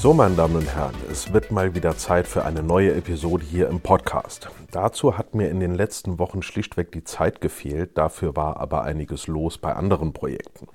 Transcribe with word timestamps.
So, 0.00 0.14
meine 0.14 0.36
Damen 0.36 0.54
und 0.54 0.76
Herren, 0.76 0.94
es 1.10 1.32
wird 1.32 1.50
mal 1.50 1.74
wieder 1.74 1.96
Zeit 1.96 2.28
für 2.28 2.44
eine 2.44 2.62
neue 2.62 2.94
Episode 2.94 3.44
hier 3.44 3.68
im 3.68 3.80
Podcast. 3.80 4.48
Dazu 4.70 5.18
hat 5.18 5.34
mir 5.34 5.50
in 5.50 5.58
den 5.58 5.74
letzten 5.74 6.20
Wochen 6.20 6.40
schlichtweg 6.40 6.92
die 6.92 7.02
Zeit 7.02 7.40
gefehlt, 7.40 7.98
dafür 7.98 8.36
war 8.36 8.58
aber 8.58 8.84
einiges 8.84 9.26
los 9.26 9.58
bei 9.58 9.72
anderen 9.74 10.12
Projekten. 10.12 10.68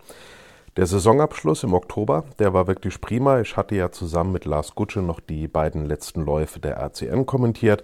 Der 0.76 0.88
Saisonabschluss 0.88 1.64
im 1.64 1.74
Oktober, 1.74 2.26
der 2.38 2.54
war 2.54 2.68
wirklich 2.68 3.00
prima. 3.00 3.40
Ich 3.40 3.56
hatte 3.56 3.76
ja 3.76 3.92
zusammen 3.92 4.34
mit 4.34 4.44
Lars 4.44 4.76
Gutsche 4.76 5.02
noch 5.02 5.22
die 5.22 5.48
beiden 5.48 5.86
letzten 5.86 6.26
Läufe 6.26 6.60
der 6.60 6.76
RCN 6.76 7.26
kommentiert. 7.26 7.82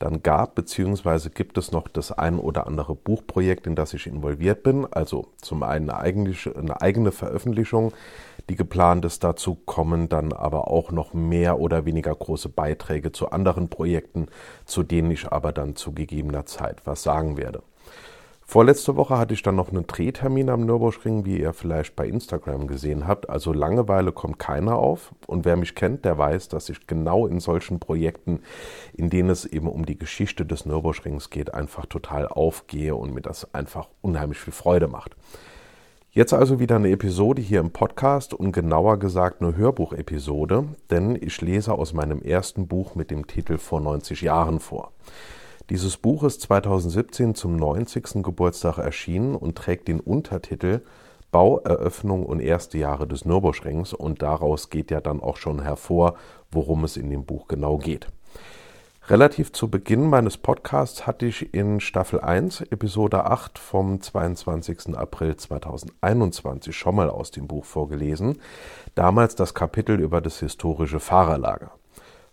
Dann 0.00 0.22
gab 0.22 0.54
bzw. 0.54 1.28
gibt 1.28 1.58
es 1.58 1.72
noch 1.72 1.86
das 1.86 2.10
ein 2.10 2.38
oder 2.38 2.66
andere 2.66 2.94
Buchprojekt, 2.94 3.66
in 3.66 3.76
das 3.76 3.92
ich 3.92 4.06
involviert 4.06 4.62
bin. 4.62 4.90
Also 4.90 5.28
zum 5.42 5.62
einen 5.62 5.90
eine, 5.90 6.34
eine 6.56 6.80
eigene 6.80 7.12
Veröffentlichung, 7.12 7.92
die 8.48 8.56
geplant 8.56 9.04
ist. 9.04 9.22
Dazu 9.22 9.54
kommen 9.54 10.08
dann 10.08 10.32
aber 10.32 10.68
auch 10.68 10.90
noch 10.90 11.12
mehr 11.12 11.60
oder 11.60 11.84
weniger 11.84 12.14
große 12.14 12.48
Beiträge 12.48 13.12
zu 13.12 13.30
anderen 13.30 13.68
Projekten, 13.68 14.28
zu 14.64 14.82
denen 14.82 15.10
ich 15.10 15.30
aber 15.30 15.52
dann 15.52 15.76
zu 15.76 15.92
gegebener 15.92 16.46
Zeit 16.46 16.86
was 16.86 17.02
sagen 17.02 17.36
werde. 17.36 17.62
Vorletzte 18.50 18.96
Woche 18.96 19.16
hatte 19.16 19.32
ich 19.32 19.44
dann 19.44 19.54
noch 19.54 19.68
einen 19.68 19.86
Drehtermin 19.86 20.50
am 20.50 20.66
Nürburgring, 20.66 21.24
wie 21.24 21.38
ihr 21.38 21.52
vielleicht 21.52 21.94
bei 21.94 22.08
Instagram 22.08 22.66
gesehen 22.66 23.06
habt. 23.06 23.30
Also 23.30 23.52
Langeweile 23.52 24.10
kommt 24.10 24.40
keiner 24.40 24.74
auf. 24.74 25.14
Und 25.28 25.44
wer 25.44 25.54
mich 25.54 25.76
kennt, 25.76 26.04
der 26.04 26.18
weiß, 26.18 26.48
dass 26.48 26.68
ich 26.68 26.88
genau 26.88 27.28
in 27.28 27.38
solchen 27.38 27.78
Projekten, 27.78 28.40
in 28.92 29.08
denen 29.08 29.30
es 29.30 29.44
eben 29.44 29.68
um 29.68 29.86
die 29.86 29.96
Geschichte 29.96 30.44
des 30.44 30.66
Nürburgrings 30.66 31.30
geht, 31.30 31.54
einfach 31.54 31.86
total 31.86 32.26
aufgehe 32.26 32.96
und 32.96 33.14
mir 33.14 33.20
das 33.20 33.54
einfach 33.54 33.86
unheimlich 34.00 34.40
viel 34.40 34.52
Freude 34.52 34.88
macht. 34.88 35.14
Jetzt 36.10 36.32
also 36.32 36.58
wieder 36.58 36.74
eine 36.74 36.90
Episode 36.90 37.40
hier 37.40 37.60
im 37.60 37.70
Podcast 37.70 38.34
und 38.34 38.50
genauer 38.50 38.98
gesagt 38.98 39.42
eine 39.42 39.54
Hörbuchepisode, 39.54 40.64
denn 40.90 41.14
ich 41.14 41.40
lese 41.40 41.74
aus 41.74 41.92
meinem 41.92 42.20
ersten 42.20 42.66
Buch 42.66 42.96
mit 42.96 43.12
dem 43.12 43.28
Titel 43.28 43.58
Vor 43.58 43.80
90 43.80 44.22
Jahren 44.22 44.58
vor. 44.58 44.90
Dieses 45.68 45.96
Buch 45.98 46.24
ist 46.24 46.40
2017 46.40 47.34
zum 47.34 47.56
90. 47.56 48.22
Geburtstag 48.22 48.78
erschienen 48.78 49.36
und 49.36 49.56
trägt 49.56 49.88
den 49.88 50.00
Untertitel 50.00 50.80
Baueröffnung 51.30 52.26
und 52.26 52.40
erste 52.40 52.78
Jahre 52.78 53.06
des 53.06 53.24
Nürburgrings 53.24 53.92
und 53.92 54.22
daraus 54.22 54.70
geht 54.70 54.90
ja 54.90 55.00
dann 55.00 55.20
auch 55.20 55.36
schon 55.36 55.62
hervor, 55.62 56.14
worum 56.50 56.84
es 56.84 56.96
in 56.96 57.10
dem 57.10 57.24
Buch 57.24 57.46
genau 57.46 57.78
geht. 57.78 58.08
Relativ 59.08 59.52
zu 59.52 59.68
Beginn 59.68 60.08
meines 60.08 60.36
Podcasts 60.36 61.06
hatte 61.06 61.26
ich 61.26 61.52
in 61.54 61.80
Staffel 61.80 62.20
1, 62.20 62.60
Episode 62.70 63.24
8 63.24 63.58
vom 63.58 64.00
22. 64.00 64.96
April 64.96 65.36
2021 65.36 66.76
schon 66.76 66.94
mal 66.94 67.10
aus 67.10 67.30
dem 67.30 67.48
Buch 67.48 67.64
vorgelesen, 67.64 68.38
damals 68.94 69.34
das 69.34 69.54
Kapitel 69.54 69.98
über 69.98 70.20
das 70.20 70.38
historische 70.38 71.00
Fahrerlager. 71.00 71.72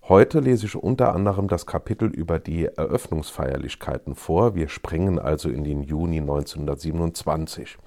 Heute 0.09 0.39
lese 0.39 0.67
ich 0.67 0.75
unter 0.77 1.13
anderem 1.13 1.49
das 1.49 1.65
Kapitel 1.65 2.07
über 2.07 2.39
die 2.39 2.63
Eröffnungsfeierlichkeiten 2.63 4.15
vor. 4.15 4.55
Wir 4.55 4.69
springen 4.69 5.19
also 5.19 5.49
in 5.49 5.65
den 5.65 5.83
Juni 5.83 6.21
1927. 6.21 7.77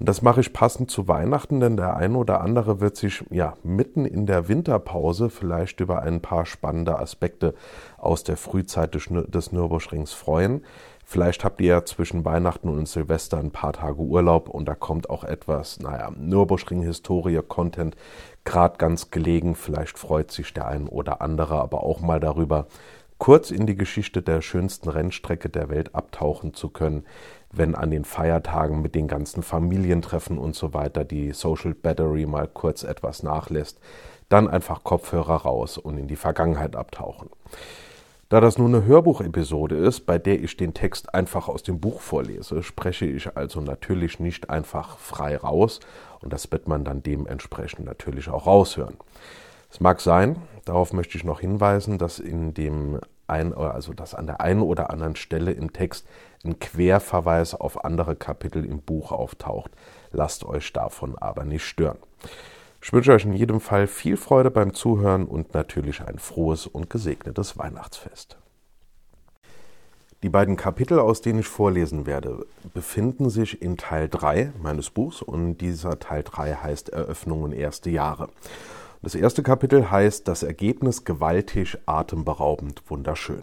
Und 0.00 0.08
das 0.08 0.22
mache 0.22 0.40
ich 0.40 0.54
passend 0.54 0.90
zu 0.90 1.08
Weihnachten, 1.08 1.60
denn 1.60 1.76
der 1.76 1.96
eine 1.96 2.16
oder 2.16 2.40
andere 2.40 2.80
wird 2.80 2.96
sich 2.96 3.22
ja 3.30 3.58
mitten 3.62 4.06
in 4.06 4.24
der 4.24 4.48
Winterpause 4.48 5.28
vielleicht 5.28 5.80
über 5.80 6.00
ein 6.00 6.22
paar 6.22 6.46
spannende 6.46 6.98
Aspekte 6.98 7.54
aus 7.98 8.24
der 8.24 8.38
Frühzeit 8.38 8.94
des 8.94 9.52
Nürburgrings 9.52 10.14
freuen. 10.14 10.64
Vielleicht 11.04 11.44
habt 11.44 11.60
ihr 11.60 11.66
ja 11.66 11.84
zwischen 11.84 12.24
Weihnachten 12.24 12.70
und 12.70 12.88
Silvester 12.88 13.36
ein 13.36 13.50
paar 13.50 13.74
Tage 13.74 14.00
Urlaub 14.00 14.48
und 14.48 14.66
da 14.66 14.74
kommt 14.74 15.10
auch 15.10 15.24
etwas, 15.24 15.78
naja, 15.80 16.10
Nürburgring-Historie-Content 16.16 17.96
gerade 18.44 18.78
ganz 18.78 19.10
gelegen. 19.10 19.54
Vielleicht 19.54 19.98
freut 19.98 20.30
sich 20.30 20.52
der 20.52 20.68
ein 20.68 20.88
oder 20.88 21.20
andere 21.20 21.60
aber 21.60 21.82
auch 21.82 22.00
mal 22.00 22.20
darüber, 22.20 22.66
kurz 23.18 23.50
in 23.50 23.66
die 23.66 23.76
Geschichte 23.76 24.20
der 24.20 24.42
schönsten 24.42 24.88
Rennstrecke 24.88 25.48
der 25.48 25.68
Welt 25.68 25.94
abtauchen 25.94 26.54
zu 26.54 26.70
können, 26.70 27.04
wenn 27.52 27.74
an 27.74 27.90
den 27.90 28.04
Feiertagen 28.04 28.82
mit 28.82 28.94
den 28.94 29.06
ganzen 29.06 29.42
Familientreffen 29.42 30.38
und 30.38 30.56
so 30.56 30.74
weiter 30.74 31.04
die 31.04 31.32
Social 31.32 31.74
Battery 31.74 32.26
mal 32.26 32.48
kurz 32.48 32.82
etwas 32.82 33.22
nachlässt, 33.22 33.78
dann 34.28 34.48
einfach 34.48 34.82
Kopfhörer 34.82 35.36
raus 35.42 35.78
und 35.78 35.98
in 35.98 36.08
die 36.08 36.16
Vergangenheit 36.16 36.74
abtauchen. 36.74 37.28
Da 38.32 38.40
das 38.40 38.56
nun 38.56 38.74
eine 38.74 38.86
Hörbuchepisode 38.86 39.76
ist, 39.76 40.06
bei 40.06 40.18
der 40.18 40.42
ich 40.42 40.56
den 40.56 40.72
Text 40.72 41.14
einfach 41.14 41.48
aus 41.48 41.62
dem 41.64 41.80
Buch 41.80 42.00
vorlese, 42.00 42.62
spreche 42.62 43.04
ich 43.04 43.36
also 43.36 43.60
natürlich 43.60 44.20
nicht 44.20 44.48
einfach 44.48 44.96
frei 44.96 45.36
raus 45.36 45.80
und 46.22 46.32
das 46.32 46.50
wird 46.50 46.66
man 46.66 46.82
dann 46.82 47.02
dementsprechend 47.02 47.84
natürlich 47.84 48.30
auch 48.30 48.46
raushören. 48.46 48.96
Es 49.70 49.80
mag 49.80 50.00
sein, 50.00 50.36
darauf 50.64 50.94
möchte 50.94 51.18
ich 51.18 51.24
noch 51.24 51.40
hinweisen, 51.40 51.98
dass 51.98 52.20
in 52.20 52.54
dem 52.54 53.00
ein, 53.26 53.52
also 53.52 53.92
dass 53.92 54.14
an 54.14 54.26
der 54.26 54.40
einen 54.40 54.62
oder 54.62 54.88
anderen 54.88 55.16
Stelle 55.16 55.52
im 55.52 55.74
Text 55.74 56.08
ein 56.42 56.58
Querverweis 56.58 57.54
auf 57.54 57.84
andere 57.84 58.16
Kapitel 58.16 58.64
im 58.64 58.80
Buch 58.80 59.12
auftaucht. 59.12 59.72
Lasst 60.10 60.46
euch 60.46 60.72
davon 60.72 61.18
aber 61.18 61.44
nicht 61.44 61.64
stören. 61.64 61.98
Ich 62.84 62.92
wünsche 62.92 63.12
euch 63.12 63.24
in 63.24 63.32
jedem 63.32 63.60
Fall 63.60 63.86
viel 63.86 64.16
Freude 64.16 64.50
beim 64.50 64.74
Zuhören 64.74 65.26
und 65.26 65.54
natürlich 65.54 66.02
ein 66.02 66.18
frohes 66.18 66.66
und 66.66 66.90
gesegnetes 66.90 67.56
Weihnachtsfest. 67.56 68.38
Die 70.24 70.28
beiden 70.28 70.56
Kapitel, 70.56 70.98
aus 70.98 71.20
denen 71.20 71.38
ich 71.38 71.46
vorlesen 71.46 72.06
werde, 72.06 72.44
befinden 72.74 73.30
sich 73.30 73.62
in 73.62 73.76
Teil 73.76 74.08
3 74.08 74.52
meines 74.60 74.90
Buchs 74.90 75.22
und 75.22 75.58
dieser 75.58 76.00
Teil 76.00 76.24
3 76.24 76.54
heißt 76.54 76.88
Eröffnung 76.88 77.44
und 77.44 77.52
erste 77.52 77.88
Jahre. 77.88 78.28
Das 79.00 79.14
erste 79.14 79.44
Kapitel 79.44 79.92
heißt 79.92 80.26
Das 80.26 80.42
Ergebnis 80.42 81.04
gewaltig, 81.04 81.78
atemberaubend, 81.86 82.82
wunderschön. 82.88 83.42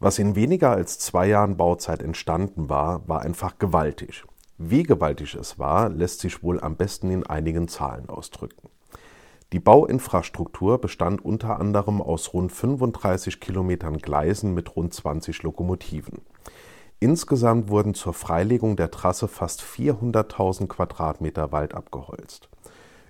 Was 0.00 0.18
in 0.18 0.34
weniger 0.34 0.72
als 0.72 0.98
zwei 0.98 1.28
Jahren 1.28 1.56
Bauzeit 1.56 2.02
entstanden 2.02 2.68
war, 2.68 3.06
war 3.08 3.22
einfach 3.22 3.58
gewaltig. 3.58 4.24
Wie 4.62 4.82
gewaltig 4.82 5.36
es 5.36 5.58
war, 5.58 5.88
lässt 5.88 6.20
sich 6.20 6.42
wohl 6.42 6.60
am 6.60 6.76
besten 6.76 7.10
in 7.10 7.26
einigen 7.26 7.66
Zahlen 7.66 8.10
ausdrücken. 8.10 8.68
Die 9.54 9.58
Bauinfrastruktur 9.58 10.78
bestand 10.78 11.24
unter 11.24 11.58
anderem 11.58 12.02
aus 12.02 12.34
rund 12.34 12.52
35 12.52 13.40
Kilometern 13.40 13.96
Gleisen 13.96 14.52
mit 14.52 14.76
rund 14.76 14.92
20 14.92 15.42
Lokomotiven. 15.44 16.20
Insgesamt 16.98 17.70
wurden 17.70 17.94
zur 17.94 18.12
Freilegung 18.12 18.76
der 18.76 18.90
Trasse 18.90 19.28
fast 19.28 19.62
400.000 19.62 20.66
Quadratmeter 20.66 21.52
Wald 21.52 21.74
abgeholzt. 21.74 22.50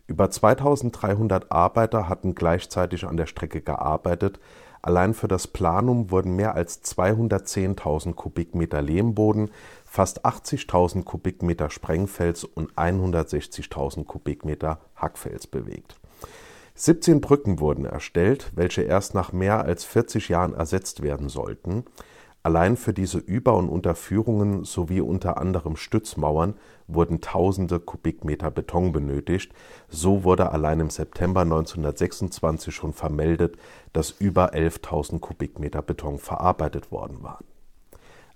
Über 0.07 0.31
2300 0.31 1.51
Arbeiter 1.51 2.09
hatten 2.09 2.37
gleichzeitig 2.37 3.09
an 3.09 3.17
der 3.17 3.27
Strecke 3.27 3.61
gearbeitet, 3.61 4.39
Allein 4.83 5.13
für 5.13 5.29
das 5.29 5.47
Planum 5.47 6.11
wurden 6.11 6.37
mehr 6.37 6.55
als 6.55 6.83
210.000 6.83 8.15
Kubikmeter 8.15 8.81
Lehmboden, 8.81 9.51
fast 9.85 10.25
80.000 10.25 11.05
Kubikmeter 11.05 11.69
Sprengfels 11.69 12.45
und 12.45 12.73
160.000 12.75 14.05
Kubikmeter 14.05 14.81
Hackfels 14.97 15.47
bewegt. 15.47 16.01
17 16.77 17.21
Brücken 17.21 17.61
wurden 17.61 17.85
erstellt, 17.85 18.53
welche 18.55 18.81
erst 18.81 19.15
nach 19.15 19.33
mehr 19.33 19.65
als 19.65 19.85
40 19.85 20.31
Jahren 20.31 20.55
ersetzt 20.55 21.03
werden 21.03 21.29
sollten. 21.29 21.85
Allein 22.43 22.79
für 22.79 22.95
diese 22.95 23.19
Über- 23.19 23.55
und 23.55 23.69
Unterführungen 23.69 24.65
sowie 24.65 25.03
unter 25.03 25.37
anderem 25.37 25.77
Stützmauern 25.77 26.55
wurden 26.87 27.21
tausende 27.21 27.81
Kubikmeter 27.81 28.51
Beton 28.51 28.93
benötigt. 28.93 29.53
So 29.91 30.25
wurde 30.25 30.51
allein 30.51 30.81
im 30.81 30.89
September 30.89 31.43
1926 31.43 32.75
schon 32.75 32.95
vermeldet, 32.95 33.59
dass 33.93 34.13
über 34.13 34.55
11.000 34.55 35.21
Kubikmeter 35.21 35.83
Beton 35.83 36.19
verarbeitet 36.19 36.91
worden 36.91 37.23
waren. 37.23 37.45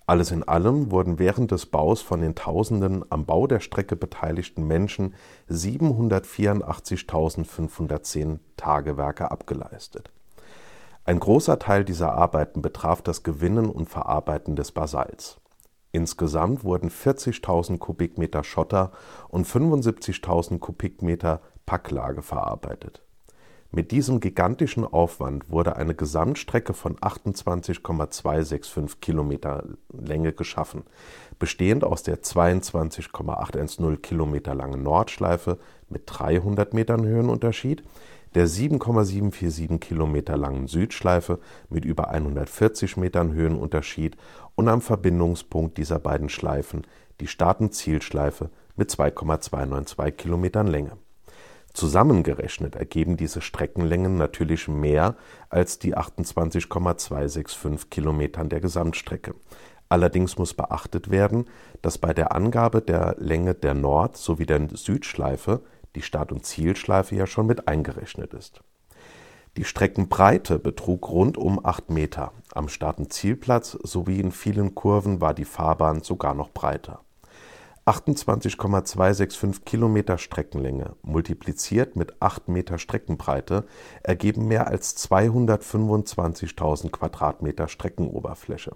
Alles 0.07 0.33
in 0.33 0.43
allem 0.43 0.91
wurden 0.91 1.19
während 1.19 1.51
des 1.51 1.65
Baus 1.65 2.03
von 2.03 2.21
den 2.21 2.35
tausenden 2.35 3.11
am 3.11 3.25
Bau 3.25 3.47
der 3.47 3.61
Strecke 3.61 3.97
beteiligten 3.97 4.67
Menschen 4.67 5.15
784.510 5.49 8.41
Tagewerke 8.59 9.31
abgeleistet 9.31 10.11
ein 11.05 11.21
großer 11.21 11.59
Teil 11.59 11.85
dieser 11.85 12.15
Arbeiten 12.15 12.63
betraf 12.63 13.03
das 13.03 13.23
Gewinnen 13.23 13.69
und 13.69 13.91
Verarbeiten 13.91 14.57
des 14.57 14.73
Basalts. 14.73 15.39
Insgesamt 15.93 16.65
wurden 16.65 16.91
40.000 16.91 17.79
Kubikmeter 17.79 18.43
Schotter 18.43 18.91
und 19.29 19.47
75.000 19.47 20.59
Kubikmeter 20.59 21.41
Packlage 21.67 22.23
verarbeitet. 22.23 23.03
Mit 23.71 23.91
diesem 23.91 24.21
gigantischen 24.21 24.85
Aufwand 24.85 25.51
wurde 25.51 25.75
eine 25.75 25.97
Gesamtstrecke 25.97 26.75
von 26.75 26.97
28,265 27.01 29.01
Kilometer 29.01 29.65
Länge 29.93 30.33
geschaffen, 30.33 30.85
bestehend 31.41 31.83
aus 31.83 32.05
der 32.05 32.23
22,810 32.23 34.01
Kilometer 34.01 34.55
langen 34.55 34.85
Nordschleife 34.85 35.59
mit 35.89 36.05
300 36.07 36.73
Metern 36.73 37.05
Höhenunterschied, 37.05 37.83
der 38.35 38.47
7,747 38.47 39.81
Kilometer 39.81 40.37
langen 40.37 40.67
Südschleife 40.67 41.39
mit 41.69 41.85
über 41.85 42.09
140 42.09 42.97
Metern 42.97 43.33
Höhenunterschied 43.33 44.17
und 44.55 44.69
am 44.69 44.81
Verbindungspunkt 44.81 45.79
dieser 45.79 45.99
beiden 45.99 46.29
Schleifen 46.29 46.87
die 47.21 47.29
Start- 47.29 47.75
Zielschleife 47.75 48.51
mit 48.77 48.91
2,292 48.91 50.17
Kilometern 50.17 50.67
Länge 50.67 50.97
Zusammengerechnet 51.75 52.77
ergeben 52.77 53.17
diese 53.17 53.41
Streckenlängen 53.41 54.17
natürlich 54.17 54.69
mehr 54.69 55.17
als 55.51 55.81
die 55.81 55.97
28,265 55.97 57.91
Kilometern 57.91 58.49
der 58.49 58.61
Gesamtstrecke. 58.61 59.35
Allerdings 59.89 60.39
muss 60.39 60.55
beachtet 60.55 61.11
werden, 61.11 61.47
dass 61.83 61.99
bei 61.99 62.15
der 62.15 62.33
Angabe 62.33 62.81
der 62.81 63.17
Länge 63.19 63.55
der 63.55 63.75
Nord- 63.75 64.17
sowie 64.17 64.47
der 64.47 64.69
Südschleife 64.73 65.63
die 65.95 66.03
Start- 66.03 66.33
und 66.33 66.45
Zielschleife 66.45 67.15
ja 67.15 67.27
schon 67.27 67.47
mit 67.47 67.69
eingerechnet 67.69 68.35
ist. 68.35 68.63
Die 69.57 69.65
Streckenbreite 69.65 70.59
betrug 70.59 71.09
rund 71.09 71.39
um 71.39 71.65
8 71.65 71.91
Meter. 71.91 72.33
Am 72.55 72.69
Start- 72.69 72.99
und 72.99 73.13
Zielplatz 73.13 73.79
sowie 73.83 74.21
in 74.21 74.33
vielen 74.33 74.75
Kurven 74.75 75.21
war 75.21 75.35
die 75.35 75.45
Fahrbahn 75.45 76.03
sogar 76.03 76.35
noch 76.35 76.51
breiter 76.51 77.05
28,265 77.87 79.65
Kilometer 79.67 80.17
Streckenlänge 80.17 80.97
multipliziert 81.03 81.97
mit 81.97 82.21
8 82.21 82.49
Meter 82.49 82.79
Streckenbreite 82.79 83.65
ergeben 84.03 84.49
mehr 84.49 84.69
als 84.69 84.97
225.000 84.97 86.91
Quadratmeter 86.91 87.69
Streckenoberfläche. 87.69 88.75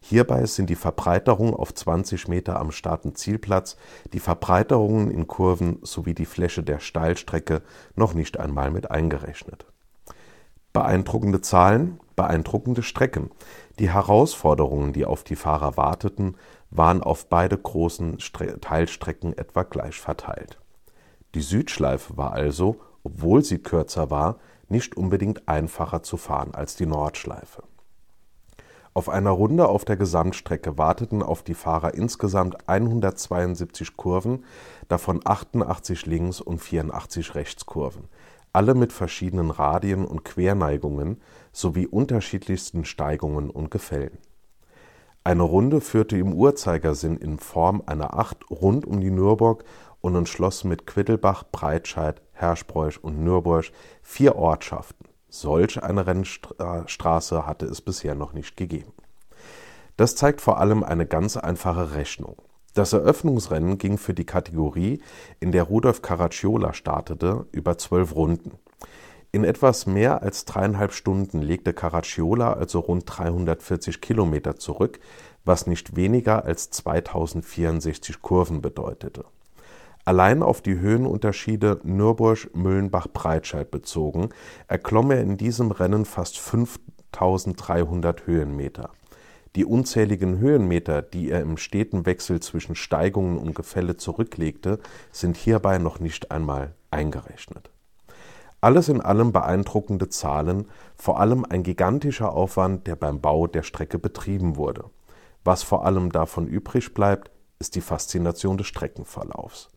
Hierbei 0.00 0.46
sind 0.46 0.70
die 0.70 0.76
Verbreiterung 0.76 1.54
auf 1.54 1.74
20 1.74 2.28
Meter 2.28 2.58
am 2.58 2.70
Start- 2.70 3.04
und 3.04 3.18
Zielplatz, 3.18 3.76
die 4.12 4.20
Verbreiterungen 4.20 5.10
in 5.10 5.26
Kurven 5.26 5.78
sowie 5.82 6.14
die 6.14 6.26
Fläche 6.26 6.62
der 6.62 6.80
Steilstrecke 6.80 7.62
noch 7.94 8.14
nicht 8.14 8.38
einmal 8.38 8.70
mit 8.70 8.90
eingerechnet. 8.90 9.66
Beeindruckende 10.72 11.40
Zahlen, 11.40 11.98
beeindruckende 12.14 12.82
Strecken. 12.82 13.30
Die 13.78 13.90
Herausforderungen, 13.90 14.92
die 14.92 15.04
auf 15.04 15.24
die 15.24 15.36
Fahrer 15.36 15.76
warteten, 15.76 16.36
waren 16.70 17.02
auf 17.02 17.28
beide 17.28 17.56
großen 17.56 18.18
Teilstrecken 18.60 19.36
etwa 19.36 19.62
gleich 19.62 19.98
verteilt. 19.98 20.58
Die 21.34 21.40
Südschleife 21.40 22.16
war 22.16 22.32
also, 22.32 22.76
obwohl 23.02 23.44
sie 23.44 23.58
kürzer 23.58 24.10
war, 24.10 24.38
nicht 24.68 24.96
unbedingt 24.96 25.48
einfacher 25.48 26.02
zu 26.02 26.16
fahren 26.16 26.54
als 26.54 26.76
die 26.76 26.86
Nordschleife. 26.86 27.62
Auf 28.98 29.08
einer 29.08 29.30
Runde 29.30 29.68
auf 29.68 29.84
der 29.84 29.96
Gesamtstrecke 29.96 30.76
warteten 30.76 31.22
auf 31.22 31.44
die 31.44 31.54
Fahrer 31.54 31.94
insgesamt 31.94 32.68
172 32.68 33.96
Kurven, 33.96 34.44
davon 34.88 35.20
88 35.24 36.04
Links- 36.06 36.40
und 36.40 36.58
84 36.58 37.36
Rechtskurven, 37.36 38.08
alle 38.52 38.74
mit 38.74 38.92
verschiedenen 38.92 39.52
Radien 39.52 40.04
und 40.04 40.24
Querneigungen 40.24 41.20
sowie 41.52 41.86
unterschiedlichsten 41.86 42.84
Steigungen 42.84 43.50
und 43.50 43.70
Gefällen 43.70 44.18
eine 45.28 45.42
Runde 45.42 45.80
führte 45.82 46.16
im 46.16 46.32
Uhrzeigersinn 46.32 47.18
in 47.18 47.38
Form 47.38 47.82
einer 47.86 48.18
Acht 48.18 48.50
rund 48.50 48.84
um 48.86 49.00
die 49.00 49.10
Nürburg 49.10 49.62
und 50.00 50.16
umschloss 50.16 50.64
mit 50.64 50.86
Quiddelbach, 50.86 51.44
Breitscheid, 51.52 52.22
Herschbräuch 52.32 53.04
und 53.04 53.22
Nürburg 53.22 53.66
vier 54.00 54.36
Ortschaften. 54.36 55.04
Solch 55.28 55.82
eine 55.82 56.06
Rennstraße 56.06 57.46
hatte 57.46 57.66
es 57.66 57.80
bisher 57.80 58.14
noch 58.14 58.32
nicht 58.32 58.56
gegeben. 58.56 58.92
Das 59.96 60.16
zeigt 60.16 60.40
vor 60.40 60.58
allem 60.58 60.82
eine 60.84 61.06
ganz 61.06 61.36
einfache 61.36 61.94
Rechnung. 61.94 62.36
Das 62.74 62.92
Eröffnungsrennen 62.92 63.78
ging 63.78 63.98
für 63.98 64.14
die 64.14 64.24
Kategorie, 64.24 65.02
in 65.40 65.52
der 65.52 65.64
Rudolf 65.64 66.00
Caracciola 66.00 66.72
startete, 66.72 67.46
über 67.52 67.76
zwölf 67.76 68.14
Runden. 68.14 68.52
In 69.32 69.44
etwas 69.44 69.86
mehr 69.86 70.22
als 70.22 70.44
dreieinhalb 70.46 70.92
Stunden 70.92 71.42
legte 71.42 71.74
Caracciola 71.74 72.52
also 72.54 72.80
rund 72.80 73.02
340 73.06 74.00
Kilometer 74.00 74.56
zurück, 74.56 75.00
was 75.44 75.66
nicht 75.66 75.96
weniger 75.96 76.44
als 76.44 76.70
2064 76.70 78.22
Kurven 78.22 78.62
bedeutete. 78.62 79.24
Allein 80.08 80.42
auf 80.42 80.62
die 80.62 80.78
Höhenunterschiede 80.78 81.80
Nürburg-Müllenbach-Breitscheid 81.82 83.70
bezogen, 83.70 84.30
erklomm 84.66 85.10
er 85.10 85.20
in 85.20 85.36
diesem 85.36 85.70
Rennen 85.70 86.06
fast 86.06 86.38
5300 86.38 88.26
Höhenmeter. 88.26 88.88
Die 89.54 89.66
unzähligen 89.66 90.38
Höhenmeter, 90.38 91.02
die 91.02 91.30
er 91.30 91.42
im 91.42 91.58
steten 91.58 92.06
Wechsel 92.06 92.40
zwischen 92.40 92.74
Steigungen 92.74 93.36
und 93.36 93.54
Gefälle 93.54 93.98
zurücklegte, 93.98 94.78
sind 95.12 95.36
hierbei 95.36 95.76
noch 95.76 96.00
nicht 96.00 96.30
einmal 96.30 96.74
eingerechnet 96.90 97.70
alles 98.60 98.88
in 98.88 99.00
allem 99.00 99.30
beeindruckende 99.30 100.08
Zahlen, 100.08 100.66
vor 100.96 101.20
allem 101.20 101.44
ein 101.44 101.62
gigantischer 101.62 102.32
Aufwand, 102.32 102.88
der 102.88 102.96
beim 102.96 103.20
Bau 103.20 103.46
der 103.46 103.62
Strecke 103.62 104.00
betrieben 104.00 104.56
wurde. 104.56 104.86
Was 105.44 105.62
vor 105.62 105.86
allem 105.86 106.10
davon 106.10 106.48
übrig 106.48 106.92
bleibt, 106.92 107.30
ist 107.60 107.76
die 107.76 107.80
Faszination 107.80 108.58
des 108.58 108.66
Streckenverlaufs. 108.66 109.68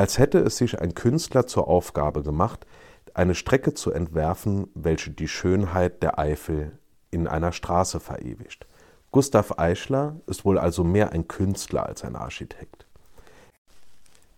Als 0.00 0.16
hätte 0.16 0.38
es 0.38 0.56
sich 0.56 0.80
ein 0.80 0.94
Künstler 0.94 1.46
zur 1.46 1.68
Aufgabe 1.68 2.22
gemacht, 2.22 2.64
eine 3.12 3.34
Strecke 3.34 3.74
zu 3.74 3.92
entwerfen, 3.92 4.68
welche 4.72 5.10
die 5.10 5.28
Schönheit 5.28 6.02
der 6.02 6.18
Eifel 6.18 6.78
in 7.10 7.28
einer 7.28 7.52
Straße 7.52 8.00
verewigt. 8.00 8.66
Gustav 9.10 9.58
Eichler 9.58 10.16
ist 10.26 10.46
wohl 10.46 10.58
also 10.58 10.84
mehr 10.84 11.12
ein 11.12 11.28
Künstler 11.28 11.84
als 11.84 12.02
ein 12.02 12.16
Architekt. 12.16 12.86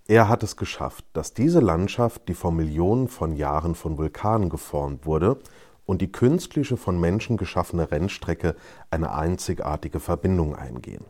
Er 0.09 0.29
hat 0.29 0.43
es 0.43 0.57
geschafft, 0.57 1.05
dass 1.13 1.33
diese 1.33 1.61
Landschaft, 1.61 2.29
die 2.29 2.35
vor 2.35 2.51
Millionen 2.51 3.07
von 3.07 3.37
Jahren 3.37 3.77
von 3.77 3.99
Vulkanen 3.99 4.51
geformt 4.51 5.07
wurde, 5.07 5.39
und 5.87 6.03
die 6.03 6.11
künstliche 6.11 6.77
von 6.77 6.99
Menschen 6.99 7.37
geschaffene 7.37 7.89
Rennstrecke 7.89 8.57
eine 8.91 9.15
einzigartige 9.15 10.01
Verbindung 10.01 10.57
eingehen. 10.57 11.05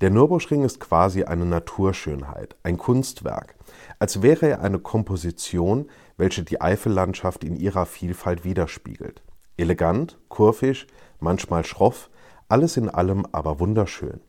Der 0.00 0.10
Nürburgring 0.10 0.64
ist 0.64 0.80
quasi 0.80 1.24
eine 1.24 1.46
Naturschönheit, 1.46 2.56
ein 2.62 2.76
Kunstwerk, 2.76 3.54
als 3.98 4.22
wäre 4.22 4.48
er 4.48 4.60
eine 4.60 4.78
Komposition, 4.78 5.88
welche 6.16 6.42
die 6.42 6.60
Eifellandschaft 6.60 7.44
in 7.44 7.56
ihrer 7.56 7.86
Vielfalt 7.86 8.44
widerspiegelt. 8.44 9.22
Elegant, 9.56 10.18
kurvig, 10.28 10.86
manchmal 11.18 11.64
schroff, 11.64 12.10
alles 12.48 12.76
in 12.76 12.88
allem 12.90 13.26
aber 13.32 13.58
wunderschön 13.58 14.20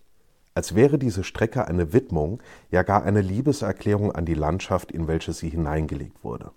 als 0.57 0.74
wäre 0.74 0.97
diese 0.97 1.24
Strecke 1.24 1.67
eine 1.67 1.93
Widmung, 1.93 2.41
ja 2.71 2.81
gar 2.81 3.03
eine 3.03 3.21
Liebeserklärung 3.21 4.13
an 4.13 4.25
die 4.25 4.33
Landschaft, 4.33 4.91
in 4.91 5.07
welche 5.07 5.31
sie 5.31 5.50
hineingelegt 5.50 6.24
wurde. 6.24 6.50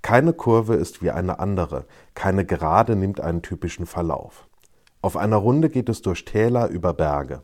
Keine 0.00 0.32
Kurve 0.32 0.76
ist 0.76 1.02
wie 1.02 1.10
eine 1.10 1.38
andere, 1.38 1.84
keine 2.14 2.46
Gerade 2.46 2.96
nimmt 2.96 3.20
einen 3.20 3.42
typischen 3.42 3.84
Verlauf. 3.84 4.48
Auf 5.02 5.18
einer 5.18 5.36
Runde 5.36 5.68
geht 5.68 5.90
es 5.90 6.00
durch 6.00 6.24
Täler 6.24 6.68
über 6.68 6.94
Berge. 6.94 7.42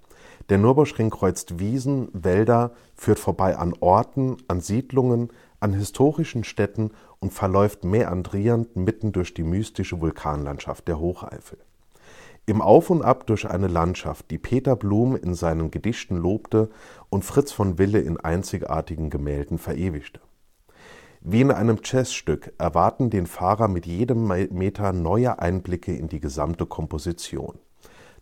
Der 0.48 0.58
Nürburgring 0.58 1.10
kreuzt 1.10 1.58
Wiesen, 1.58 2.08
Wälder, 2.12 2.72
führt 2.94 3.18
vorbei 3.18 3.56
an 3.56 3.74
Orten, 3.80 4.36
an 4.46 4.60
Siedlungen, 4.60 5.30
an 5.58 5.72
historischen 5.72 6.44
Städten 6.44 6.92
und 7.18 7.32
verläuft 7.32 7.84
meandrierend 7.84 8.76
mitten 8.76 9.10
durch 9.10 9.34
die 9.34 9.42
mystische 9.42 10.00
Vulkanlandschaft 10.00 10.86
der 10.86 11.00
Hocheifel. 11.00 11.58
Im 12.48 12.62
Auf 12.62 12.90
und 12.90 13.02
Ab 13.02 13.26
durch 13.26 13.50
eine 13.50 13.66
Landschaft, 13.66 14.30
die 14.30 14.38
Peter 14.38 14.76
Blum 14.76 15.16
in 15.16 15.34
seinen 15.34 15.72
Gedichten 15.72 16.16
lobte 16.16 16.70
und 17.10 17.24
Fritz 17.24 17.50
von 17.50 17.78
Wille 17.78 17.98
in 17.98 18.20
einzigartigen 18.20 19.10
Gemälden 19.10 19.58
verewigte. 19.58 20.20
Wie 21.22 21.40
in 21.40 21.50
einem 21.50 21.78
Jazzstück 21.82 22.52
erwarten 22.56 23.10
den 23.10 23.26
Fahrer 23.26 23.66
mit 23.66 23.84
jedem 23.84 24.28
Meter 24.28 24.92
neue 24.92 25.40
Einblicke 25.40 25.96
in 25.96 26.06
die 26.06 26.20
gesamte 26.20 26.66
Komposition. 26.66 27.58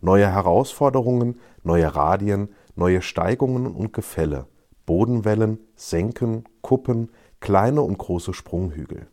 Neue 0.05 0.31
Herausforderungen, 0.31 1.41
neue 1.63 1.95
Radien, 1.95 2.51
neue 2.77 3.01
Steigungen 3.01 3.75
und 3.75 3.95
Gefälle, 3.95 4.45
Bodenwellen, 4.85 5.61
Senken, 5.77 6.45
Kuppen, 6.61 7.11
kleine 7.41 7.81
und 7.81 7.97
große 7.97 8.35
Sprunghügel. 8.35 9.07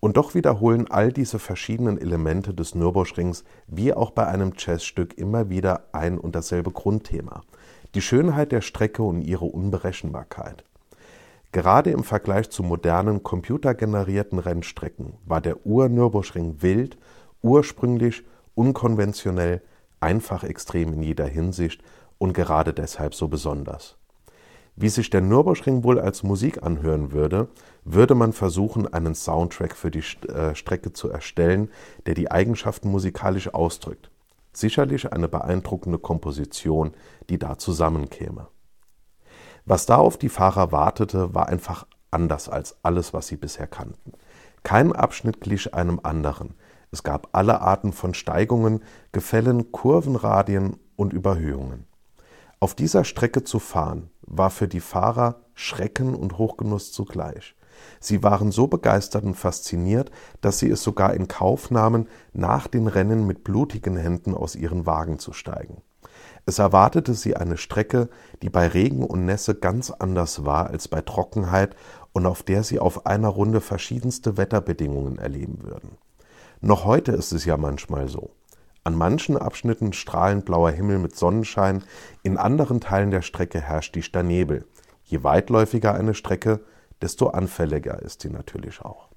Und 0.00 0.16
doch 0.16 0.34
wiederholen 0.34 0.90
all 0.90 1.12
diese 1.12 1.38
verschiedenen 1.38 1.98
Elemente 1.98 2.54
des 2.54 2.74
Nürburgrings 2.74 3.44
wie 3.66 3.92
auch 3.92 4.12
bei 4.12 4.26
einem 4.26 4.54
Jazzstück 4.56 5.18
immer 5.18 5.50
wieder 5.50 5.90
ein 5.92 6.16
und 6.16 6.34
dasselbe 6.34 6.70
Grundthema. 6.70 7.42
Die 7.94 8.00
Schönheit 8.00 8.50
der 8.50 8.62
Strecke 8.62 9.02
und 9.02 9.20
ihre 9.20 9.44
Unberechenbarkeit. 9.44 10.64
Gerade 11.52 11.90
im 11.90 12.02
Vergleich 12.02 12.48
zu 12.48 12.62
modernen 12.62 13.22
computergenerierten 13.22 14.38
Rennstrecken 14.38 15.18
war 15.26 15.42
der 15.42 15.66
Ur-Nürburgring 15.66 16.62
wild, 16.62 16.96
ursprünglich, 17.42 18.24
unkonventionell, 18.54 19.60
einfach 20.00 20.44
extrem 20.44 20.92
in 20.92 21.02
jeder 21.02 21.26
Hinsicht 21.26 21.82
und 22.18 22.32
gerade 22.32 22.72
deshalb 22.72 23.14
so 23.14 23.28
besonders. 23.28 23.96
Wie 24.80 24.88
sich 24.88 25.10
der 25.10 25.22
Nürburgring 25.22 25.82
wohl 25.82 25.98
als 25.98 26.22
Musik 26.22 26.62
anhören 26.62 27.10
würde, 27.10 27.48
würde 27.84 28.14
man 28.14 28.32
versuchen, 28.32 28.86
einen 28.92 29.16
Soundtrack 29.16 29.74
für 29.74 29.90
die 29.90 30.04
äh, 30.28 30.54
Strecke 30.54 30.92
zu 30.92 31.10
erstellen, 31.10 31.68
der 32.06 32.14
die 32.14 32.30
Eigenschaften 32.30 32.88
musikalisch 32.88 33.52
ausdrückt. 33.52 34.10
Sicherlich 34.52 35.12
eine 35.12 35.28
beeindruckende 35.28 35.98
Komposition, 35.98 36.92
die 37.28 37.40
da 37.40 37.58
zusammenkäme. 37.58 38.48
Was 39.64 39.84
da 39.84 39.96
auf 39.96 40.16
die 40.16 40.28
Fahrer 40.28 40.70
wartete, 40.70 41.34
war 41.34 41.48
einfach 41.48 41.86
anders 42.10 42.48
als 42.48 42.76
alles, 42.82 43.12
was 43.12 43.26
sie 43.26 43.36
bisher 43.36 43.66
kannten. 43.66 44.12
Kein 44.62 44.92
Abschnitt 44.92 45.40
glich 45.40 45.74
einem 45.74 46.00
anderen. 46.02 46.54
Es 46.90 47.02
gab 47.02 47.28
alle 47.32 47.60
Arten 47.60 47.92
von 47.92 48.14
Steigungen, 48.14 48.82
Gefällen, 49.12 49.72
Kurvenradien 49.72 50.76
und 50.96 51.12
Überhöhungen. 51.12 51.86
Auf 52.60 52.74
dieser 52.74 53.04
Strecke 53.04 53.44
zu 53.44 53.58
fahren, 53.58 54.10
war 54.22 54.50
für 54.50 54.68
die 54.68 54.80
Fahrer 54.80 55.40
Schrecken 55.54 56.14
und 56.14 56.38
Hochgenuss 56.38 56.92
zugleich. 56.92 57.54
Sie 58.00 58.22
waren 58.22 58.50
so 58.50 58.66
begeistert 58.66 59.24
und 59.24 59.34
fasziniert, 59.34 60.10
dass 60.40 60.58
sie 60.58 60.68
es 60.68 60.82
sogar 60.82 61.14
in 61.14 61.28
Kauf 61.28 61.70
nahmen, 61.70 62.08
nach 62.32 62.66
den 62.66 62.88
Rennen 62.88 63.26
mit 63.26 63.44
blutigen 63.44 63.96
Händen 63.96 64.34
aus 64.34 64.56
ihren 64.56 64.86
Wagen 64.86 65.18
zu 65.18 65.32
steigen. 65.32 65.82
Es 66.46 66.58
erwartete 66.58 67.14
sie 67.14 67.36
eine 67.36 67.56
Strecke, 67.56 68.08
die 68.42 68.50
bei 68.50 68.66
Regen 68.66 69.04
und 69.04 69.24
Nässe 69.24 69.54
ganz 69.54 69.90
anders 69.90 70.44
war 70.44 70.68
als 70.68 70.88
bei 70.88 71.02
Trockenheit 71.02 71.76
und 72.12 72.26
auf 72.26 72.42
der 72.42 72.64
sie 72.64 72.78
auf 72.78 73.06
einer 73.06 73.28
Runde 73.28 73.60
verschiedenste 73.60 74.36
Wetterbedingungen 74.36 75.18
erleben 75.18 75.62
würden. 75.62 75.98
Noch 76.60 76.84
heute 76.84 77.12
ist 77.12 77.32
es 77.32 77.44
ja 77.44 77.56
manchmal 77.56 78.08
so. 78.08 78.30
An 78.82 78.96
manchen 78.96 79.36
Abschnitten 79.36 79.92
strahlend 79.92 80.44
blauer 80.44 80.70
Himmel 80.70 80.98
mit 80.98 81.14
Sonnenschein, 81.14 81.84
in 82.24 82.36
anderen 82.36 82.80
Teilen 82.80 83.12
der 83.12 83.22
Strecke 83.22 83.60
herrscht 83.60 83.94
dichter 83.94 84.24
Nebel. 84.24 84.66
Je 85.04 85.22
weitläufiger 85.22 85.94
eine 85.94 86.14
Strecke, 86.14 86.60
desto 87.00 87.28
anfälliger 87.28 88.02
ist 88.02 88.22
sie 88.22 88.30
natürlich 88.30 88.80
auch. 88.80 89.08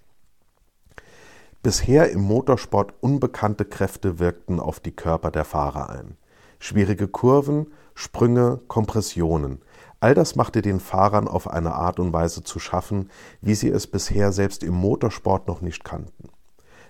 Bisher 1.63 2.11
im 2.11 2.21
Motorsport 2.21 2.93
unbekannte 3.01 3.65
Kräfte 3.65 4.19
wirkten 4.19 4.59
auf 4.59 4.79
die 4.79 4.95
Körper 4.95 5.31
der 5.31 5.45
Fahrer 5.45 5.89
ein. 5.89 6.17
Schwierige 6.59 7.07
Kurven, 7.07 7.67
Sprünge, 7.95 8.59
Kompressionen, 8.67 9.61
all 9.99 10.13
das 10.13 10.35
machte 10.35 10.61
den 10.61 10.79
Fahrern 10.79 11.27
auf 11.27 11.47
eine 11.47 11.73
Art 11.73 11.99
und 11.99 12.13
Weise 12.13 12.43
zu 12.43 12.59
schaffen, 12.59 13.09
wie 13.41 13.55
sie 13.55 13.69
es 13.69 13.87
bisher 13.87 14.31
selbst 14.31 14.63
im 14.63 14.75
Motorsport 14.75 15.47
noch 15.47 15.61
nicht 15.61 15.83
kannten. 15.83 16.29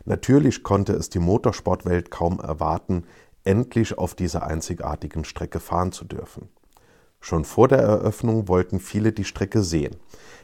Natürlich 0.05 0.63
konnte 0.63 0.93
es 0.93 1.09
die 1.09 1.19
Motorsportwelt 1.19 2.11
kaum 2.11 2.39
erwarten, 2.39 3.05
endlich 3.43 3.97
auf 3.97 4.15
dieser 4.15 4.43
einzigartigen 4.43 5.23
Strecke 5.25 5.59
fahren 5.59 5.91
zu 5.91 6.05
dürfen. 6.05 6.49
Schon 7.19 7.45
vor 7.45 7.67
der 7.67 7.79
Eröffnung 7.79 8.47
wollten 8.47 8.79
viele 8.79 9.11
die 9.11 9.25
Strecke 9.25 9.61
sehen. 9.61 9.95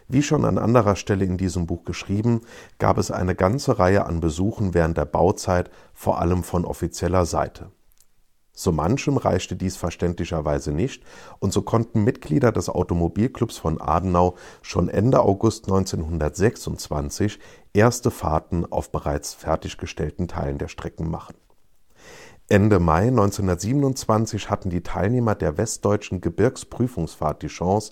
Wie 0.08 0.22
schon 0.22 0.46
an 0.46 0.60
anderer 0.60 0.96
Stelle 0.96 1.26
in 1.26 1.38
diesem 1.38 1.66
Buch 1.66 1.84
geschrieben, 1.84 2.42
gab 2.78 3.00
es 3.00 3.10
eine 3.10 3.34
ganze 3.34 3.80
Reihe 3.80 4.06
an 4.06 4.20
Besuchen 4.20 4.74
während 4.76 4.98
der 4.98 5.06
Bauzeit, 5.06 5.72
vor 5.94 6.22
allem 6.22 6.44
von 6.44 6.66
offizieller 6.66 7.26
Seite. 7.26 7.72
So 8.60 8.72
manchem 8.72 9.18
reichte 9.18 9.56
dies 9.56 9.78
verständlicherweise 9.78 10.72
nicht, 10.72 11.04
und 11.38 11.54
so 11.54 11.62
konnten 11.62 12.04
Mitglieder 12.04 12.52
des 12.52 12.70
Automobilclubs 12.70 13.60
von 13.60 13.80
Adenau 13.80 14.34
schon 14.64 14.90
Ende 14.90 15.22
August 15.22 15.66
1926 15.66 17.38
erste 17.74 18.10
Fahrten 18.10 18.66
auf 18.66 18.92
bereits 18.92 19.36
fertiggestellten 19.36 20.28
Teilen 20.28 20.58
der 20.58 20.70
Strecken 20.70 21.12
machen. 21.12 21.36
Ende 22.50 22.80
Mai 22.80 23.10
1927 23.10 24.50
hatten 24.50 24.72
die 24.72 24.82
Teilnehmer 24.82 25.36
der 25.36 25.60
westdeutschen 25.60 26.20
Gebirgsprüfungsfahrt 26.20 27.44
die 27.44 27.48
Chance, 27.50 27.92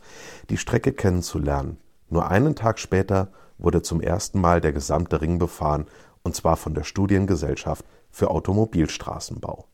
die 0.49 0.57
Strecke 0.57 0.93
kennenzulernen. 0.93 1.77
Nur 2.09 2.31
einen 2.31 2.55
Tag 2.55 2.79
später 2.79 3.31
wurde 3.59 3.83
zum 3.83 4.01
ersten 4.01 4.41
Mal 4.41 4.61
der 4.61 4.73
gesamte 4.73 5.21
Ring 5.21 5.37
befahren, 5.37 5.85
und 6.23 6.35
zwar 6.35 6.57
von 6.57 6.73
der 6.73 6.85
Studiengesellschaft 6.85 7.85
für 8.09 8.31
Automobilstraßenbau. 8.31 9.67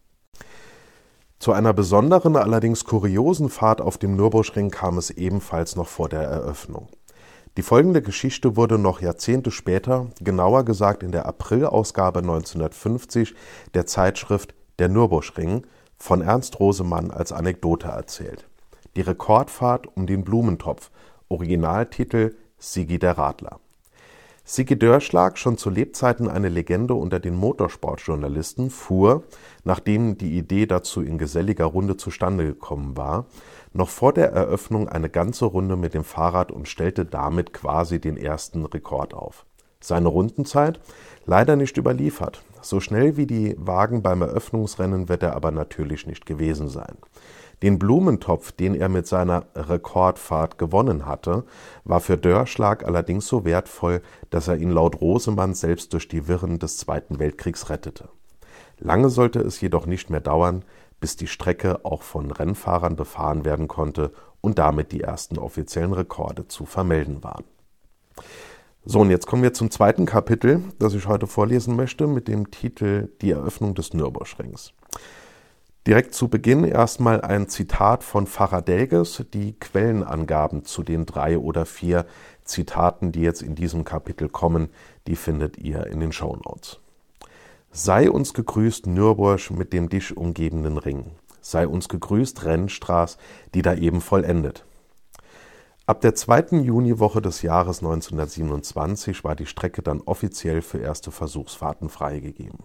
Zu 1.41 1.53
einer 1.53 1.73
besonderen, 1.73 2.35
allerdings 2.35 2.85
kuriosen 2.85 3.49
Fahrt 3.49 3.81
auf 3.81 3.97
dem 3.97 4.15
Nürburgring 4.15 4.69
kam 4.69 4.99
es 4.99 5.09
ebenfalls 5.09 5.75
noch 5.75 5.87
vor 5.87 6.07
der 6.07 6.21
Eröffnung. 6.21 6.87
Die 7.57 7.63
folgende 7.63 8.03
Geschichte 8.03 8.55
wurde 8.55 8.77
noch 8.77 9.01
Jahrzehnte 9.01 9.49
später, 9.49 10.11
genauer 10.19 10.65
gesagt 10.65 11.01
in 11.01 11.11
der 11.11 11.25
Aprilausgabe 11.25 12.19
1950 12.19 13.33
der 13.73 13.87
Zeitschrift 13.87 14.53
Der 14.77 14.87
Nürburgring, 14.87 15.65
von 15.97 16.21
Ernst 16.21 16.59
Rosemann 16.59 17.09
als 17.09 17.31
Anekdote 17.31 17.87
erzählt. 17.87 18.47
Die 18.95 19.01
Rekordfahrt 19.01 19.87
um 19.97 20.05
den 20.05 20.23
Blumentopf, 20.23 20.91
Originaltitel 21.27 22.35
Sigi 22.59 22.99
der 22.99 23.17
Radler. 23.17 23.60
Sigi 24.53 24.77
Dörschlag, 24.77 25.37
schon 25.37 25.57
zu 25.57 25.69
Lebzeiten 25.69 26.27
eine 26.27 26.49
Legende 26.49 26.93
unter 26.93 27.21
den 27.21 27.37
Motorsportjournalisten, 27.37 28.69
fuhr, 28.69 29.23
nachdem 29.63 30.17
die 30.17 30.37
Idee 30.37 30.65
dazu 30.65 31.01
in 31.01 31.17
geselliger 31.17 31.63
Runde 31.63 31.95
zustande 31.95 32.43
gekommen 32.43 32.97
war, 32.97 33.27
noch 33.71 33.87
vor 33.87 34.11
der 34.11 34.33
Eröffnung 34.33 34.89
eine 34.89 35.09
ganze 35.09 35.45
Runde 35.45 35.77
mit 35.77 35.93
dem 35.93 36.03
Fahrrad 36.03 36.51
und 36.51 36.67
stellte 36.67 37.05
damit 37.05 37.53
quasi 37.53 38.01
den 38.01 38.17
ersten 38.17 38.65
Rekord 38.65 39.13
auf. 39.13 39.45
Seine 39.79 40.09
Rundenzeit 40.09 40.81
leider 41.25 41.55
nicht 41.55 41.77
überliefert. 41.77 42.43
So 42.61 42.81
schnell 42.81 43.15
wie 43.15 43.27
die 43.27 43.55
Wagen 43.57 44.01
beim 44.01 44.21
Eröffnungsrennen 44.21 45.07
wird 45.07 45.23
er 45.23 45.33
aber 45.33 45.51
natürlich 45.51 46.05
nicht 46.07 46.25
gewesen 46.25 46.67
sein. 46.67 46.97
Den 47.63 47.77
Blumentopf, 47.77 48.51
den 48.51 48.73
er 48.73 48.89
mit 48.89 49.05
seiner 49.05 49.45
Rekordfahrt 49.55 50.57
gewonnen 50.57 51.05
hatte, 51.05 51.43
war 51.83 51.99
für 51.99 52.17
Dörschlag 52.17 52.83
allerdings 52.83 53.27
so 53.27 53.45
wertvoll, 53.45 54.01
dass 54.31 54.47
er 54.47 54.57
ihn 54.57 54.71
laut 54.71 54.99
Rosemann 54.99 55.53
selbst 55.53 55.93
durch 55.93 56.07
die 56.07 56.27
Wirren 56.27 56.57
des 56.57 56.77
Zweiten 56.77 57.19
Weltkriegs 57.19 57.69
rettete. 57.69 58.09
Lange 58.79 59.09
sollte 59.09 59.39
es 59.39 59.61
jedoch 59.61 59.85
nicht 59.85 60.09
mehr 60.09 60.21
dauern, 60.21 60.65
bis 60.99 61.15
die 61.17 61.27
Strecke 61.27 61.85
auch 61.85 62.01
von 62.01 62.31
Rennfahrern 62.31 62.95
befahren 62.95 63.45
werden 63.45 63.67
konnte 63.67 64.11
und 64.41 64.57
damit 64.57 64.91
die 64.91 65.01
ersten 65.01 65.37
offiziellen 65.37 65.93
Rekorde 65.93 66.47
zu 66.47 66.65
vermelden 66.65 67.23
waren. 67.23 67.43
So, 68.83 69.01
und 69.01 69.11
jetzt 69.11 69.27
kommen 69.27 69.43
wir 69.43 69.53
zum 69.53 69.69
zweiten 69.69 70.07
Kapitel, 70.07 70.63
das 70.79 70.95
ich 70.95 71.07
heute 71.07 71.27
vorlesen 71.27 71.75
möchte, 71.75 72.07
mit 72.07 72.27
dem 72.27 72.49
Titel 72.49 73.09
Die 73.21 73.29
Eröffnung 73.29 73.75
des 73.75 73.93
Nürburgrings. 73.93 74.73
Direkt 75.87 76.13
zu 76.13 76.27
Beginn 76.27 76.63
erstmal 76.63 77.21
ein 77.21 77.47
Zitat 77.47 78.03
von 78.03 78.27
Pfarrer 78.27 78.61
Delges, 78.61 79.25
die 79.33 79.53
Quellenangaben 79.53 80.63
zu 80.63 80.83
den 80.83 81.07
drei 81.07 81.39
oder 81.39 81.65
vier 81.65 82.05
Zitaten, 82.43 83.11
die 83.11 83.21
jetzt 83.21 83.41
in 83.41 83.55
diesem 83.55 83.83
Kapitel 83.83 84.29
kommen, 84.29 84.69
die 85.07 85.15
findet 85.15 85.57
ihr 85.57 85.87
in 85.87 85.99
den 85.99 86.11
Shownotes. 86.11 86.79
Sei 87.71 88.11
uns 88.11 88.35
gegrüßt, 88.35 88.85
Nürburg 88.85 89.49
mit 89.49 89.73
dem 89.73 89.89
dich 89.89 90.15
umgebenden 90.15 90.77
Ring. 90.77 91.13
Sei 91.41 91.67
uns 91.67 91.89
gegrüßt, 91.89 92.45
Rennstraß, 92.45 93.17
die 93.55 93.63
da 93.63 93.73
eben 93.73 94.01
vollendet. 94.01 94.65
Ab 95.87 96.01
der 96.01 96.13
zweiten 96.13 96.63
Juniwoche 96.63 97.23
des 97.23 97.41
Jahres 97.41 97.79
1927 97.79 99.23
war 99.23 99.35
die 99.35 99.47
Strecke 99.47 99.81
dann 99.81 100.01
offiziell 100.01 100.61
für 100.61 100.77
erste 100.77 101.09
Versuchsfahrten 101.09 101.89
freigegeben. 101.89 102.59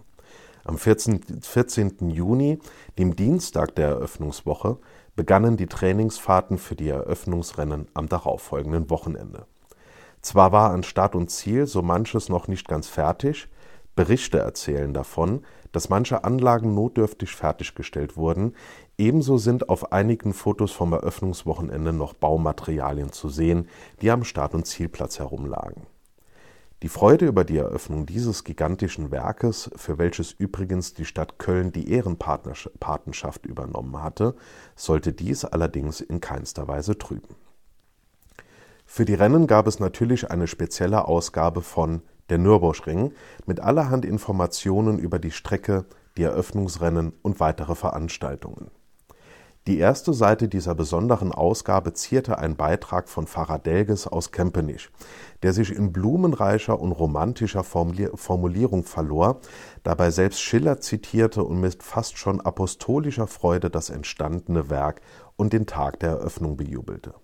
Am 0.67 0.79
14, 0.79 1.21
14. 1.43 2.11
Juni, 2.11 2.59
dem 2.99 3.15
Dienstag 3.15 3.77
der 3.77 3.87
Eröffnungswoche, 3.87 4.79
begannen 5.15 5.57
die 5.57 5.69
Trainingsfahrten 5.69 6.59
für 6.59 6.75
die 6.75 6.89
Eröffnungsrennen 6.89 7.87
am 7.95 8.09
darauffolgenden 8.09 8.91
Wochenende. 8.91 9.47
Zwar 10.23 10.51
war 10.51 10.73
an 10.73 10.83
Start 10.83 11.15
und 11.15 11.31
Ziel 11.31 11.69
so 11.69 11.83
manches 11.83 12.29
noch 12.29 12.49
nicht 12.49 12.67
ganz 12.67 12.89
fertig, 12.89 13.49
Berichte 13.95 14.39
erzählen 14.39 14.93
davon, 14.93 15.45
dass 15.71 15.89
manche 15.89 16.25
Anlagen 16.25 16.75
notdürftig 16.75 17.31
fertiggestellt 17.31 18.17
wurden, 18.17 18.57
ebenso 18.99 19.39
sind 19.39 19.69
auf 19.69 19.93
einigen 19.93 20.35
Fotos 20.35 20.73
vom 20.73 20.93
Eröffnungswochenende 20.93 21.93
noch 21.93 22.13
Baumaterialien 22.13 23.13
zu 23.13 23.29
sehen, 23.29 23.69
die 24.03 24.11
am 24.11 24.25
Start- 24.25 24.55
und 24.55 24.67
Zielplatz 24.67 25.21
herumlagen. 25.21 25.87
Die 26.83 26.90
Freude 26.90 27.26
über 27.26 27.45
die 27.45 27.56
Eröffnung 27.56 28.04
dieses 28.04 28.45
gigantischen 28.45 29.11
Werkes, 29.11 29.71
für 29.76 29.97
welches 29.97 30.33
übrigens 30.33 30.92
die 30.92 31.06
Stadt 31.06 31.38
Köln 31.38 31.73
die 31.73 31.90
Ehrenpatenschaft 31.90 33.47
übernommen 33.47 34.02
hatte, 34.02 34.35
sollte 34.75 35.14
dies 35.14 35.47
allerdings 35.47 36.02
in 36.02 36.21
keinster 36.21 36.68
Weise 36.68 36.99
trüben. 36.99 37.35
Für 38.85 39.06
die 39.06 39.14
Rennen 39.14 39.47
gab 39.47 39.66
es 39.66 39.80
natürlich 39.80 40.30
eine 40.30 40.47
spezielle 40.47 41.09
Ausgabe 41.09 41.62
von 41.62 42.02
Der 42.28 42.38
Nürburgring 42.38 43.12
mit 43.47 43.61
allerhand 43.61 44.04
Informationen 44.04 44.99
über 44.99 45.18
die 45.18 45.30
Strecke, 45.30 45.87
die 46.18 46.25
Eröffnungsrennen 46.25 47.14
und 47.23 47.40
weitere 47.40 47.75
Veranstaltungen 47.75 48.71
die 49.67 49.79
erste 49.79 50.13
Seite 50.13 50.49
dieser 50.49 50.77
besonderen 50.77 51.33
Ausgabe 51.33 51.93
zierte 51.93 52.39
ein 52.39 52.55
Beitrag 52.55 53.09
von 53.09 53.27
Pfarrer 53.27 53.59
Delges 53.59 54.07
aus 54.07 54.31
Kempenich, 54.31 54.91
der 55.43 55.53
sich 55.53 55.75
in 55.75 55.93
blumenreicher 55.93 56.79
und 56.79 56.93
romantischer 56.93 57.65
Formulierung 57.65 58.85
verlor, 58.85 59.41
dabei 59.83 60.11
selbst 60.11 60.41
Schiller 60.41 60.81
zitierte 60.81 61.43
und 61.43 61.61
mit 61.61 61.83
fast 61.83 62.17
schon 62.17 62.41
apostolischer 62.41 63.27
Freude 63.27 63.69
das 63.69 63.91
entstandene 63.91 64.71
Werk 64.71 65.01
und 65.35 65.53
den 65.53 65.67
Tag 65.67 65.99
der 65.99 66.11
Eröffnung 66.11 66.57
bejubelte. 66.57 67.15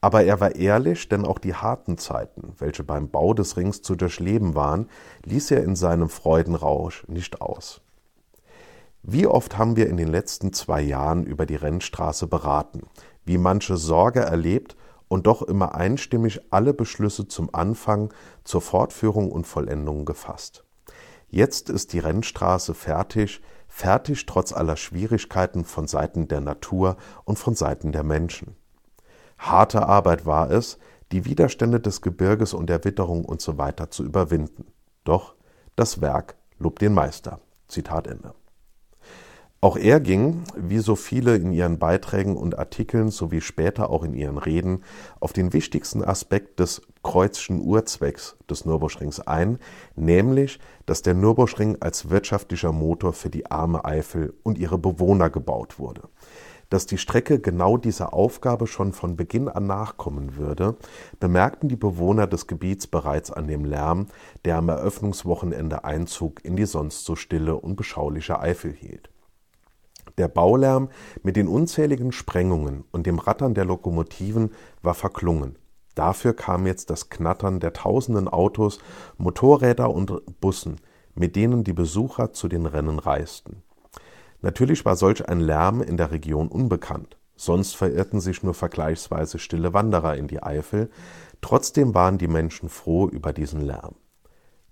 Aber 0.00 0.22
er 0.22 0.40
war 0.40 0.54
ehrlich, 0.54 1.08
denn 1.08 1.24
auch 1.24 1.38
die 1.40 1.54
harten 1.54 1.98
Zeiten, 1.98 2.52
welche 2.58 2.84
beim 2.84 3.10
Bau 3.10 3.34
des 3.34 3.56
Rings 3.56 3.82
zu 3.82 3.96
durchleben 3.96 4.54
waren, 4.54 4.88
ließ 5.24 5.50
er 5.50 5.64
in 5.64 5.74
seinem 5.74 6.10
Freudenrausch 6.10 7.08
nicht 7.08 7.40
aus. 7.40 7.80
Wie 9.08 9.28
oft 9.28 9.56
haben 9.56 9.76
wir 9.76 9.88
in 9.88 9.96
den 9.96 10.08
letzten 10.08 10.52
zwei 10.52 10.80
Jahren 10.80 11.22
über 11.22 11.46
die 11.46 11.54
Rennstraße 11.54 12.26
beraten, 12.26 12.88
wie 13.24 13.38
manche 13.38 13.76
Sorge 13.76 14.18
erlebt 14.18 14.76
und 15.06 15.28
doch 15.28 15.42
immer 15.42 15.76
einstimmig 15.76 16.40
alle 16.50 16.74
Beschlüsse 16.74 17.28
zum 17.28 17.54
Anfang, 17.54 18.12
zur 18.42 18.62
Fortführung 18.62 19.30
und 19.30 19.46
Vollendung 19.46 20.06
gefasst. 20.06 20.64
Jetzt 21.28 21.70
ist 21.70 21.92
die 21.92 22.00
Rennstraße 22.00 22.74
fertig, 22.74 23.42
fertig 23.68 24.26
trotz 24.26 24.52
aller 24.52 24.76
Schwierigkeiten 24.76 25.64
von 25.64 25.86
Seiten 25.86 26.26
der 26.26 26.40
Natur 26.40 26.96
und 27.22 27.38
von 27.38 27.54
Seiten 27.54 27.92
der 27.92 28.02
Menschen. 28.02 28.56
Harte 29.38 29.86
Arbeit 29.86 30.26
war 30.26 30.50
es, 30.50 30.78
die 31.12 31.24
Widerstände 31.24 31.78
des 31.78 32.02
Gebirges 32.02 32.54
und 32.54 32.68
der 32.68 32.82
Witterung 32.82 33.24
und 33.24 33.40
so 33.40 33.54
zu 33.88 34.02
überwinden. 34.02 34.66
Doch 35.04 35.36
das 35.76 36.00
Werk 36.00 36.34
lobt 36.58 36.82
den 36.82 36.92
Meister. 36.92 37.38
Zitat 37.68 38.08
Ende. 38.08 38.34
Auch 39.62 39.78
er 39.78 40.00
ging, 40.00 40.42
wie 40.54 40.78
so 40.80 40.96
viele 40.96 41.34
in 41.34 41.50
ihren 41.50 41.78
Beiträgen 41.78 42.36
und 42.36 42.58
Artikeln 42.58 43.08
sowie 43.08 43.40
später 43.40 43.88
auch 43.88 44.04
in 44.04 44.12
ihren 44.12 44.36
Reden, 44.36 44.84
auf 45.18 45.32
den 45.32 45.54
wichtigsten 45.54 46.04
Aspekt 46.04 46.60
des 46.60 46.82
Kreuzschen 47.02 47.62
Urzwecks 47.62 48.36
des 48.50 48.66
Nürburgrings 48.66 49.20
ein, 49.20 49.58
nämlich, 49.94 50.60
dass 50.84 51.00
der 51.00 51.14
Nürburgring 51.14 51.78
als 51.80 52.10
wirtschaftlicher 52.10 52.72
Motor 52.72 53.14
für 53.14 53.30
die 53.30 53.50
arme 53.50 53.84
Eifel 53.86 54.34
und 54.42 54.58
ihre 54.58 54.76
Bewohner 54.76 55.30
gebaut 55.30 55.78
wurde. 55.78 56.02
Dass 56.68 56.84
die 56.84 56.98
Strecke 56.98 57.40
genau 57.40 57.78
dieser 57.78 58.12
Aufgabe 58.12 58.66
schon 58.66 58.92
von 58.92 59.16
Beginn 59.16 59.48
an 59.48 59.66
nachkommen 59.66 60.36
würde, 60.36 60.76
bemerkten 61.18 61.68
die 61.68 61.76
Bewohner 61.76 62.26
des 62.26 62.46
Gebiets 62.46 62.88
bereits 62.88 63.30
an 63.30 63.46
dem 63.46 63.64
Lärm, 63.64 64.08
der 64.44 64.58
am 64.58 64.68
Eröffnungswochenende 64.68 65.84
Einzug 65.84 66.44
in 66.44 66.56
die 66.56 66.66
sonst 66.66 67.04
so 67.04 67.16
stille 67.16 67.56
und 67.56 67.76
beschauliche 67.76 68.38
Eifel 68.38 68.72
hielt. 68.72 69.10
Der 70.18 70.28
Baulärm 70.28 70.88
mit 71.22 71.36
den 71.36 71.46
unzähligen 71.46 72.10
Sprengungen 72.10 72.84
und 72.90 73.06
dem 73.06 73.18
Rattern 73.18 73.54
der 73.54 73.66
Lokomotiven 73.66 74.52
war 74.82 74.94
verklungen. 74.94 75.58
Dafür 75.94 76.34
kam 76.34 76.66
jetzt 76.66 76.90
das 76.90 77.10
Knattern 77.10 77.60
der 77.60 77.72
tausenden 77.72 78.28
Autos, 78.28 78.78
Motorräder 79.18 79.90
und 79.90 80.40
Bussen, 80.40 80.76
mit 81.14 81.36
denen 81.36 81.64
die 81.64 81.72
Besucher 81.72 82.32
zu 82.32 82.48
den 82.48 82.66
Rennen 82.66 82.98
reisten. 82.98 83.62
Natürlich 84.42 84.84
war 84.84 84.96
solch 84.96 85.28
ein 85.28 85.40
Lärm 85.40 85.80
in 85.82 85.96
der 85.96 86.10
Region 86.10 86.48
unbekannt. 86.48 87.16
Sonst 87.34 87.76
verirrten 87.76 88.20
sich 88.20 88.42
nur 88.42 88.54
vergleichsweise 88.54 89.38
stille 89.38 89.74
Wanderer 89.74 90.16
in 90.16 90.28
die 90.28 90.42
Eifel. 90.42 90.90
Trotzdem 91.42 91.94
waren 91.94 92.16
die 92.16 92.28
Menschen 92.28 92.68
froh 92.68 93.08
über 93.08 93.32
diesen 93.32 93.60
Lärm. 93.60 93.96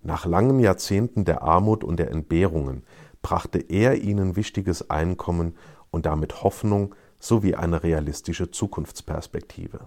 Nach 0.02 0.26
langen 0.26 0.60
Jahrzehnten 0.60 1.24
der 1.24 1.42
Armut 1.42 1.84
und 1.84 1.98
der 1.98 2.10
Entbehrungen 2.10 2.84
brachte 3.24 3.58
er 3.58 4.02
ihnen 4.02 4.36
wichtiges 4.36 4.90
Einkommen 4.90 5.56
und 5.90 6.06
damit 6.06 6.44
Hoffnung 6.44 6.94
sowie 7.18 7.54
eine 7.54 7.82
realistische 7.82 8.50
Zukunftsperspektive. 8.50 9.80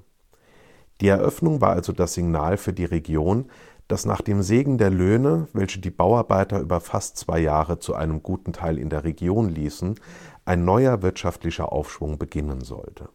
Die 1.00 1.08
Eröffnung 1.08 1.62
war 1.62 1.74
also 1.74 1.94
das 1.94 2.15
Signal 2.15 2.58
für 2.58 2.74
die 2.74 2.86
Region, 2.86 3.46
dass 3.88 4.06
nach 4.06 4.22
dem 4.22 4.41
Segen 4.41 4.79
der 4.79 4.89
Löhne, 4.89 5.48
welche 5.53 5.79
die 5.79 5.91
Bauarbeiter 5.91 6.60
über 6.60 6.82
fast 6.82 7.17
zwei 7.17 7.39
Jahre 7.39 7.77
zu 7.77 7.94
einem 7.94 8.24
guten 8.24 8.53
Teil 8.53 8.79
in 8.79 8.89
der 8.89 9.03
Region 9.03 9.50
ließen, 9.50 10.00
ein 10.44 10.65
neuer 10.65 11.03
wirtschaftlicher 11.03 11.72
Aufschwung 11.72 12.17
beginnen 12.17 12.62
sollte. 12.62 13.08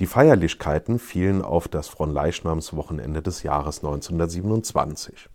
Die 0.00 0.06
Feierlichkeiten 0.06 0.98
fielen 0.98 1.42
auf 1.42 1.68
das 1.68 1.86
Fronleichnamswochenende 1.86 3.22
des 3.22 3.44
Jahres 3.44 3.78
1927. 3.84 5.30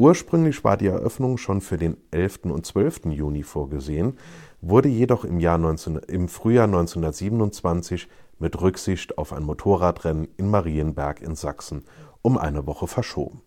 Ursprünglich 0.00 0.64
war 0.64 0.78
die 0.78 0.86
Eröffnung 0.86 1.36
schon 1.36 1.60
für 1.60 1.76
den 1.76 1.98
11. 2.10 2.44
und 2.44 2.64
12. 2.64 3.04
Juni 3.10 3.42
vorgesehen, 3.42 4.16
wurde 4.62 4.88
jedoch 4.88 5.26
im, 5.26 5.40
Jahr 5.40 5.58
19, 5.58 5.96
im 6.08 6.28
Frühjahr 6.28 6.64
1927 6.64 8.08
mit 8.38 8.58
Rücksicht 8.62 9.18
auf 9.18 9.34
ein 9.34 9.42
Motorradrennen 9.42 10.28
in 10.38 10.48
Marienberg 10.48 11.20
in 11.20 11.34
Sachsen 11.34 11.84
um 12.22 12.38
eine 12.38 12.66
Woche 12.66 12.86
verschoben. 12.86 13.42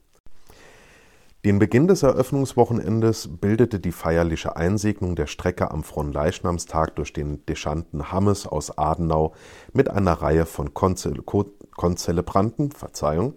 Den 1.44 1.58
Beginn 1.58 1.88
des 1.88 2.04
Eröffnungswochenendes 2.04 3.30
bildete 3.42 3.80
die 3.80 3.92
feierliche 3.92 4.56
Einsegnung 4.56 5.16
der 5.16 5.26
Strecke 5.26 5.72
am 5.72 5.84
Fronleichnamstag 5.84 6.96
durch 6.96 7.14
den 7.14 7.44
Deschanten 7.48 8.12
Hammes 8.12 8.46
aus 8.46 8.78
Adenau 8.78 9.34
mit 9.74 9.90
einer 9.90 10.14
Reihe 10.14 10.46
von 10.46 10.76
Konzelebranten, 10.76 12.72
Verzeihung, 12.72 13.34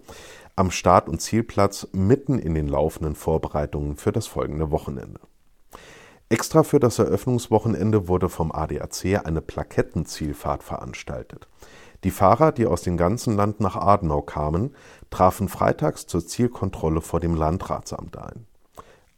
am 0.57 0.71
Start- 0.71 1.07
und 1.07 1.21
Zielplatz 1.21 1.87
mitten 1.93 2.39
in 2.39 2.55
den 2.55 2.67
laufenden 2.67 3.15
Vorbereitungen 3.15 3.95
für 3.95 4.11
das 4.11 4.25
folgende 4.25 4.71
Wochenende. 4.71 5.19
Extra 6.29 6.63
für 6.63 6.79
das 6.79 6.97
Eröffnungswochenende 6.99 8.07
wurde 8.07 8.27
vom 8.27 8.51
ADAC 8.51 9.21
eine 9.23 9.41
Plakettenzielfahrt 9.41 10.63
veranstaltet. 10.63 11.47
Die 12.03 12.11
Fahrer, 12.11 12.51
die 12.51 12.65
aus 12.65 12.81
dem 12.81 12.97
ganzen 12.97 13.35
Land 13.35 13.59
nach 13.59 13.75
Adenau 13.75 14.23
kamen, 14.23 14.75
trafen 15.11 15.47
freitags 15.47 16.07
zur 16.07 16.25
Zielkontrolle 16.25 17.01
vor 17.01 17.19
dem 17.19 17.35
Landratsamt 17.35 18.17
ein. 18.17 18.47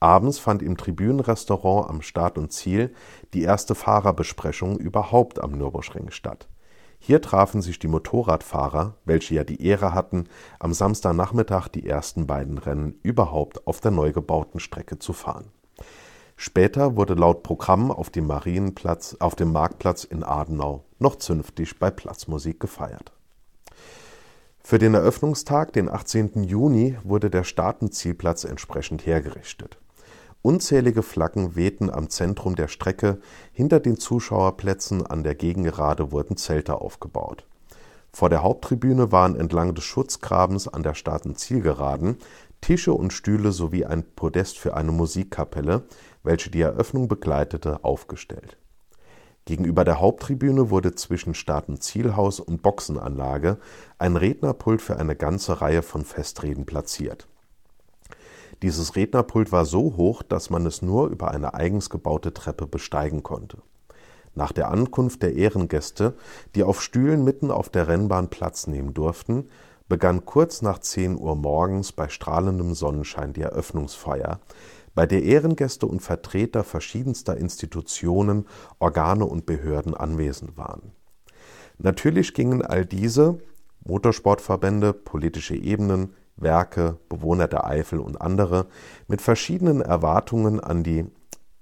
Abends 0.02 0.40
fand 0.40 0.62
im 0.62 0.78
Tribünenrestaurant 0.78 1.90
am 1.90 2.02
Start 2.02 2.38
und 2.38 2.52
Ziel 2.52 2.94
die 3.34 3.44
erste 3.44 3.76
Fahrerbesprechung 3.76 4.78
überhaupt 4.78 5.42
am 5.42 5.54
Nürburgring 5.54 6.12
statt. 6.12 6.50
Hier 7.00 7.22
trafen 7.22 7.62
sich 7.62 7.80
die 7.80 7.88
Motorradfahrer, 7.88 8.96
welche 9.06 9.36
ja 9.36 9.44
die 9.44 9.66
Ehre 9.66 9.94
hatten, 9.94 10.26
am 10.60 10.74
Samstagnachmittag 10.74 11.70
die 11.70 11.88
ersten 11.88 12.28
beiden 12.28 12.58
Rennen 12.58 13.00
überhaupt 13.02 13.66
auf 13.66 13.80
der 13.80 13.92
neu 13.92 14.12
gebauten 14.12 14.60
Strecke 14.60 15.00
zu 15.00 15.14
fahren. 15.14 15.52
Später 16.36 16.96
wurde 16.96 17.16
laut 17.16 17.44
Programm 17.44 17.92
auf 17.92 18.10
dem 18.10 18.28
Marienplatz, 18.28 19.18
auf 19.20 19.36
dem 19.36 19.52
Marktplatz 19.52 20.04
in 20.04 20.24
Adenau 20.24 20.86
noch 21.00 21.18
zünftig 21.18 21.80
bei 21.80 21.90
Platzmusik 21.90 22.60
gefeiert. 22.60 23.12
Für 24.62 24.78
den 24.78 24.94
Eröffnungstag, 24.94 25.74
den 25.74 25.90
18. 25.90 26.44
Juni, 26.44 26.98
wurde 27.04 27.30
der 27.30 27.44
Startenzielplatz 27.44 28.44
entsprechend 28.44 29.06
hergerichtet. 29.06 29.80
Unzählige 30.42 31.04
Flaggen 31.04 31.58
wehten 31.58 31.90
am 31.90 32.10
Zentrum 32.10 32.56
der 32.56 32.70
Strecke, 32.70 33.20
hinter 33.52 33.82
den 33.82 33.98
Zuschauerplätzen 33.98 35.06
an 35.06 35.24
der 35.24 35.36
Gegengerade 35.36 36.14
wurden 36.14 36.38
Zelte 36.38 36.80
aufgebaut. 36.80 37.46
Vor 38.14 38.30
der 38.30 38.42
Haupttribüne 38.42 39.12
waren 39.12 39.36
entlang 39.36 39.76
des 39.76 39.84
Schutzgrabens 39.84 40.70
an 40.70 40.82
der 40.82 40.94
Startenzielgeraden 40.94 42.18
Tische 42.62 42.94
und 42.94 43.12
Stühle 43.12 43.52
sowie 43.52 43.86
ein 43.86 44.04
Podest 44.16 44.58
für 44.58 44.76
eine 44.76 44.94
Musikkapelle, 44.94 45.84
welche 46.24 46.50
die 46.50 46.62
Eröffnung 46.62 47.10
begleitete, 47.10 47.84
aufgestellt. 47.84 48.58
Gegenüber 49.44 49.84
der 49.84 50.00
Haupttribüne 50.00 50.70
wurde 50.70 50.96
zwischen 50.96 51.34
Startenzielhaus 51.34 52.40
und 52.40 52.62
Boxenanlage 52.62 53.58
ein 53.98 54.16
Rednerpult 54.16 54.82
für 54.82 54.98
eine 54.98 55.16
ganze 55.16 55.60
Reihe 55.60 55.82
von 55.82 56.06
Festreden 56.06 56.66
platziert 56.66 57.28
dieses 58.62 58.96
Rednerpult 58.96 59.52
war 59.52 59.66
so 59.66 59.96
hoch, 59.96 60.22
dass 60.24 60.50
man 60.50 60.66
es 60.66 60.82
nur 60.82 61.08
über 61.08 61.32
eine 61.32 61.54
eigens 61.54 61.90
gebaute 61.90 62.34
Treppe 62.34 62.68
besteigen 62.68 63.24
konnte. 63.24 63.60
Nach 64.36 64.52
der 64.52 64.70
Ankunft 64.70 65.24
der 65.24 65.36
Ehrengäste, 65.36 66.16
die 66.56 66.64
auf 66.64 66.82
Stühlen 66.82 67.24
mitten 67.24 67.52
auf 67.52 67.70
der 67.70 67.88
Rennbahn 67.88 68.30
Platz 68.30 68.68
nehmen 68.68 68.94
durften, 68.94 69.50
begann 69.88 70.26
kurz 70.26 70.62
nach 70.62 70.80
10 70.80 71.18
Uhr 71.18 71.36
morgens 71.36 71.92
bei 71.92 72.10
strahlendem 72.10 72.76
Sonnenschein 72.76 73.34
die 73.34 73.42
Eröffnungsfeier, 73.42 74.40
bei 74.94 75.06
der 75.06 75.24
Ehrengäste 75.24 75.86
und 75.86 76.02
Vertreter 76.02 76.64
verschiedenster 76.64 77.38
Institutionen, 77.38 78.46
Organe 78.80 79.26
und 79.26 79.46
Behörden 79.46 79.96
anwesend 79.96 80.58
waren. 80.58 80.92
Natürlich 81.78 82.34
gingen 82.34 82.62
all 82.62 82.86
diese 82.86 83.40
Motorsportverbände, 83.86 84.94
politische 84.94 85.56
Ebenen, 85.56 86.14
Werke, 86.42 86.98
Bewohner 87.10 87.48
der 87.48 87.66
Eifel 87.66 88.00
und 88.00 88.22
andere 88.22 88.68
mit 89.08 89.22
verschiedenen 89.22 89.82
Erwartungen 89.82 90.60
an 90.60 90.84
die 90.84 91.06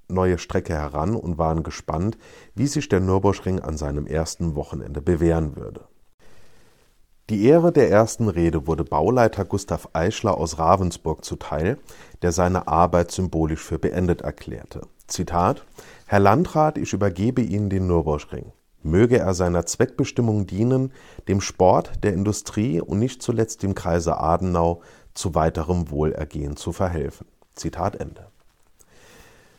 neue 0.09 0.37
Strecke 0.37 0.73
heran 0.73 1.15
und 1.15 1.37
waren 1.37 1.63
gespannt, 1.63 2.17
wie 2.55 2.67
sich 2.67 2.89
der 2.89 2.99
Nürburgring 2.99 3.59
an 3.59 3.77
seinem 3.77 4.07
ersten 4.07 4.55
Wochenende 4.55 5.01
bewähren 5.01 5.55
würde. 5.55 5.85
Die 7.29 7.43
Ehre 7.43 7.73
der 7.73 7.91
ersten 7.91 8.29
Rede 8.29 8.67
wurde 8.67 8.85
Bauleiter 8.85 9.43
Gustav 9.43 9.89
Eichler 9.91 10.37
aus 10.37 10.59
Ravensburg 10.59 11.25
zuteil, 11.25 11.77
der 12.21 12.31
seine 12.31 12.69
Arbeit 12.69 13.11
symbolisch 13.11 13.61
für 13.61 13.79
beendet 13.79 14.21
erklärte. 14.21 14.81
Zitat 15.07 15.65
Herr 16.05 16.19
Landrat, 16.19 16.77
ich 16.77 16.93
übergebe 16.93 17.41
Ihnen 17.41 17.69
den 17.69 17.87
Nürburgring. 17.87 18.53
Möge 18.88 19.19
er 19.19 19.34
seiner 19.34 19.65
Zweckbestimmung 19.65 20.47
dienen, 20.47 20.91
dem 21.28 21.41
Sport, 21.41 22.04
der 22.04 22.13
Industrie 22.13 22.82
und 22.82 23.00
nicht 23.00 23.21
zuletzt 23.21 23.63
dem 23.63 23.76
Kreise 23.76 24.19
Adenau 24.19 24.82
zu 25.13 25.36
weiterem 25.36 25.91
Wohlergehen 25.91 26.56
zu 26.56 26.71
verhelfen. 26.71 27.28
Zitat 27.54 27.95
Ende. 27.95 28.28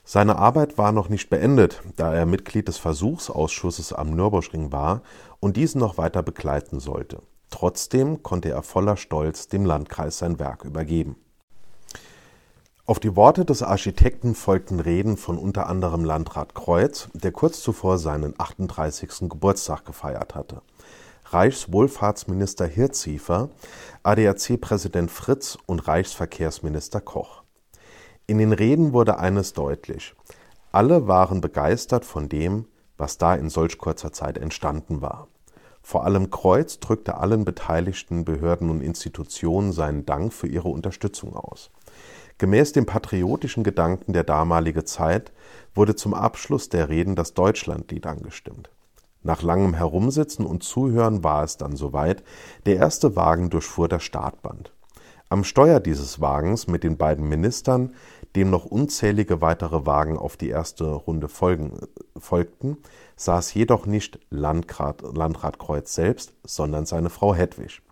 Seine 0.05 0.39
Arbeit 0.39 0.79
war 0.79 0.93
noch 0.93 1.11
nicht 1.11 1.29
beendet, 1.29 1.83
da 1.97 2.15
er 2.15 2.25
Mitglied 2.25 2.69
des 2.69 2.79
Versuchsausschusses 2.79 3.93
am 3.93 4.11
Nürburgring 4.11 4.73
war 4.73 5.03
und 5.39 5.59
diesen 5.59 5.81
noch 5.81 5.99
weiter 5.99 6.23
begleiten 6.23 6.81
sollte. 6.81 7.21
Trotzdem 7.51 8.23
konnte 8.23 8.49
er 8.49 8.63
voller 8.63 8.97
Stolz 8.97 9.49
dem 9.49 9.67
Landkreis 9.67 10.19
sein 10.19 10.39
Werk 10.39 10.65
übergeben. 10.65 11.17
Auf 12.89 13.01
die 13.01 13.17
Worte 13.17 13.45
des 13.45 13.63
Architekten 13.63 14.35
folgten 14.35 14.81
Reden 14.81 15.19
von 15.19 15.37
unter 15.37 15.67
anderem 15.67 16.07
Landrat 16.07 16.55
Kreuz, 16.55 17.11
der 17.13 17.33
kurz 17.33 17.61
zuvor 17.61 17.99
seinen 17.99 18.33
38. 18.39 19.29
Geburtstag 19.29 19.85
gefeiert 19.85 20.35
hatte, 20.35 20.63
Reichswohlfahrtsminister 21.27 22.67
Hirziefer, 22.67 23.51
ADAC-Präsident 24.05 25.11
Fritz 25.11 25.59
und 25.67 25.87
Reichsverkehrsminister 25.87 27.03
Koch. 27.03 27.43
In 28.27 28.39
den 28.39 28.55
Reden 28.55 28.95
wurde 28.95 29.19
eines 29.19 29.53
deutlich: 29.53 30.15
Alle 30.73 31.07
waren 31.07 31.43
begeistert 31.43 32.07
von 32.07 32.31
dem, 32.31 32.69
was 32.97 33.19
da 33.19 33.35
in 33.35 33.51
solch 33.51 33.77
kurzer 33.77 34.15
Zeit 34.15 34.39
entstanden 34.39 35.03
war. 35.03 35.29
Vor 35.83 36.07
allem 36.07 36.31
Kreuz 36.31 36.81
drückte 36.81 37.19
allen 37.19 37.45
beteiligten 37.45 38.25
Behörden 38.25 38.71
und 38.71 38.81
Institutionen 38.81 39.73
seinen 39.73 40.07
Dank 40.07 40.33
für 40.33 40.47
ihre 40.47 40.69
Unterstützung 40.69 41.37
aus. 41.37 41.71
Gemäß 42.39 42.73
dem 42.73 42.87
patriotischen 42.87 43.65
Gedanken 43.65 44.13
der 44.13 44.23
damalige 44.23 44.85
Zeit 44.85 45.33
wurde 45.75 45.97
zum 45.97 46.15
Abschluss 46.15 46.69
der 46.69 46.89
Reden 46.89 47.17
das 47.17 47.35
Deutschlandlied 47.35 48.07
angestimmt. 48.07 48.71
Nach 49.25 49.43
langem 49.43 49.75
Herumsitzen 49.75 50.47
und 50.47 50.63
Zuhören 50.63 51.25
war 51.25 51.43
es 51.43 51.57
dann 51.57 51.75
soweit, 51.75 52.23
der 52.65 52.77
erste 52.77 53.17
Wagen 53.17 53.51
durchfuhr 53.51 53.89
das 53.89 54.05
Startband. 54.05 54.73
Am 55.29 55.45
Steuer 55.45 55.81
dieses 55.81 56.21
Wagens 56.21 56.69
mit 56.69 56.85
den 56.85 56.97
beiden 56.97 57.29
Ministern, 57.29 57.93
dem 58.37 58.51
noch 58.51 58.65
unzählige 58.65 59.41
weitere 59.41 59.85
Wagen 59.85 60.17
auf 60.17 60.37
die 60.37 60.49
erste 60.49 60.85
Runde 60.85 61.29
folgen, 61.29 61.81
folgten, 62.17 62.79
saß 63.17 63.53
jedoch 63.53 63.85
nicht 63.85 64.21
Landrat, 64.31 65.03
Landrat 65.03 65.59
Kreuz 65.59 65.93
selbst, 65.93 66.33
sondern 66.45 66.87
seine 66.87 67.11
Frau 67.11 67.35
Hedwig. 67.35 67.83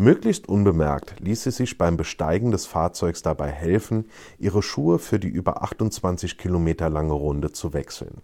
Möglichst 0.00 0.48
unbemerkt 0.48 1.18
ließ 1.18 1.42
sie 1.42 1.50
sich 1.50 1.76
beim 1.76 1.96
Besteigen 1.96 2.52
des 2.52 2.66
Fahrzeugs 2.66 3.22
dabei 3.22 3.50
helfen, 3.50 4.08
ihre 4.38 4.62
Schuhe 4.62 5.00
für 5.00 5.18
die 5.18 5.26
über 5.26 5.64
28 5.64 6.38
Kilometer 6.38 6.88
lange 6.88 7.14
Runde 7.14 7.50
zu 7.50 7.72
wechseln. 7.72 8.22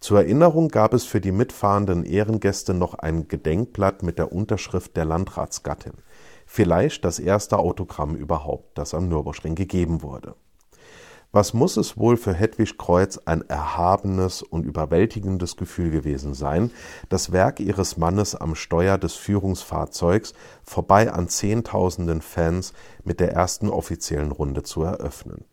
Zur 0.00 0.18
Erinnerung 0.18 0.66
gab 0.66 0.94
es 0.94 1.04
für 1.04 1.20
die 1.20 1.30
mitfahrenden 1.30 2.04
Ehrengäste 2.04 2.74
noch 2.74 2.94
ein 2.94 3.28
Gedenkblatt 3.28 4.02
mit 4.02 4.18
der 4.18 4.32
Unterschrift 4.32 4.96
der 4.96 5.04
Landratsgattin. 5.04 5.94
Vielleicht 6.44 7.04
das 7.04 7.20
erste 7.20 7.60
Autogramm 7.60 8.16
überhaupt, 8.16 8.76
das 8.76 8.92
am 8.92 9.08
Nürburgring 9.08 9.54
gegeben 9.54 10.02
wurde. 10.02 10.34
Was 11.36 11.52
muss 11.52 11.76
es 11.76 11.98
wohl 11.98 12.16
für 12.16 12.32
Hedwig 12.32 12.78
Kreuz 12.78 13.20
ein 13.26 13.46
erhabenes 13.46 14.40
und 14.40 14.64
überwältigendes 14.64 15.56
Gefühl 15.56 15.90
gewesen 15.90 16.32
sein, 16.32 16.70
das 17.10 17.30
Werk 17.30 17.60
ihres 17.60 17.98
Mannes 17.98 18.34
am 18.34 18.54
Steuer 18.54 18.96
des 18.96 19.16
Führungsfahrzeugs 19.16 20.32
vorbei 20.64 21.12
an 21.12 21.28
Zehntausenden 21.28 22.22
Fans 22.22 22.72
mit 23.04 23.20
der 23.20 23.32
ersten 23.32 23.68
offiziellen 23.68 24.32
Runde 24.32 24.62
zu 24.62 24.82
eröffnen. 24.82 25.44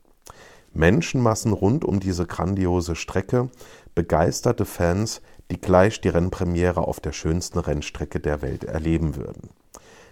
Menschenmassen 0.71 1.51
rund 1.51 1.83
um 1.83 1.99
diese 1.99 2.27
grandiose 2.27 2.95
Strecke, 2.95 3.49
begeisterte 3.93 4.63
Fans, 4.63 5.21
die 5.51 5.59
gleich 5.59 5.99
die 5.99 6.07
Rennpremiere 6.07 6.79
auf 6.87 7.01
der 7.01 7.11
schönsten 7.11 7.59
Rennstrecke 7.59 8.21
der 8.21 8.41
Welt 8.41 8.63
erleben 8.63 9.17
würden. 9.17 9.49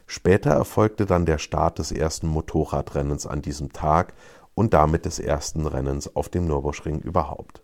Später 0.05 0.49
erfolgte 0.49 1.05
dann 1.05 1.25
der 1.25 1.37
Start 1.37 1.79
des 1.79 1.93
ersten 1.93 2.27
Motorradrennens 2.27 3.25
an 3.25 3.41
diesem 3.41 3.71
Tag 3.71 4.13
und 4.53 4.73
damit 4.73 5.05
des 5.05 5.19
ersten 5.19 5.65
Rennens 5.65 6.15
auf 6.15 6.29
dem 6.29 6.45
Nürburgring 6.45 6.99
überhaupt. 6.99 7.61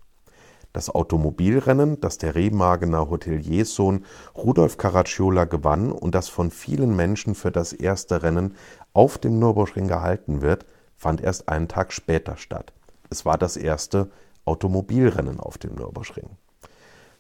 Das 0.74 0.90
Automobilrennen, 0.90 2.00
das 2.02 2.18
der 2.18 2.36
Remagener 2.36 3.10
Hotelierssohn 3.10 4.06
Rudolf 4.36 4.78
Caracciola 4.78 5.46
gewann 5.46 5.92
und 5.92 6.14
das 6.14 6.30
von 6.30 6.52
vielen 6.52 6.96
Menschen 6.96 7.36
für 7.36 7.52
das 7.52 7.74
erste 7.74 8.22
Rennen 8.22 8.56
auf 8.94 9.18
dem 9.18 9.40
Nürburgring 9.40 9.88
gehalten 9.88 10.42
wird, 10.42 10.66
fand 10.96 11.22
erst 11.22 11.50
einen 11.50 11.68
Tag 11.68 11.94
später 11.94 12.38
statt. 12.38 12.74
Es 13.10 13.26
war 13.26 13.38
das 13.38 13.58
erste 13.58 14.10
Automobilrennen 14.46 15.40
auf 15.40 15.58
dem 15.58 15.76
Nürburgring. 15.76 16.30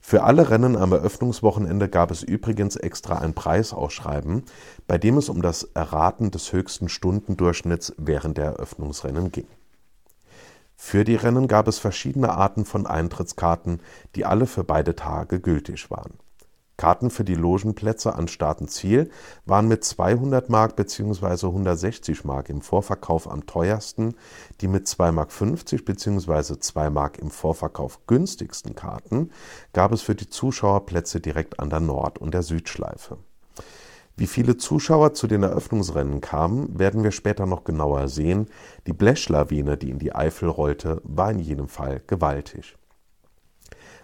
Für 0.10 0.24
alle 0.24 0.50
Rennen 0.50 0.78
am 0.78 0.93
Eröffnungswochenende 0.93 1.89
gab 1.89 2.12
es 2.12 2.24
übrigens 2.24 2.78
extra 2.78 3.17
ein 3.17 3.34
Preisausschreiben, 3.34 4.43
bei 4.88 4.98
dem 4.98 5.17
es 5.17 5.28
um 5.28 5.41
das 5.41 5.63
Erraten 5.74 6.32
des 6.32 6.54
höchsten 6.54 6.88
Stundendurchschnitts 6.88 7.93
während 7.98 8.38
der 8.38 8.46
Eröffnungsrennen 8.46 9.34
ging. 9.34 9.48
Für 10.78 11.04
die 11.04 11.15
Rennen 11.15 11.50
gab 11.50 11.67
es 11.67 11.80
verschiedene 11.80 12.30
Arten 12.30 12.63
von 12.63 12.88
Eintrittskarten, 12.88 13.82
die 14.15 14.24
alle 14.24 14.46
für 14.46 14.63
beide 14.63 14.96
Tage 14.96 15.41
gültig 15.41 15.91
waren 15.91 16.13
Karten 16.77 17.09
für 17.09 17.23
die 17.23 17.35
Logenplätze 17.35 18.13
an 18.13 18.27
Start 18.27 18.61
und 18.61 18.69
Ziel 18.69 19.09
waren 19.45 19.67
mit 19.67 19.83
200 19.83 20.49
Mark 20.49 20.75
bzw. 20.75 21.47
160 21.47 22.23
Mark 22.23 22.49
im 22.49 22.61
Vorverkauf 22.61 23.29
am 23.29 23.47
teuersten, 23.47 24.13
die 24.61 24.67
mit 24.67 24.85
2,50 24.85 25.11
Mark 25.11 25.85
bzw. 25.85 26.59
2 26.59 26.89
Mark 26.91 27.17
im 27.17 27.31
Vorverkauf 27.31 28.05
günstigsten 28.05 28.75
Karten 28.75 29.31
gab 29.73 29.91
es 29.91 30.03
für 30.03 30.13
die 30.13 30.29
Zuschauerplätze 30.29 31.19
direkt 31.19 31.59
an 31.59 31.71
der 31.71 31.79
Nord- 31.79 32.19
und 32.19 32.35
der 32.35 32.43
Südschleife. 32.43 33.17
Wie 34.15 34.27
viele 34.27 34.57
Zuschauer 34.57 35.13
zu 35.13 35.27
den 35.27 35.43
Eröffnungsrennen 35.43 36.21
kamen, 36.21 36.79
werden 36.79 37.03
wir 37.03 37.11
später 37.11 37.45
noch 37.45 37.63
genauer 37.63 38.07
sehen. 38.07 38.47
Die 38.87 38.93
Blechlawine, 38.93 39.77
die 39.77 39.91
in 39.91 39.99
die 39.99 40.13
Eifel 40.13 40.49
rollte, 40.49 41.01
war 41.03 41.31
in 41.31 41.39
jedem 41.39 41.67
Fall 41.67 42.01
gewaltig. 42.07 42.77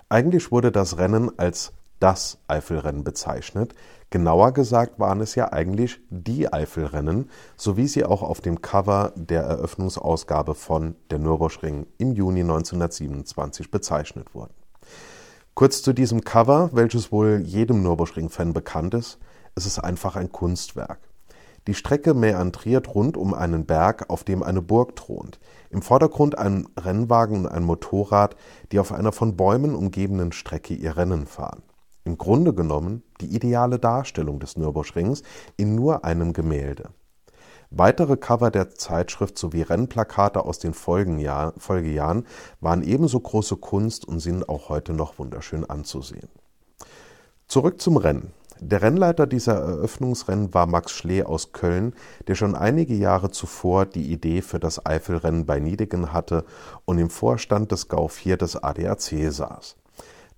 Eigentlich 0.09 0.51
wurde 0.51 0.71
das 0.71 0.99
Rennen 0.99 1.31
als 1.38 1.73
das 1.99 2.38
Eifelrennen 2.47 3.03
bezeichnet. 3.03 3.73
Genauer 4.13 4.51
gesagt 4.51 4.99
waren 4.99 5.21
es 5.21 5.34
ja 5.34 5.51
eigentlich 5.51 5.99
die 6.12 6.51
Eifelrennen, 6.51 7.32
so 7.58 7.77
wie 7.77 7.88
sie 7.88 8.06
auch 8.06 8.21
auf 8.21 8.41
dem 8.41 8.62
Cover 8.62 9.12
der 9.15 9.41
Eröffnungsausgabe 9.41 10.53
von 10.53 10.95
Der 11.10 11.17
Nürburgring 11.17 11.88
im 11.97 12.12
Juni 12.12 12.41
1927 12.41 13.71
bezeichnet 13.71 14.36
wurden. 14.36 14.53
Kurz 15.56 15.82
zu 15.82 15.93
diesem 15.93 16.21
Cover, 16.23 16.69
welches 16.73 17.12
wohl 17.12 17.41
jedem 17.43 17.82
Nürburgring-Fan 17.82 18.53
bekannt 18.53 18.93
ist, 18.93 19.17
es 19.56 19.65
ist 19.65 19.79
einfach 19.79 20.15
ein 20.15 20.32
Kunstwerk. 20.32 20.99
Die 21.65 21.73
Strecke 21.73 22.13
mäandriert 22.13 22.93
rund 22.93 23.17
um 23.17 23.34
einen 23.34 23.65
Berg, 23.65 24.10
auf 24.10 24.23
dem 24.23 24.43
eine 24.43 24.62
Burg 24.62 24.95
thront. 24.95 25.39
Im 25.71 25.82
Vordergrund 25.82 26.38
ein 26.38 26.67
Rennwagen 26.77 27.45
und 27.45 27.47
ein 27.47 27.63
Motorrad, 27.63 28.36
die 28.71 28.77
auf 28.77 28.91
einer 28.91 29.12
von 29.12 29.38
Bäumen 29.38 29.73
umgebenen 29.73 30.34
Strecke 30.34 30.75
ihr 30.75 30.97
Rennen 30.97 31.25
fahren 31.25 31.63
im 32.04 32.18
Grunde 32.18 32.54
genommen 32.54 33.04
die 33.22 33.36
ideale 33.36 33.80
Darstellung 33.80 34.39
des 34.39 34.58
Nürburgrings 34.58 35.24
in 35.58 35.76
nur 35.76 36.06
einem 36.06 36.34
Gemälde. 36.34 36.89
Weitere 37.76 38.18
Cover 38.18 38.52
der 38.52 38.70
Zeitschrift 38.70 39.38
sowie 39.38 39.63
Rennplakate 39.63 40.46
aus 40.46 40.60
den 40.60 40.76
Folgejahren 40.76 42.28
waren 42.62 42.84
ebenso 42.84 43.20
große 43.20 43.58
Kunst 43.58 44.08
und 44.08 44.20
sind 44.20 44.48
auch 44.48 44.70
heute 44.70 44.94
noch 44.94 45.18
wunderschön 45.18 45.68
anzusehen. 45.68 46.30
Zurück 47.48 47.82
zum 47.82 47.98
Rennen. 47.98 48.32
Der 48.60 48.82
Rennleiter 48.82 49.26
dieser 49.26 49.56
Eröffnungsrennen 49.56 50.54
war 50.54 50.68
Max 50.68 50.92
Schlee 50.92 51.24
aus 51.24 51.52
Köln, 51.52 51.96
der 52.28 52.36
schon 52.36 52.56
einige 52.56 52.94
Jahre 52.94 53.32
zuvor 53.32 53.86
die 53.88 54.12
Idee 54.12 54.42
für 54.42 54.60
das 54.60 54.86
Eifelrennen 54.86 55.46
bei 55.46 55.60
Niedegen 55.60 56.13
hatte 56.13 56.46
und 56.86 57.00
im 57.00 57.10
Vorstand 57.10 57.72
des 57.72 57.89
Gau 57.89 58.08
4 58.08 58.38
des 58.38 58.56
ADAC 58.56 59.32
saß. 59.32 59.76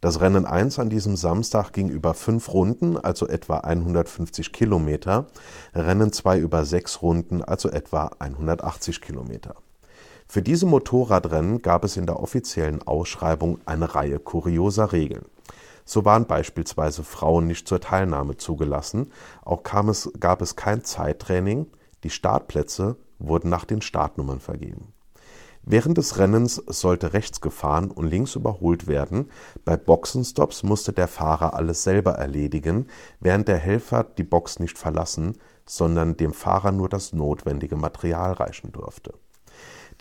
Das 0.01 0.21
Rennen 0.21 0.45
1 0.45 0.79
an 0.79 0.89
diesem 0.89 1.15
Samstag 1.15 1.71
ging 1.71 1.89
über 1.89 2.13
fünf 2.13 2.53
Runden, 2.53 2.97
also 2.97 3.27
etwa 3.27 3.58
150 3.58 4.51
Kilometer, 4.51 5.27
Rennen 5.73 6.12
2 6.12 6.39
über 6.39 6.65
sechs 6.65 7.01
Runden, 7.01 7.43
also 7.43 7.69
etwa 7.69 8.12
180 8.19 9.01
Kilometer. 9.01 9.55
Für 10.27 10.41
diese 10.41 10.65
Motorradrennen 10.65 11.62
gab 11.62 11.84
es 11.84 11.97
in 11.97 12.05
der 12.08 12.19
offiziellen 12.19 12.81
Ausschreibung 12.86 13.60
eine 13.65 13.95
Reihe 13.95 14.19
kurioser 14.19 14.91
Regeln. 14.91 15.25
So 15.86 16.03
waren 16.03 16.25
beispielsweise 16.25 17.03
Frauen 17.03 17.45
nicht 17.45 17.67
zur 17.67 17.79
Teilnahme 17.79 18.38
zugelassen, 18.38 19.12
auch 19.43 19.62
es, 19.88 20.12
gab 20.19 20.41
es 20.41 20.55
kein 20.55 20.84
Zeittraining, 20.84 21.67
die 22.03 22.10
Startplätze 22.10 22.97
wurden 23.19 23.49
nach 23.49 23.65
den 23.65 23.81
Startnummern 23.81 24.39
vergeben. 24.39 24.94
Während 25.67 25.97
des 25.97 26.19
Rennens 26.19 26.62
sollte 26.67 27.13
rechts 27.13 27.41
gefahren 27.41 27.89
und 27.89 28.06
links 28.06 28.36
überholt 28.36 28.86
werden, 28.86 29.32
bei 29.65 29.75
Boxenstops 29.75 30.62
musste 30.62 30.93
der 30.93 31.08
Fahrer 31.08 31.56
alles 31.56 31.82
selber 31.82 32.12
erledigen, 32.12 32.86
während 33.19 33.47
der 33.47 33.58
Helfer 33.58 34.04
die 34.04 34.23
Box 34.23 34.60
nicht 34.60 34.78
verlassen, 34.78 35.39
sondern 35.65 36.17
dem 36.17 36.34
Fahrer 36.34 36.71
nur 36.71 36.88
das 36.88 37.13
notwendige 37.13 37.78
Material 37.78 38.34
reichen 38.34 38.73
durfte. 38.73 39.15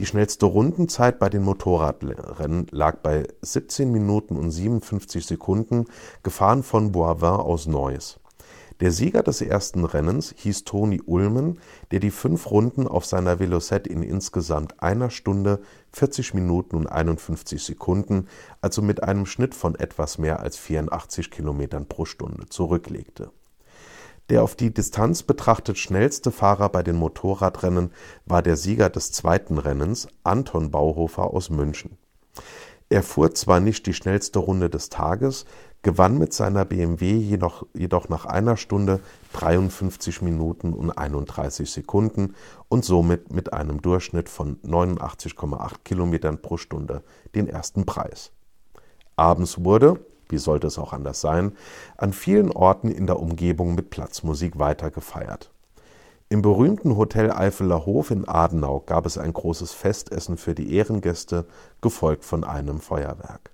Die 0.01 0.05
schnellste 0.05 0.45
Rundenzeit 0.45 1.19
bei 1.19 1.31
den 1.31 1.43
Motorradrennen 1.43 2.67
lag 2.71 2.99
bei 2.99 3.27
17 3.41 3.91
Minuten 3.91 4.37
und 4.37 4.51
57 4.51 5.25
Sekunden, 5.25 5.87
gefahren 6.23 6.63
von 6.63 6.93
Boivin 6.93 7.41
aus 7.41 7.67
Neuss 7.67 8.21
der 8.81 8.91
Sieger 8.91 9.23
des 9.23 9.41
ersten 9.41 9.85
Rennens 9.85 10.35
hieß 10.37 10.65
Toni 10.65 11.01
Ulmen, 11.05 11.61
der 11.91 12.01
die 12.01 12.11
fünf 12.11 12.51
Runden 12.51 12.89
auf 12.89 13.05
seiner 13.05 13.39
Velocette 13.39 13.89
in 13.89 14.03
insgesamt 14.03 14.83
einer 14.83 15.11
Stunde, 15.11 15.61
40 15.93 16.35
Minuten 16.35 16.77
und 16.77 16.87
51 16.89 17.63
Sekunden, 17.63 18.29
also 18.61 18.83
mit 18.83 19.03
einem 19.03 19.27
Schnitt 19.27 19.55
von 19.55 19.77
etwas 19.77 20.19
mehr 20.19 20.41
als 20.41 20.57
84 20.57 21.31
Kilometern 21.31 21.87
pro 21.87 22.05
Stunde, 22.05 22.47
zurücklegte. 22.47 23.31
Der 24.31 24.43
auf 24.43 24.57
die 24.57 24.73
Distanz 24.73 25.23
betrachtet 25.23 25.79
schnellste 25.79 26.33
Fahrer 26.33 26.69
bei 26.71 26.83
den 26.83 26.97
Motorradrennen 26.97 27.93
war 28.25 28.43
der 28.43 28.57
Sieger 28.57 28.91
des 28.91 29.13
zweiten 29.13 29.59
Rennens, 29.59 30.09
Anton 30.25 30.71
Bauhofer 30.71 31.33
aus 31.33 31.51
München. 31.51 31.99
Er 32.89 33.03
fuhr 33.03 33.35
zwar 33.35 33.61
nicht 33.61 33.87
die 33.87 33.95
schnellste 33.95 34.39
Runde 34.39 34.71
des 34.71 34.89
Tages, 34.89 35.45
gewann 35.85 36.19
mit 36.19 36.33
seiner 36.33 36.65
BMW 36.65 37.13
jedoch, 37.13 37.67
jedoch 37.75 38.09
nach 38.09 38.25
einer 38.25 38.57
Stunde 38.57 39.01
53 39.35 40.23
Minuten 40.23 40.73
und 40.73 40.91
31 40.91 41.71
Sekunden 41.71 42.35
und 42.69 42.85
somit 42.85 43.33
mit 43.33 43.53
einem 43.53 43.83
Durchschnitt 43.83 44.29
von 44.29 44.57
89,8 44.63 45.75
Kilometern 45.85 46.43
pro 46.43 46.57
Stunde 46.57 47.05
den 47.35 47.47
ersten 47.47 47.85
Preis. 47.85 48.33
Abends 49.15 49.63
wurde, 49.63 50.01
wie 50.29 50.39
sollte 50.39 50.67
es 50.67 50.79
auch 50.79 50.95
anders 50.95 51.21
sein, 51.21 51.53
an 51.99 52.15
vielen 52.15 52.51
Orten 52.51 52.89
in 52.91 53.07
der 53.07 53.21
Umgebung 53.21 53.75
mit 53.75 53.91
Platzmusik 53.91 54.59
weitergefeiert. 54.59 55.53
Im 56.31 56.41
berühmten 56.41 56.97
Hotel 56.97 57.31
Eifeler 57.31 57.85
Hof 57.85 58.11
in 58.11 58.27
Adenau 58.27 58.81
gab 58.81 59.05
es 59.05 59.19
ein 59.19 59.35
großes 59.35 59.73
Festessen 59.73 60.39
für 60.39 60.55
die 60.55 60.75
Ehrengäste, 60.75 61.45
gefolgt 61.83 62.25
von 62.25 62.43
einem 62.43 62.81
Feuerwerk. 62.81 63.54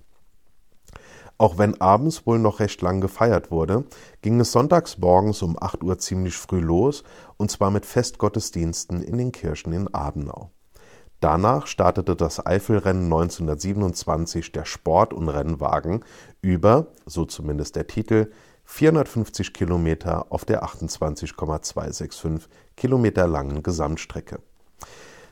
Auch 1.40 1.56
wenn 1.56 1.80
abends 1.80 2.26
wohl 2.26 2.38
noch 2.38 2.60
recht 2.60 2.82
lang 2.82 3.00
gefeiert 3.00 3.50
wurde, 3.50 3.84
ging 4.20 4.38
es 4.40 4.52
sonntags 4.52 4.98
morgens 4.98 5.40
um 5.40 5.56
8 5.58 5.82
Uhr 5.82 5.96
ziemlich 5.96 6.36
früh 6.36 6.60
los, 6.60 7.02
und 7.38 7.50
zwar 7.50 7.70
mit 7.70 7.86
Festgottesdiensten 7.86 9.00
in 9.00 9.16
den 9.16 9.32
Kirchen 9.32 9.72
in 9.72 9.88
Adenau. 9.94 10.50
Danach 11.20 11.66
startete 11.66 12.14
das 12.14 12.44
Eifelrennen 12.44 13.04
1927 13.04 14.52
der 14.52 14.66
Sport- 14.66 15.14
und 15.14 15.30
Rennwagen 15.30 16.04
über, 16.42 16.88
so 17.06 17.24
zumindest 17.24 17.74
der 17.74 17.86
Titel, 17.86 18.30
450 18.66 19.54
Kilometer 19.54 20.26
auf 20.30 20.44
der 20.44 20.62
28,265 20.62 22.50
Kilometer 22.76 23.26
langen 23.26 23.62
Gesamtstrecke. 23.62 24.40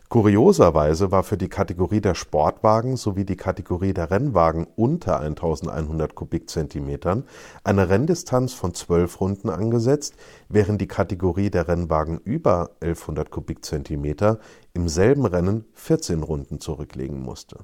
Kurioserweise 0.09 1.11
war 1.11 1.23
für 1.23 1.37
die 1.37 1.51
Kategorie 1.51 2.01
der 2.01 2.15
Sportwagen 2.15 2.97
sowie 2.97 3.27
die 3.27 3.37
Kategorie 3.37 3.93
der 3.93 4.11
Rennwagen 4.11 4.67
unter 4.75 5.21
1100 5.21 6.15
Kubikzentimetern 6.15 7.25
eine 7.63 7.91
Renndistanz 7.91 8.55
von 8.55 8.73
12 8.73 9.21
Runden 9.21 9.51
angesetzt, 9.51 10.15
während 10.49 10.81
die 10.81 10.87
Kategorie 10.87 11.51
der 11.51 11.69
Rennwagen 11.69 12.17
über 12.25 12.71
1100 12.81 13.31
Kubikzentimeter 13.31 14.39
im 14.73 14.89
selben 14.89 15.27
Rennen 15.27 15.67
14 15.75 16.23
Runden 16.23 16.59
zurücklegen 16.59 17.21
musste. 17.21 17.59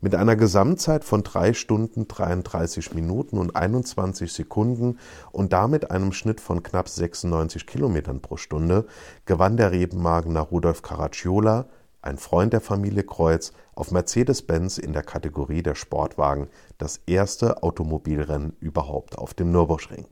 Mit 0.00 0.14
einer 0.14 0.36
Gesamtzeit 0.36 1.04
von 1.04 1.22
3 1.22 1.54
Stunden 1.54 2.08
33 2.08 2.94
Minuten 2.94 3.38
und 3.38 3.54
21 3.54 4.32
Sekunden 4.32 4.98
und 5.30 5.52
damit 5.52 5.90
einem 5.90 6.12
Schnitt 6.12 6.40
von 6.40 6.62
knapp 6.62 6.88
96 6.88 7.66
Kilometern 7.66 8.20
pro 8.20 8.36
Stunde 8.36 8.86
gewann 9.26 9.56
der 9.56 9.72
Rebenmagener 9.72 10.40
Rudolf 10.40 10.82
Caracciola, 10.82 11.66
ein 12.02 12.18
Freund 12.18 12.52
der 12.52 12.60
Familie 12.60 13.04
Kreuz, 13.04 13.52
auf 13.74 13.90
Mercedes-Benz 13.90 14.78
in 14.78 14.92
der 14.92 15.02
Kategorie 15.02 15.62
der 15.62 15.74
Sportwagen 15.74 16.48
das 16.78 17.00
erste 17.06 17.62
Automobilrennen 17.62 18.56
überhaupt 18.60 19.16
auf 19.16 19.34
dem 19.34 19.52
Nürburgring. 19.52 20.06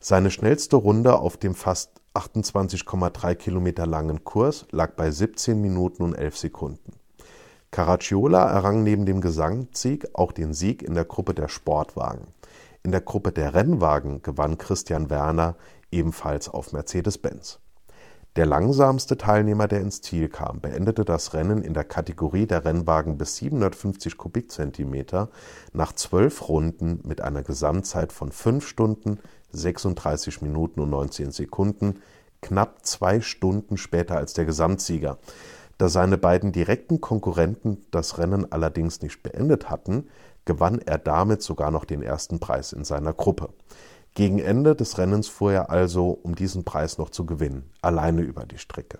Seine 0.00 0.30
schnellste 0.30 0.76
Runde 0.76 1.18
auf 1.18 1.36
dem 1.36 1.54
fast 1.54 2.00
28,3 2.14 3.34
Kilometer 3.34 3.86
langen 3.86 4.24
Kurs 4.24 4.66
lag 4.70 4.94
bei 4.94 5.10
17 5.10 5.60
Minuten 5.60 6.02
und 6.02 6.14
11 6.14 6.36
Sekunden. 6.36 6.92
Caracciola 7.76 8.48
errang 8.52 8.84
neben 8.84 9.04
dem 9.04 9.20
Gesamtsieg 9.20 10.08
auch 10.14 10.32
den 10.32 10.54
Sieg 10.54 10.82
in 10.82 10.94
der 10.94 11.04
Gruppe 11.04 11.34
der 11.34 11.48
Sportwagen. 11.48 12.28
In 12.82 12.90
der 12.90 13.02
Gruppe 13.02 13.32
der 13.32 13.52
Rennwagen 13.52 14.22
gewann 14.22 14.56
Christian 14.56 15.10
Werner 15.10 15.56
ebenfalls 15.90 16.48
auf 16.48 16.72
Mercedes-Benz. 16.72 17.58
Der 18.34 18.46
langsamste 18.46 19.18
Teilnehmer, 19.18 19.68
der 19.68 19.82
ins 19.82 20.00
Ziel 20.00 20.30
kam, 20.30 20.62
beendete 20.62 21.04
das 21.04 21.34
Rennen 21.34 21.60
in 21.60 21.74
der 21.74 21.84
Kategorie 21.84 22.46
der 22.46 22.64
Rennwagen 22.64 23.18
bis 23.18 23.36
750 23.36 24.16
Kubikzentimeter 24.16 25.28
nach 25.74 25.92
zwölf 25.92 26.48
Runden 26.48 27.00
mit 27.04 27.20
einer 27.20 27.42
Gesamtzeit 27.42 28.10
von 28.10 28.32
5 28.32 28.66
Stunden, 28.66 29.18
36 29.50 30.40
Minuten 30.40 30.80
und 30.80 30.88
19 30.88 31.30
Sekunden, 31.30 32.00
knapp 32.40 32.86
zwei 32.86 33.20
Stunden 33.20 33.76
später 33.76 34.16
als 34.16 34.32
der 34.32 34.46
Gesamtsieger. 34.46 35.18
Da 35.78 35.88
seine 35.88 36.16
beiden 36.16 36.52
direkten 36.52 37.00
Konkurrenten 37.00 37.84
das 37.90 38.18
Rennen 38.18 38.50
allerdings 38.50 39.02
nicht 39.02 39.22
beendet 39.22 39.68
hatten, 39.68 40.08
gewann 40.46 40.80
er 40.80 40.98
damit 40.98 41.42
sogar 41.42 41.70
noch 41.70 41.84
den 41.84 42.02
ersten 42.02 42.40
Preis 42.40 42.72
in 42.72 42.84
seiner 42.84 43.12
Gruppe. 43.12 43.50
Gegen 44.14 44.38
Ende 44.38 44.74
des 44.74 44.96
Rennens 44.96 45.28
fuhr 45.28 45.52
er 45.52 45.70
also, 45.70 46.10
um 46.10 46.34
diesen 46.34 46.64
Preis 46.64 46.96
noch 46.96 47.10
zu 47.10 47.26
gewinnen, 47.26 47.70
alleine 47.82 48.22
über 48.22 48.46
die 48.46 48.56
Strecke. 48.56 48.98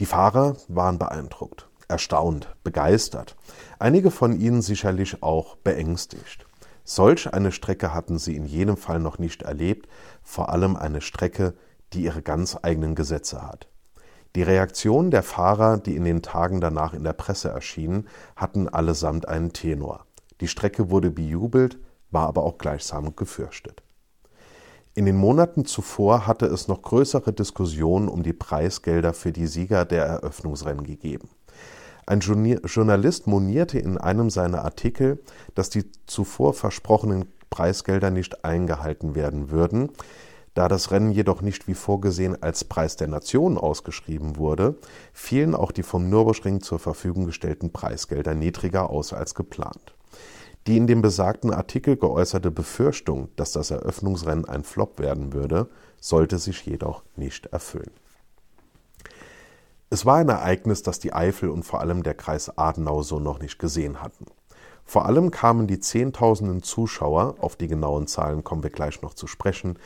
Die 0.00 0.06
Fahrer 0.06 0.56
waren 0.66 0.98
beeindruckt, 0.98 1.68
erstaunt, 1.86 2.48
begeistert, 2.64 3.36
einige 3.78 4.10
von 4.10 4.38
ihnen 4.40 4.62
sicherlich 4.62 5.22
auch 5.22 5.54
beängstigt. 5.56 6.46
Solch 6.82 7.32
eine 7.32 7.52
Strecke 7.52 7.94
hatten 7.94 8.18
sie 8.18 8.34
in 8.34 8.46
jedem 8.46 8.76
Fall 8.76 8.98
noch 8.98 9.18
nicht 9.18 9.42
erlebt, 9.42 9.88
vor 10.22 10.48
allem 10.48 10.74
eine 10.74 11.00
Strecke, 11.00 11.54
die 11.92 12.02
ihre 12.02 12.22
ganz 12.22 12.56
eigenen 12.60 12.94
Gesetze 12.96 13.42
hat. 13.42 13.68
Die 14.36 14.42
Reaktionen 14.42 15.10
der 15.10 15.22
Fahrer, 15.22 15.78
die 15.78 15.96
in 15.96 16.04
den 16.04 16.22
Tagen 16.22 16.60
danach 16.60 16.94
in 16.94 17.04
der 17.04 17.12
Presse 17.12 17.48
erschienen, 17.48 18.06
hatten 18.36 18.68
allesamt 18.68 19.28
einen 19.28 19.52
Tenor. 19.52 20.04
Die 20.40 20.48
Strecke 20.48 20.90
wurde 20.90 21.10
bejubelt, 21.10 21.78
war 22.10 22.28
aber 22.28 22.44
auch 22.44 22.58
gleichsam 22.58 23.16
gefürchtet. 23.16 23.82
In 24.94 25.06
den 25.06 25.16
Monaten 25.16 25.64
zuvor 25.64 26.26
hatte 26.26 26.46
es 26.46 26.68
noch 26.68 26.82
größere 26.82 27.32
Diskussionen 27.32 28.08
um 28.08 28.22
die 28.22 28.32
Preisgelder 28.32 29.12
für 29.12 29.32
die 29.32 29.46
Sieger 29.46 29.84
der 29.84 30.04
Eröffnungsrennen 30.04 30.84
gegeben. 30.84 31.28
Ein 32.06 32.20
Journalist 32.20 33.26
monierte 33.26 33.78
in 33.78 33.98
einem 33.98 34.30
seiner 34.30 34.64
Artikel, 34.64 35.22
dass 35.54 35.70
die 35.70 35.84
zuvor 36.06 36.54
versprochenen 36.54 37.26
Preisgelder 37.50 38.10
nicht 38.10 38.44
eingehalten 38.44 39.14
werden 39.14 39.50
würden, 39.50 39.90
da 40.58 40.66
das 40.66 40.90
Rennen 40.90 41.12
jedoch 41.12 41.40
nicht 41.40 41.68
wie 41.68 41.74
vorgesehen 41.74 42.42
als 42.42 42.64
Preis 42.64 42.96
der 42.96 43.06
Nation 43.06 43.56
ausgeschrieben 43.56 44.38
wurde, 44.38 44.74
fielen 45.12 45.54
auch 45.54 45.70
die 45.70 45.84
vom 45.84 46.10
Nürburgring 46.10 46.62
zur 46.62 46.80
Verfügung 46.80 47.26
gestellten 47.26 47.72
Preisgelder 47.72 48.34
niedriger 48.34 48.90
aus 48.90 49.12
als 49.12 49.36
geplant. 49.36 49.94
Die 50.66 50.76
in 50.76 50.88
dem 50.88 51.00
besagten 51.00 51.54
Artikel 51.54 51.96
geäußerte 51.96 52.50
Befürchtung, 52.50 53.28
dass 53.36 53.52
das 53.52 53.70
Eröffnungsrennen 53.70 54.46
ein 54.46 54.64
Flop 54.64 54.98
werden 54.98 55.32
würde, 55.32 55.68
sollte 56.00 56.38
sich 56.38 56.66
jedoch 56.66 57.04
nicht 57.14 57.46
erfüllen. 57.46 57.92
Es 59.90 60.06
war 60.06 60.16
ein 60.16 60.28
Ereignis, 60.28 60.82
das 60.82 60.98
die 60.98 61.12
Eifel 61.12 61.50
und 61.50 61.62
vor 61.62 61.80
allem 61.80 62.02
der 62.02 62.14
Kreis 62.14 62.58
Adenau 62.58 63.02
so 63.02 63.20
noch 63.20 63.38
nicht 63.38 63.60
gesehen 63.60 64.02
hatten. 64.02 64.26
Vor 64.88 65.04
allem 65.04 65.30
kamen 65.30 65.66
die 65.66 65.80
Zehntausenden 65.80 66.62
Zuschauer, 66.62 67.34
auf 67.40 67.56
die 67.56 67.68
genauen 67.68 68.06
Zahlen 68.06 68.42
kommen 68.42 68.62
wir 68.62 68.70
gleich 68.70 69.02
noch 69.02 69.12
zu 69.12 69.26
sprechen, 69.26 69.78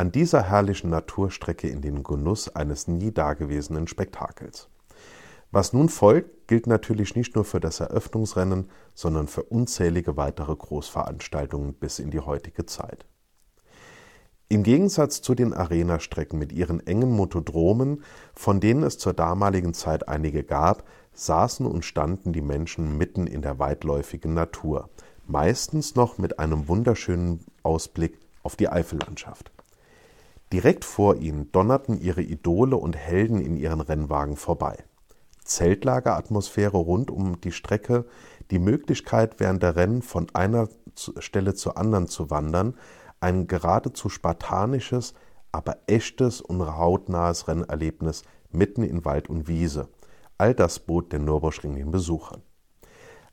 an 0.00 0.12
dieser 0.12 0.44
herrlichen 0.44 0.88
Naturstrecke 0.88 1.68
in 1.68 1.82
den 1.82 2.02
Genuss 2.02 2.48
eines 2.48 2.88
nie 2.88 3.12
dagewesenen 3.12 3.86
Spektakels. 3.86 4.70
Was 5.50 5.74
nun 5.74 5.90
folgt, 5.90 6.48
gilt 6.48 6.66
natürlich 6.66 7.16
nicht 7.16 7.34
nur 7.34 7.44
für 7.44 7.60
das 7.60 7.80
Eröffnungsrennen, 7.80 8.70
sondern 8.94 9.28
für 9.28 9.42
unzählige 9.42 10.16
weitere 10.16 10.56
Großveranstaltungen 10.56 11.74
bis 11.74 11.98
in 11.98 12.10
die 12.10 12.20
heutige 12.20 12.64
Zeit. 12.64 13.04
Im 14.48 14.62
Gegensatz 14.62 15.20
zu 15.20 15.34
den 15.34 15.52
Arena-Strecken 15.52 16.38
mit 16.38 16.50
ihren 16.50 16.80
engen 16.86 17.10
Motodromen, 17.10 18.02
von 18.32 18.58
denen 18.58 18.84
es 18.84 18.96
zur 18.96 19.12
damaligen 19.12 19.74
Zeit 19.74 20.08
einige 20.08 20.44
gab, 20.44 20.84
saßen 21.12 21.66
und 21.66 21.84
standen 21.84 22.32
die 22.32 22.40
Menschen 22.40 22.96
mitten 22.96 23.26
in 23.26 23.42
der 23.42 23.58
weitläufigen 23.58 24.32
Natur, 24.32 24.88
meistens 25.26 25.94
noch 25.94 26.16
mit 26.16 26.38
einem 26.38 26.68
wunderschönen 26.68 27.44
Ausblick 27.62 28.18
auf 28.42 28.56
die 28.56 28.70
Eifellandschaft. 28.70 29.52
Direkt 30.52 30.84
vor 30.84 31.16
ihnen 31.16 31.52
donnerten 31.52 32.00
ihre 32.00 32.22
Idole 32.22 32.76
und 32.76 32.96
Helden 32.96 33.40
in 33.40 33.56
ihren 33.56 33.80
Rennwagen 33.80 34.36
vorbei. 34.36 34.84
Zeltlageratmosphäre 35.44 36.76
rund 36.76 37.10
um 37.10 37.40
die 37.40 37.52
Strecke, 37.52 38.04
die 38.50 38.58
Möglichkeit, 38.58 39.38
während 39.38 39.62
der 39.62 39.76
Rennen 39.76 40.02
von 40.02 40.26
einer 40.32 40.68
Stelle 41.18 41.54
zur 41.54 41.76
anderen 41.76 42.08
zu 42.08 42.30
wandern, 42.30 42.74
ein 43.20 43.46
geradezu 43.46 44.08
spartanisches, 44.08 45.14
aber 45.52 45.78
echtes 45.86 46.40
und 46.40 46.60
hautnahes 46.60 47.48
Rennerlebnis 47.48 48.24
mitten 48.50 48.82
in 48.82 49.04
Wald 49.04 49.28
und 49.28 49.46
Wiese. 49.46 49.88
All 50.38 50.54
das 50.54 50.80
bot 50.80 51.12
der 51.12 51.20
Nürburgring 51.20 51.76
den 51.76 51.90
Besuchern. 51.90 52.42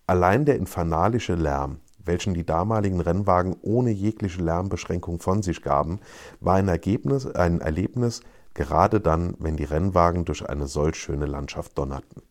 Allein 0.06 0.46
der 0.46 0.56
infernalische 0.56 1.36
Lärm, 1.36 1.80
welchen 2.08 2.34
die 2.34 2.46
damaligen 2.46 3.02
Rennwagen 3.02 3.56
ohne 3.62 3.92
jegliche 3.92 4.42
Lärmbeschränkung 4.42 5.20
von 5.20 5.44
sich 5.44 5.62
gaben, 5.62 6.00
war 6.40 6.56
ein, 6.56 6.68
Ergebnis, 6.68 7.28
ein 7.28 7.62
Erlebnis, 7.62 8.22
gerade 8.54 9.00
dann, 9.00 9.36
wenn 9.40 9.58
die 9.58 9.66
Rennwagen 9.66 10.26
durch 10.26 10.48
eine 10.48 10.68
solch 10.68 10.96
schöne 10.96 11.26
Landschaft 11.26 11.78
donnerten. 11.78 12.24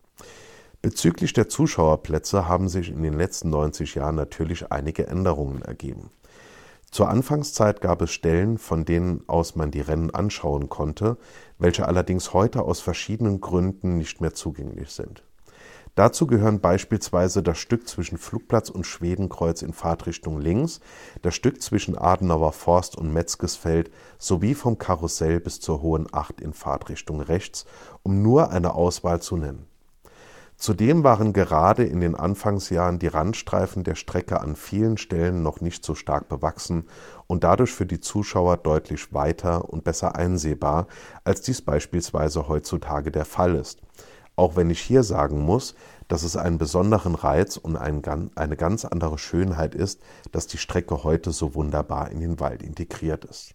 Bezüglich 0.82 1.32
der 1.32 1.48
Zuschauerplätze 1.48 2.48
haben 2.48 2.68
sich 2.68 2.90
in 2.90 3.02
den 3.02 3.14
letzten 3.14 3.50
90 3.50 3.94
Jahren 3.94 4.14
natürlich 4.14 4.70
einige 4.70 5.06
Änderungen 5.06 5.62
ergeben. 5.62 6.10
Zur 6.90 7.08
Anfangszeit 7.08 7.80
gab 7.80 8.00
es 8.02 8.12
Stellen, 8.12 8.58
von 8.58 8.84
denen 8.84 9.22
aus 9.26 9.56
man 9.56 9.70
die 9.70 9.80
Rennen 9.80 10.10
anschauen 10.10 10.68
konnte, 10.68 11.16
welche 11.58 11.86
allerdings 11.86 12.32
heute 12.32 12.62
aus 12.62 12.80
verschiedenen 12.80 13.40
Gründen 13.40 13.98
nicht 13.98 14.20
mehr 14.20 14.34
zugänglich 14.34 14.90
sind. 14.90 15.22
Dazu 15.96 16.26
gehören 16.26 16.60
beispielsweise 16.60 17.42
das 17.42 17.56
Stück 17.56 17.88
zwischen 17.88 18.18
Flugplatz 18.18 18.68
und 18.68 18.84
Schwedenkreuz 18.84 19.62
in 19.62 19.72
Fahrtrichtung 19.72 20.38
links, 20.38 20.80
das 21.22 21.34
Stück 21.34 21.62
zwischen 21.62 21.96
Adenauer 21.96 22.52
Forst 22.52 22.98
und 22.98 23.14
Metzgesfeld 23.14 23.90
sowie 24.18 24.54
vom 24.54 24.76
Karussell 24.76 25.40
bis 25.40 25.58
zur 25.58 25.80
Hohen 25.80 26.06
Acht 26.12 26.42
in 26.42 26.52
Fahrtrichtung 26.52 27.22
rechts, 27.22 27.64
um 28.02 28.20
nur 28.20 28.50
eine 28.50 28.74
Auswahl 28.74 29.22
zu 29.22 29.38
nennen. 29.38 29.64
Zudem 30.58 31.02
waren 31.02 31.32
gerade 31.32 31.84
in 31.84 32.00
den 32.00 32.14
Anfangsjahren 32.14 32.98
die 32.98 33.08
Randstreifen 33.08 33.82
der 33.82 33.94
Strecke 33.94 34.42
an 34.42 34.54
vielen 34.54 34.98
Stellen 34.98 35.42
noch 35.42 35.62
nicht 35.62 35.82
so 35.82 35.94
stark 35.94 36.28
bewachsen 36.28 36.84
und 37.26 37.42
dadurch 37.42 37.72
für 37.72 37.86
die 37.86 38.00
Zuschauer 38.00 38.58
deutlich 38.58 39.14
weiter 39.14 39.70
und 39.70 39.84
besser 39.84 40.14
einsehbar, 40.14 40.88
als 41.24 41.40
dies 41.40 41.62
beispielsweise 41.62 42.48
heutzutage 42.48 43.10
der 43.10 43.24
Fall 43.24 43.54
ist 43.54 43.80
auch 44.36 44.54
wenn 44.54 44.70
ich 44.70 44.80
hier 44.80 45.02
sagen 45.02 45.40
muss, 45.40 45.74
dass 46.08 46.22
es 46.22 46.36
einen 46.36 46.58
besonderen 46.58 47.14
Reiz 47.14 47.56
und 47.56 47.76
eine 47.76 48.56
ganz 48.56 48.84
andere 48.84 49.18
Schönheit 49.18 49.74
ist, 49.74 50.00
dass 50.30 50.46
die 50.46 50.58
Strecke 50.58 51.02
heute 51.02 51.32
so 51.32 51.54
wunderbar 51.54 52.10
in 52.10 52.20
den 52.20 52.38
Wald 52.38 52.62
integriert 52.62 53.24
ist. 53.24 53.54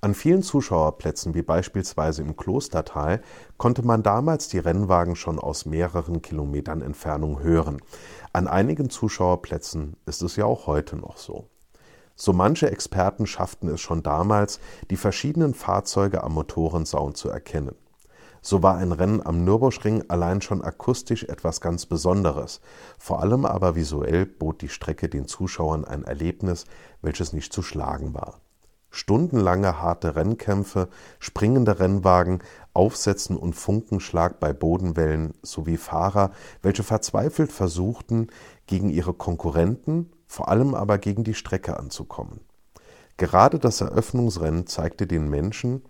An 0.00 0.14
vielen 0.14 0.42
Zuschauerplätzen, 0.42 1.34
wie 1.34 1.42
beispielsweise 1.42 2.22
im 2.22 2.36
Klostertal, 2.36 3.22
konnte 3.56 3.82
man 3.86 4.02
damals 4.02 4.48
die 4.48 4.58
Rennwagen 4.58 5.14
schon 5.14 5.38
aus 5.38 5.64
mehreren 5.64 6.22
Kilometern 6.22 6.82
Entfernung 6.82 7.40
hören. 7.40 7.80
An 8.32 8.48
einigen 8.48 8.90
Zuschauerplätzen 8.90 9.96
ist 10.04 10.22
es 10.22 10.34
ja 10.34 10.44
auch 10.44 10.66
heute 10.66 10.96
noch 10.96 11.18
so. 11.18 11.46
So 12.16 12.32
manche 12.32 12.68
Experten 12.68 13.26
schafften 13.26 13.68
es 13.68 13.80
schon 13.80 14.02
damals, 14.02 14.58
die 14.90 14.96
verschiedenen 14.96 15.54
Fahrzeuge 15.54 16.24
am 16.24 16.34
Motorensaun 16.34 17.14
zu 17.14 17.28
erkennen. 17.28 17.76
So 18.44 18.62
war 18.62 18.76
ein 18.76 18.90
Rennen 18.90 19.24
am 19.24 19.44
Nürburgring 19.44 20.04
allein 20.08 20.42
schon 20.42 20.62
akustisch 20.62 21.22
etwas 21.22 21.60
ganz 21.60 21.86
Besonderes, 21.86 22.60
vor 22.98 23.20
allem 23.20 23.46
aber 23.46 23.76
visuell 23.76 24.26
bot 24.26 24.62
die 24.62 24.68
Strecke 24.68 25.08
den 25.08 25.26
Zuschauern 25.28 25.84
ein 25.84 26.02
Erlebnis, 26.02 26.64
welches 27.02 27.32
nicht 27.32 27.52
zu 27.52 27.62
schlagen 27.62 28.14
war. 28.14 28.40
Stundenlange 28.90 29.80
harte 29.80 30.16
Rennkämpfe, 30.16 30.88
springende 31.20 31.78
Rennwagen, 31.78 32.42
Aufsetzen 32.74 33.36
und 33.36 33.54
Funkenschlag 33.54 34.38
bei 34.40 34.52
Bodenwellen 34.52 35.34
sowie 35.42 35.78
Fahrer, 35.78 36.32
welche 36.60 36.82
verzweifelt 36.82 37.52
versuchten, 37.52 38.26
gegen 38.66 38.90
ihre 38.90 39.14
Konkurrenten, 39.14 40.10
vor 40.26 40.48
allem 40.48 40.74
aber 40.74 40.98
gegen 40.98 41.24
die 41.24 41.34
Strecke 41.34 41.78
anzukommen. 41.78 42.40
Gerade 43.16 43.58
das 43.58 43.80
Eröffnungsrennen 43.80 44.66
zeigte 44.66 45.06
den 45.06 45.30
Menschen, 45.30 45.82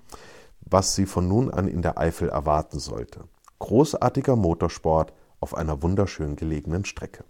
was 0.64 0.94
sie 0.94 1.07
von 1.07 1.29
nun 1.29 1.51
an 1.51 1.68
in 1.68 1.83
der 1.83 1.98
Eifel 1.98 2.29
erwarten 2.29 2.79
sollte. 2.79 3.25
Großartiger 3.59 4.37
Motorsport 4.37 5.12
auf 5.40 5.55
einer 5.57 5.83
wunderschön 5.83 6.37
gelegenen 6.37 6.85
Strecke. 6.85 7.25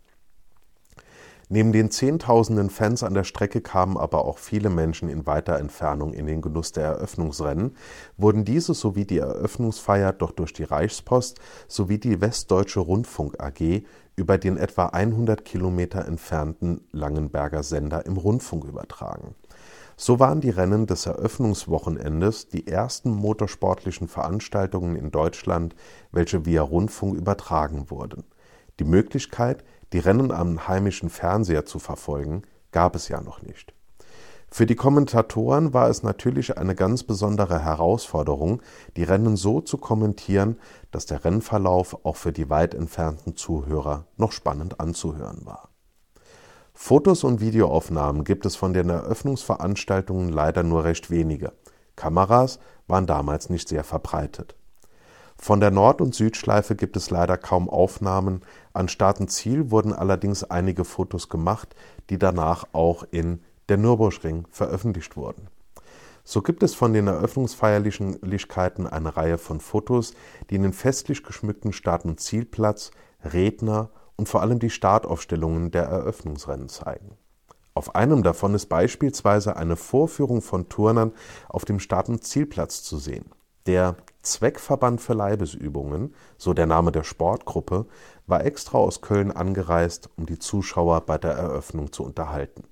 Neben 1.48 1.72
den 1.72 1.90
Zehntausenden 1.90 2.70
Fans 2.70 3.02
an 3.02 3.12
der 3.12 3.24
Strecke 3.24 3.60
kamen 3.60 3.98
aber 3.98 4.24
auch 4.24 4.38
viele 4.38 4.70
Menschen 4.70 5.10
in 5.10 5.26
weiter 5.26 5.58
Entfernung 5.58 6.14
in 6.14 6.24
den 6.24 6.40
Genuss 6.40 6.72
der 6.72 6.84
Eröffnungsrennen, 6.84 7.76
wurden 8.16 8.46
diese 8.46 8.72
sowie 8.72 9.04
die 9.04 9.18
Eröffnungsfeier 9.18 10.14
doch 10.14 10.30
durch 10.30 10.54
die 10.54 10.64
Reichspost 10.64 11.38
sowie 11.68 11.98
die 11.98 12.22
Westdeutsche 12.22 12.80
Rundfunk 12.80 13.38
AG 13.38 13.82
über 14.16 14.38
den 14.38 14.56
etwa 14.56 14.86
100 14.86 15.44
Kilometer 15.44 16.06
entfernten 16.06 16.86
Langenberger 16.90 17.62
Sender 17.62 18.06
im 18.06 18.16
Rundfunk 18.16 18.64
übertragen 18.64 19.34
so 20.02 20.18
waren 20.18 20.40
die 20.40 20.50
Rennen 20.50 20.88
des 20.88 21.06
Eröffnungswochenendes 21.06 22.48
die 22.48 22.66
ersten 22.66 23.12
motorsportlichen 23.12 24.08
Veranstaltungen 24.08 24.96
in 24.96 25.12
Deutschland, 25.12 25.76
welche 26.10 26.44
via 26.44 26.62
Rundfunk 26.62 27.16
übertragen 27.16 27.88
wurden. 27.88 28.24
Die 28.80 28.84
Möglichkeit, 28.84 29.62
die 29.92 30.00
Rennen 30.00 30.32
am 30.32 30.66
heimischen 30.66 31.08
Fernseher 31.08 31.66
zu 31.66 31.78
verfolgen, 31.78 32.42
gab 32.72 32.96
es 32.96 33.06
ja 33.06 33.20
noch 33.20 33.42
nicht. 33.42 33.74
Für 34.50 34.66
die 34.66 34.74
Kommentatoren 34.74 35.72
war 35.72 35.88
es 35.88 36.02
natürlich 36.02 36.58
eine 36.58 36.74
ganz 36.74 37.04
besondere 37.04 37.60
Herausforderung, 37.60 38.60
die 38.96 39.04
Rennen 39.04 39.36
so 39.36 39.60
zu 39.60 39.78
kommentieren, 39.78 40.58
dass 40.90 41.06
der 41.06 41.24
Rennverlauf 41.24 42.04
auch 42.04 42.16
für 42.16 42.32
die 42.32 42.50
weit 42.50 42.74
entfernten 42.74 43.36
Zuhörer 43.36 44.06
noch 44.16 44.32
spannend 44.32 44.80
anzuhören 44.80 45.46
war 45.46 45.71
Fotos 46.74 47.22
und 47.22 47.40
Videoaufnahmen 47.40 48.24
gibt 48.24 48.46
es 48.46 48.56
von 48.56 48.72
den 48.72 48.88
Eröffnungsveranstaltungen 48.88 50.30
leider 50.30 50.62
nur 50.62 50.84
recht 50.84 51.10
wenige. 51.10 51.52
Kameras 51.96 52.58
waren 52.86 53.06
damals 53.06 53.50
nicht 53.50 53.68
sehr 53.68 53.84
verbreitet. 53.84 54.56
Von 55.36 55.60
der 55.60 55.70
Nord- 55.70 56.00
und 56.00 56.14
Südschleife 56.14 56.74
gibt 56.74 56.96
es 56.96 57.10
leider 57.10 57.36
kaum 57.36 57.68
Aufnahmen, 57.68 58.42
an 58.72 58.88
Start 58.88 59.20
und 59.20 59.28
Ziel 59.28 59.70
wurden 59.70 59.92
allerdings 59.92 60.44
einige 60.44 60.84
Fotos 60.84 61.28
gemacht, 61.28 61.74
die 62.10 62.18
danach 62.18 62.64
auch 62.72 63.04
in 63.10 63.42
Der 63.68 63.76
Nürburgring 63.76 64.46
veröffentlicht 64.50 65.16
wurden. 65.16 65.48
So 66.24 66.42
gibt 66.42 66.62
es 66.62 66.74
von 66.74 66.92
den 66.92 67.08
Eröffnungsfeierlichkeiten 67.08 68.86
eine 68.86 69.16
Reihe 69.16 69.38
von 69.38 69.60
Fotos, 69.60 70.14
die 70.50 70.58
den 70.58 70.72
festlich 70.72 71.24
geschmückten 71.24 71.72
Start- 71.72 72.04
und 72.04 72.20
Zielplatz, 72.20 72.92
Redner 73.24 73.90
und 74.16 74.28
vor 74.28 74.42
allem 74.42 74.58
die 74.58 74.70
Startaufstellungen 74.70 75.70
der 75.70 75.84
Eröffnungsrennen 75.84 76.68
zeigen. 76.68 77.16
Auf 77.74 77.94
einem 77.94 78.22
davon 78.22 78.54
ist 78.54 78.66
beispielsweise 78.66 79.56
eine 79.56 79.76
Vorführung 79.76 80.42
von 80.42 80.68
Turnern 80.68 81.12
auf 81.48 81.64
dem 81.64 81.78
Start- 81.78 82.08
und 82.08 82.22
Zielplatz 82.22 82.82
zu 82.82 82.98
sehen. 82.98 83.26
Der 83.66 83.96
Zweckverband 84.22 85.00
für 85.00 85.14
Leibesübungen, 85.14 86.14
so 86.36 86.52
der 86.52 86.66
Name 86.66 86.92
der 86.92 87.04
Sportgruppe, 87.04 87.86
war 88.26 88.44
extra 88.44 88.78
aus 88.78 89.00
Köln 89.00 89.30
angereist, 89.30 90.10
um 90.16 90.26
die 90.26 90.38
Zuschauer 90.38 91.02
bei 91.02 91.16
der 91.16 91.32
Eröffnung 91.32 91.92
zu 91.92 92.04
unterhalten. 92.04 92.64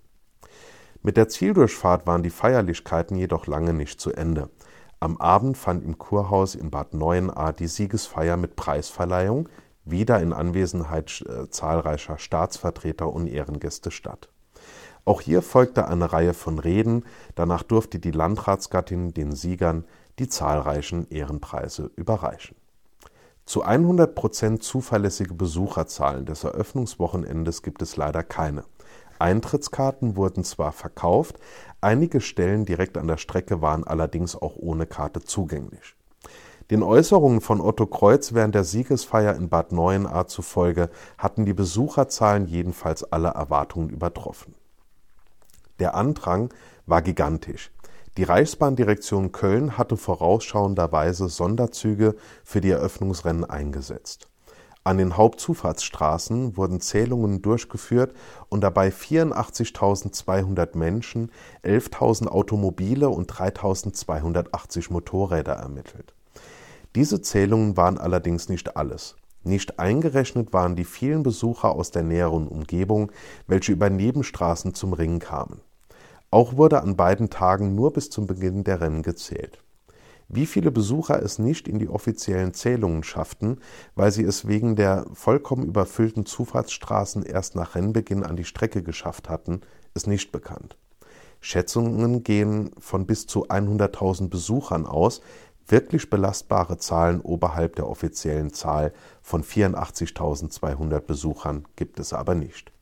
Mit 1.03 1.17
der 1.17 1.29
Zieldurchfahrt 1.29 2.07
waren 2.07 2.23
die 2.23 2.31
Feierlichkeiten 2.31 3.17
jedoch 3.17 3.47
lange 3.47 3.73
nicht 3.73 4.01
zu 4.01 4.13
Ende. 4.13 4.51
Am 4.99 5.17
Abend 5.17 5.57
fand 5.57 5.83
im 5.83 5.97
Kurhaus 5.97 6.55
in 6.55 6.71
Bad 6.71 6.93
Neuenahr 6.93 7.55
die 7.55 7.69
Siegesfeier 7.69 8.37
mit 8.37 8.55
Preisverleihung, 8.55 9.49
wieder 9.91 10.21
in 10.21 10.33
Anwesenheit 10.33 11.25
äh, 11.29 11.49
zahlreicher 11.49 12.19
Staatsvertreter 12.19 13.13
und 13.13 13.27
Ehrengäste 13.27 13.91
statt. 13.91 14.29
Auch 15.05 15.21
hier 15.21 15.43
folgte 15.43 15.89
eine 15.89 16.13
Reihe 16.13 16.35
von 16.35 16.59
Reden, 16.59 17.05
danach 17.35 17.63
durfte 17.63 17.99
die 17.99 18.11
Landratsgattin 18.11 19.15
den 19.15 19.33
Siegern 19.33 19.85
die 20.19 20.29
zahlreichen 20.29 21.09
Ehrenpreise 21.09 21.91
überreichen. 21.97 22.57
Zu 23.47 23.63
100 23.63 24.15
Prozent 24.15 24.63
zuverlässige 24.63 25.35
Besucherzahlen 25.35 26.27
des 26.27 26.45
Eröffnungswochenendes 26.45 27.63
gibt 27.63 27.83
es 27.83 27.97
leider 27.97 28.23
keine. 28.23 28.65
Eintrittskarten 29.19 30.17
wurden 30.17 30.45
zwar 30.45 30.73
verkauft, 30.73 31.39
einige 31.81 32.21
Stellen 32.21 32.65
direkt 32.65 32.97
an 32.97 33.09
der 33.09 33.17
Strecke 33.17 33.61
waren 33.61 33.85
allerdings 33.85 34.37
auch 34.37 34.57
ohne 34.57 34.87
Karte 34.87 35.21
zugänglich. 35.21 35.97
Den 36.71 36.85
Äußerungen 36.85 37.41
von 37.41 37.61
Otto 37.61 37.87
Kreuz 37.87 38.33
während 38.33 38.55
der 38.55 38.63
Siegesfeier 38.63 39.35
in 39.35 39.49
Bad 39.49 39.73
Neuenahr 39.73 40.29
zufolge 40.29 40.89
hatten 41.19 41.45
die 41.45 41.53
Besucherzahlen 41.53 42.47
jedenfalls 42.47 43.03
alle 43.03 43.31
Erwartungen 43.31 43.91
übertroffen. 43.91 44.55
Der 45.81 45.97
Andrang 45.97 46.55
war 46.87 47.03
gigantisch. 47.03 47.73
Die 48.17 48.23
Reichsbahndirektion 48.23 49.33
Köln 49.33 49.79
hatte 49.79 49.97
vorausschauenderweise 49.97 51.29
Sonderzüge 51.29 52.15
für 52.45 52.61
die 52.61 52.71
Eröffnungsrennen 52.71 53.45
eingesetzt. 53.45 54.29
An 54.85 54.97
den 54.97 55.17
Hauptzufahrtsstraßen 55.17 56.57
wurden 56.57 56.81
Zählungen 56.81 57.43
durchgeführt 57.43 58.15
und 58.49 58.61
dabei 58.61 58.91
84.200 58.91 60.79
Menschen, 60.79 61.33
11.000 61.65 62.29
Automobile 62.29 63.09
und 63.09 63.33
3.280 63.33 64.93
Motorräder 64.93 65.55
ermittelt 65.55 66.15
diese 66.95 67.23
Zählungen 67.23 67.77
waren 67.77 67.99
allerdings 67.99 68.49
nicht 68.49 68.77
alles. 68.77 69.17
Nicht 69.43 69.79
eingerechnet 69.79 70.53
waren 70.53 70.77
die 70.77 70.85
vielen 70.85 71.23
Besucher 71.23 71.73
aus 71.73 71.91
der 71.91 72.03
näheren 72.03 72.47
Umgebung, 72.47 73.11
welche 73.47 73.73
über 73.73 73.89
Nebenstraßen 73.89 74.75
zum 74.75 74.93
Ring 74.93 75.19
kamen. 75.19 75.61
Auch 76.31 76.57
wurde 76.57 76.83
an 76.83 76.97
beiden 76.97 77.31
Tagen 77.31 77.75
nur 77.75 77.93
bis 77.93 78.11
zum 78.11 78.27
Beginn 78.27 78.65
der 78.65 78.81
Rennen 78.81 79.03
gezählt. 79.03 79.63
Wie 80.29 80.47
viele 80.47 80.71
Besucher 80.71 81.21
es 81.21 81.41
nicht 81.41 81.67
in 81.67 81.81
die 81.81 81.89
offiziellen 81.89 82.55
Zählungen 82.55 83.03
schafften, 83.03 83.59
weil 83.97 84.13
sie 84.13 84.23
es 84.23 84.47
wegen 84.47 84.77
der 84.77 85.07
vollkommen 85.13 85.67
überfüllten 85.67 86.25
Zufahrtsstraßen 86.25 87.25
erst 87.25 87.57
nach 87.57 87.75
Rennbeginn 87.75 88.23
an 88.23 88.37
die 88.37 88.45
Strecke 88.45 88.85
geschafft 88.85 89.29
hatten, 89.29 89.63
ist 89.95 90.07
nicht 90.07 90.31
bekannt. 90.31 90.77
Schätzungen 91.41 92.23
gehen 92.23 92.71
von 92.79 93.07
bis 93.07 93.27
zu 93.27 93.49
100.000 93.49 94.29
Besuchern 94.29 94.87
aus, 94.87 95.21
Wirklich 95.71 96.11
belastbare 96.11 96.79
Zahlen 96.79 97.21
oberhalb 97.21 97.77
der 97.77 97.89
offiziellen 97.89 98.53
Zahl 98.53 98.93
von 99.23 99.45
84.200 99.45 100.99
Besuchern 100.99 101.65
gibt 101.77 102.01
es 102.01 102.13
aber 102.13 102.35
nicht. 102.35 102.73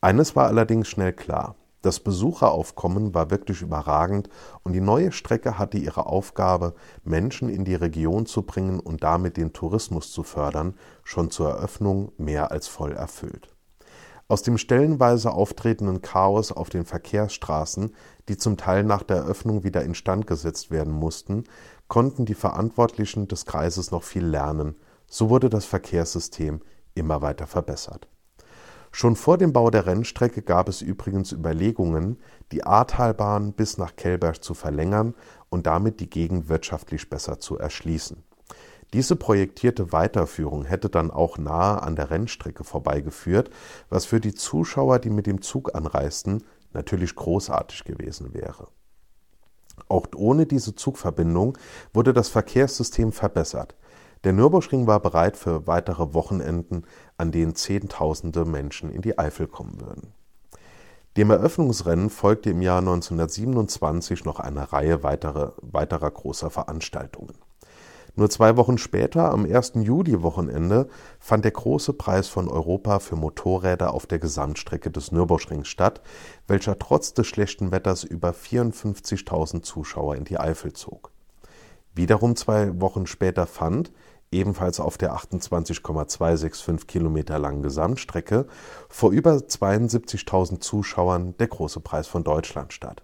Eines 0.00 0.36
war 0.36 0.46
allerdings 0.46 0.86
schnell 0.86 1.12
klar. 1.12 1.56
Das 1.82 1.98
Besucheraufkommen 1.98 3.14
war 3.14 3.32
wirklich 3.32 3.62
überragend 3.62 4.28
und 4.62 4.74
die 4.74 4.80
neue 4.80 5.10
Strecke 5.10 5.58
hatte 5.58 5.76
ihre 5.76 6.06
Aufgabe, 6.06 6.74
Menschen 7.02 7.48
in 7.48 7.64
die 7.64 7.74
Region 7.74 8.26
zu 8.26 8.42
bringen 8.42 8.78
und 8.78 9.02
damit 9.02 9.36
den 9.36 9.52
Tourismus 9.52 10.12
zu 10.12 10.22
fördern, 10.22 10.74
schon 11.02 11.32
zur 11.32 11.50
Eröffnung 11.50 12.12
mehr 12.16 12.52
als 12.52 12.68
voll 12.68 12.92
erfüllt. 12.92 13.54
Aus 14.26 14.42
dem 14.42 14.56
stellenweise 14.56 15.32
auftretenden 15.32 16.00
Chaos 16.00 16.50
auf 16.50 16.70
den 16.70 16.86
Verkehrsstraßen, 16.86 17.94
die 18.28 18.38
zum 18.38 18.56
Teil 18.56 18.82
nach 18.82 19.02
der 19.02 19.18
Eröffnung 19.18 19.64
wieder 19.64 19.82
instand 19.82 20.26
gesetzt 20.26 20.70
werden 20.70 20.94
mussten, 20.94 21.44
konnten 21.88 22.24
die 22.24 22.34
Verantwortlichen 22.34 23.28
des 23.28 23.46
Kreises 23.46 23.90
noch 23.90 24.02
viel 24.02 24.24
lernen. 24.24 24.76
So 25.06 25.30
wurde 25.30 25.50
das 25.50 25.64
Verkehrssystem 25.64 26.60
immer 26.94 27.22
weiter 27.22 27.46
verbessert. 27.46 28.08
Schon 28.90 29.16
vor 29.16 29.38
dem 29.38 29.52
Bau 29.52 29.70
der 29.70 29.86
Rennstrecke 29.86 30.42
gab 30.42 30.68
es 30.68 30.80
übrigens 30.80 31.32
Überlegungen, 31.32 32.20
die 32.52 32.62
Ahrtalbahn 32.62 33.52
bis 33.52 33.76
nach 33.76 33.96
Kelberg 33.96 34.44
zu 34.44 34.54
verlängern 34.54 35.14
und 35.48 35.66
damit 35.66 35.98
die 35.98 36.08
Gegend 36.08 36.48
wirtschaftlich 36.48 37.10
besser 37.10 37.40
zu 37.40 37.58
erschließen. 37.58 38.22
Diese 38.92 39.16
projektierte 39.16 39.90
Weiterführung 39.90 40.64
hätte 40.64 40.88
dann 40.88 41.10
auch 41.10 41.38
nahe 41.38 41.82
an 41.82 41.96
der 41.96 42.10
Rennstrecke 42.10 42.62
vorbeigeführt, 42.62 43.50
was 43.88 44.06
für 44.06 44.20
die 44.20 44.34
Zuschauer, 44.34 45.00
die 45.00 45.10
mit 45.10 45.26
dem 45.26 45.42
Zug 45.42 45.74
anreisten, 45.74 46.44
natürlich 46.72 47.16
großartig 47.16 47.82
gewesen 47.82 48.32
wäre. 48.32 48.68
Auch 49.88 50.06
ohne 50.14 50.46
diese 50.46 50.74
Zugverbindung 50.74 51.58
wurde 51.92 52.12
das 52.12 52.28
Verkehrssystem 52.28 53.12
verbessert. 53.12 53.74
Der 54.24 54.32
Nürburgring 54.32 54.86
war 54.86 55.00
bereit 55.00 55.36
für 55.36 55.66
weitere 55.66 56.14
Wochenenden, 56.14 56.84
an 57.18 57.30
denen 57.30 57.54
Zehntausende 57.54 58.44
Menschen 58.46 58.90
in 58.90 59.02
die 59.02 59.18
Eifel 59.18 59.46
kommen 59.46 59.80
würden. 59.80 60.14
Dem 61.16 61.30
Eröffnungsrennen 61.30 62.10
folgte 62.10 62.50
im 62.50 62.62
Jahr 62.62 62.78
1927 62.78 64.24
noch 64.24 64.40
eine 64.40 64.72
Reihe 64.72 65.02
weiterer, 65.02 65.52
weiterer 65.60 66.10
großer 66.10 66.50
Veranstaltungen. 66.50 67.34
Nur 68.16 68.30
zwei 68.30 68.56
Wochen 68.56 68.78
später, 68.78 69.32
am 69.32 69.44
1. 69.44 69.72
Juli-Wochenende, 69.74 70.88
fand 71.18 71.44
der 71.44 71.50
Große 71.50 71.92
Preis 71.94 72.28
von 72.28 72.48
Europa 72.48 73.00
für 73.00 73.16
Motorräder 73.16 73.92
auf 73.92 74.06
der 74.06 74.20
Gesamtstrecke 74.20 74.90
des 74.92 75.10
Nürburgrings 75.10 75.66
statt, 75.66 76.00
welcher 76.46 76.78
trotz 76.78 77.14
des 77.14 77.26
schlechten 77.26 77.72
Wetters 77.72 78.04
über 78.04 78.30
54.000 78.30 79.62
Zuschauer 79.62 80.14
in 80.14 80.24
die 80.24 80.38
Eifel 80.38 80.72
zog. 80.72 81.10
Wiederum 81.92 82.36
zwei 82.36 82.80
Wochen 82.80 83.06
später 83.06 83.46
fand, 83.46 83.92
ebenfalls 84.30 84.78
auf 84.78 84.96
der 84.96 85.14
28,265 85.14 86.86
Kilometer 86.86 87.40
langen 87.40 87.62
Gesamtstrecke, 87.62 88.46
vor 88.88 89.10
über 89.10 89.32
72.000 89.34 90.60
Zuschauern 90.60 91.36
der 91.38 91.48
Große 91.48 91.80
Preis 91.80 92.06
von 92.06 92.22
Deutschland 92.22 92.72
statt. 92.72 93.02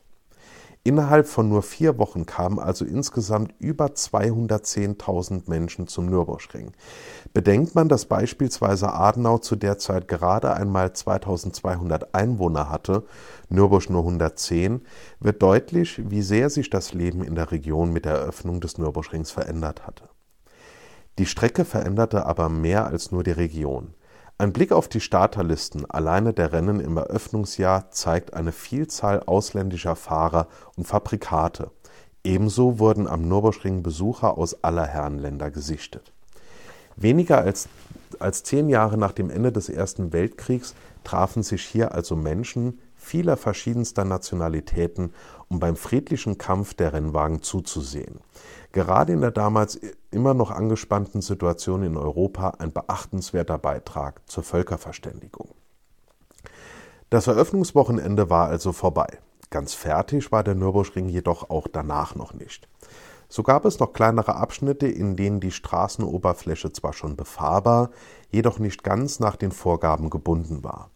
Innerhalb 0.83 1.27
von 1.27 1.51
nur 1.51 1.63
vier 1.63 1.99
Wochen 1.99 2.25
kamen 2.25 2.59
also 2.59 2.87
insgesamt 2.87 3.55
über 3.59 3.89
210.000 3.89 5.43
Menschen 5.47 5.89
zum 5.89 6.07
Nürburgring. 6.07 6.73
Bedenkt 7.35 7.75
man, 7.75 7.91
dass 7.91 8.07
beispielsweise 8.07 8.95
Adenau 8.95 9.37
zu 9.37 9.57
der 9.57 9.77
Zeit 9.77 10.09
gerade 10.09 10.55
einmal 10.55 10.95
2200 10.95 12.15
Einwohner 12.15 12.71
hatte, 12.71 13.05
Nürburg 13.51 13.91
nur 13.91 14.01
110, 14.01 14.81
wird 15.21 15.43
deutlich, 15.43 16.01
wie 16.11 16.23
sehr 16.23 16.49
sich 16.49 16.71
das 16.71 16.95
Leben 16.95 17.23
in 17.23 17.35
der 17.35 17.53
Region 17.53 17.93
mit 17.93 18.07
der 18.07 18.15
Eröffnung 18.15 18.63
des 18.63 18.79
Nürburgrings 18.79 19.31
verändert 19.31 19.87
hatte. 19.87 20.09
Die 21.19 21.27
Strecke 21.27 21.67
veränderte 21.67 22.25
aber 22.25 22.49
mehr 22.49 22.87
als 22.87 23.13
nur 23.13 23.23
die 23.23 23.33
Region. 23.33 23.93
Ein 24.41 24.55
Blick 24.55 24.73
auf 24.73 24.89
die 24.89 25.03
Starterlisten 25.03 25.85
alleine 25.91 26.33
der 26.33 26.55
Rennen 26.55 26.81
im 26.81 26.97
Eröffnungsjahr 26.97 27.91
zeigt 27.91 28.33
eine 28.33 28.53
Vielzahl 28.53 29.21
ausländischer 29.21 29.97
Fahrer 29.97 30.49
und 30.77 30.87
Fabrikate. 30.87 31.71
Ebenso 32.25 32.79
wurden 32.79 33.07
am 33.07 33.29
Nürburgring 33.29 33.83
Besucher 33.83 34.39
aus 34.39 34.65
aller 34.65 34.87
Herren 34.87 35.19
Länder 35.19 35.51
gesichtet. 35.51 36.15
Weniger 36.97 37.43
als, 37.43 37.69
als 38.19 38.43
zehn 38.43 38.71
Jahre 38.71 38.97
nach 38.97 39.13
dem 39.13 39.29
Ende 39.29 39.53
des 39.53 39.69
Ersten 39.69 40.15
Weltkriegs 40.15 40.75
trafen 41.05 41.43
sich 41.43 41.63
hier 41.63 41.95
also 41.95 42.17
Menschen 42.17 42.81
vieler 42.97 43.37
verschiedenster 43.37 44.07
Nationalitäten, 44.07 45.13
um 45.49 45.61
beim 45.61 45.77
friedlichen 45.77 46.39
Kampf 46.39 46.73
der 46.73 46.95
Rennwagen 46.95 47.43
zuzusehen. 47.43 48.21
Gerade 48.73 49.13
in 49.13 49.21
der 49.21 49.33
damals 49.33 49.81
immer 50.11 50.35
noch 50.35 50.51
angespannten 50.51 51.23
Situation 51.23 51.83
in 51.83 51.97
Europa 51.97 52.55
ein 52.59 52.73
beachtenswerter 52.73 53.59
Beitrag 53.59 54.21
zur 54.27 54.45
Völkerverständigung. 54.45 55.51
Das 57.11 57.27
Eröffnungswochenende 57.27 58.31
war 58.31 58.49
also 58.49 58.73
vorbei. 58.73 59.19
Ganz 59.51 59.75
fertig 59.75 60.31
war 60.31 60.45
der 60.45 60.55
Nürburgring 60.55 61.09
jedoch 61.09 61.51
auch 61.51 61.67
danach 61.67 62.15
noch 62.15 62.35
nicht. 62.35 62.69
So 63.29 63.43
gab 63.43 63.65
es 63.65 63.81
noch 63.81 63.93
kleinere 63.93 64.37
Abschnitte, 64.37 64.87
in 64.87 65.17
denen 65.17 65.41
die 65.41 65.51
Straßenoberfläche 65.51 66.73
zwar 66.73 66.93
schon 66.93 67.17
befahrbar, 67.17 67.91
jedoch 68.31 68.61
nicht 68.61 68.85
ganz 68.85 69.19
nach 69.19 69.35
den 69.35 69.51
Vorgaben 69.51 70.11
gebunden 70.11 70.63
war. 70.63 70.91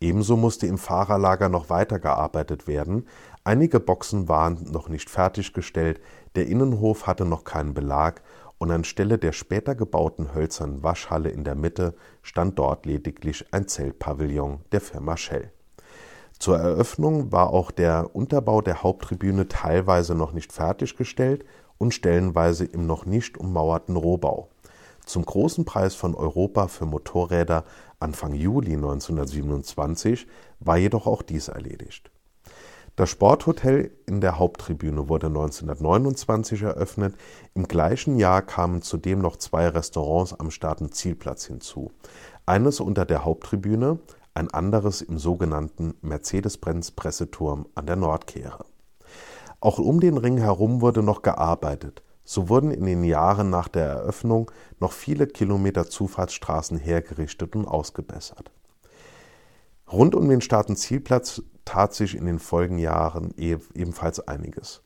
Ebenso 0.00 0.36
musste 0.36 0.66
im 0.66 0.78
Fahrerlager 0.78 1.48
noch 1.48 1.68
weitergearbeitet 1.68 2.66
werden. 2.66 3.06
Einige 3.44 3.80
Boxen 3.80 4.28
waren 4.28 4.70
noch 4.70 4.88
nicht 4.88 5.10
fertiggestellt, 5.10 6.00
der 6.36 6.46
Innenhof 6.46 7.06
hatte 7.06 7.24
noch 7.24 7.44
keinen 7.44 7.74
Belag 7.74 8.22
und 8.58 8.70
anstelle 8.70 9.18
der 9.18 9.32
später 9.32 9.74
gebauten 9.74 10.34
hölzernen 10.34 10.82
Waschhalle 10.82 11.30
in 11.30 11.44
der 11.44 11.54
Mitte 11.54 11.94
stand 12.22 12.58
dort 12.58 12.86
lediglich 12.86 13.46
ein 13.52 13.66
Zeltpavillon 13.66 14.60
der 14.70 14.80
Firma 14.80 15.16
Shell. 15.16 15.50
Zur 16.38 16.58
Eröffnung 16.58 17.32
war 17.32 17.50
auch 17.50 17.70
der 17.70 18.14
Unterbau 18.14 18.60
der 18.60 18.82
Haupttribüne 18.82 19.48
teilweise 19.48 20.14
noch 20.14 20.32
nicht 20.32 20.52
fertiggestellt 20.52 21.44
und 21.78 21.94
stellenweise 21.94 22.64
im 22.64 22.86
noch 22.86 23.06
nicht 23.06 23.38
ummauerten 23.38 23.96
Rohbau. 23.96 24.48
Zum 25.06 25.24
Großen 25.24 25.64
Preis 25.64 25.94
von 25.94 26.14
Europa 26.14 26.68
für 26.68 26.86
Motorräder 26.86 27.64
Anfang 27.98 28.34
Juli 28.34 28.74
1927 28.74 30.26
war 30.60 30.76
jedoch 30.76 31.06
auch 31.06 31.22
dies 31.22 31.48
erledigt. 31.48 32.09
Das 33.00 33.08
Sporthotel 33.08 33.92
in 34.04 34.20
der 34.20 34.38
Haupttribüne 34.38 35.08
wurde 35.08 35.28
1929 35.28 36.60
eröffnet. 36.60 37.14
Im 37.54 37.66
gleichen 37.66 38.18
Jahr 38.18 38.42
kamen 38.42 38.82
zudem 38.82 39.20
noch 39.20 39.36
zwei 39.36 39.68
Restaurants 39.68 40.38
am 40.38 40.50
Start- 40.50 40.82
und 40.82 40.94
Zielplatz 40.94 41.46
hinzu. 41.46 41.92
Eines 42.44 42.78
unter 42.78 43.06
der 43.06 43.24
Haupttribüne, 43.24 44.00
ein 44.34 44.50
anderes 44.50 45.00
im 45.00 45.16
sogenannten 45.16 45.94
Mercedes-Benz-Presseturm 46.02 47.68
an 47.74 47.86
der 47.86 47.96
Nordkehre. 47.96 48.66
Auch 49.60 49.78
um 49.78 50.00
den 50.00 50.18
Ring 50.18 50.36
herum 50.36 50.82
wurde 50.82 51.02
noch 51.02 51.22
gearbeitet. 51.22 52.02
So 52.22 52.50
wurden 52.50 52.70
in 52.70 52.84
den 52.84 53.02
Jahren 53.02 53.48
nach 53.48 53.68
der 53.68 53.86
Eröffnung 53.86 54.50
noch 54.78 54.92
viele 54.92 55.26
Kilometer 55.26 55.88
Zufahrtsstraßen 55.88 56.76
hergerichtet 56.76 57.56
und 57.56 57.64
ausgebessert. 57.64 58.50
Rund 59.90 60.14
um 60.14 60.28
den 60.28 60.42
Staatenzielplatz 60.42 61.42
tat 61.70 61.94
sich 61.94 62.16
in 62.16 62.26
den 62.26 62.40
Folgenjahren 62.40 63.32
ebenfalls 63.36 64.18
einiges. 64.26 64.82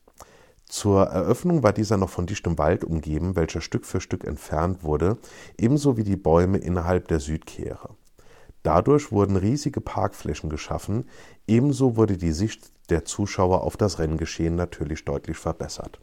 Zur 0.65 1.05
Eröffnung 1.05 1.63
war 1.63 1.73
dieser 1.73 1.97
noch 1.97 2.11
von 2.11 2.27
dichtem 2.27 2.59
Wald 2.59 2.83
umgeben, 2.83 3.35
welcher 3.35 3.61
Stück 3.61 3.87
für 3.87 4.01
Stück 4.01 4.23
entfernt 4.23 4.83
wurde, 4.83 5.17
ebenso 5.57 5.97
wie 5.97 6.03
die 6.03 6.15
Bäume 6.15 6.59
innerhalb 6.59 7.07
der 7.07 7.19
Südkehre. 7.19 7.95
Dadurch 8.61 9.11
wurden 9.11 9.35
riesige 9.35 9.81
Parkflächen 9.81 10.51
geschaffen, 10.51 11.09
ebenso 11.47 11.97
wurde 11.97 12.17
die 12.17 12.31
Sicht 12.31 12.71
der 12.91 13.03
Zuschauer 13.03 13.63
auf 13.63 13.77
das 13.77 13.97
Renngeschehen 13.97 14.55
natürlich 14.55 15.05
deutlich 15.05 15.37
verbessert. 15.37 15.99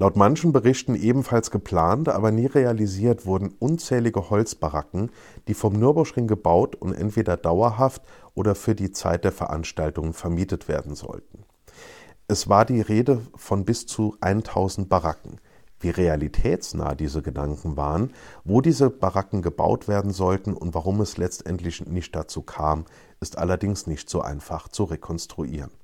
Laut 0.00 0.16
manchen 0.16 0.50
Berichten 0.50 0.94
ebenfalls 0.94 1.50
geplant, 1.50 2.08
aber 2.08 2.30
nie 2.30 2.46
realisiert 2.46 3.26
wurden 3.26 3.54
unzählige 3.58 4.30
Holzbaracken, 4.30 5.10
die 5.46 5.52
vom 5.52 5.74
Nürburgring 5.74 6.26
gebaut 6.26 6.74
und 6.74 6.94
entweder 6.94 7.36
dauerhaft 7.36 8.00
oder 8.34 8.54
für 8.54 8.74
die 8.74 8.92
Zeit 8.92 9.24
der 9.24 9.32
Veranstaltungen 9.32 10.14
vermietet 10.14 10.68
werden 10.68 10.94
sollten. 10.94 11.44
Es 12.28 12.48
war 12.48 12.64
die 12.64 12.80
Rede 12.80 13.20
von 13.36 13.66
bis 13.66 13.84
zu 13.84 14.16
1000 14.22 14.88
Baracken. 14.88 15.38
Wie 15.80 15.90
realitätsnah 15.90 16.94
diese 16.94 17.20
Gedanken 17.20 17.76
waren, 17.76 18.14
wo 18.42 18.62
diese 18.62 18.88
Baracken 18.88 19.42
gebaut 19.42 19.86
werden 19.86 20.12
sollten 20.12 20.54
und 20.54 20.72
warum 20.72 21.02
es 21.02 21.18
letztendlich 21.18 21.84
nicht 21.84 22.16
dazu 22.16 22.40
kam, 22.40 22.86
ist 23.20 23.36
allerdings 23.36 23.86
nicht 23.86 24.08
so 24.08 24.22
einfach 24.22 24.68
zu 24.68 24.84
rekonstruieren. 24.84 25.79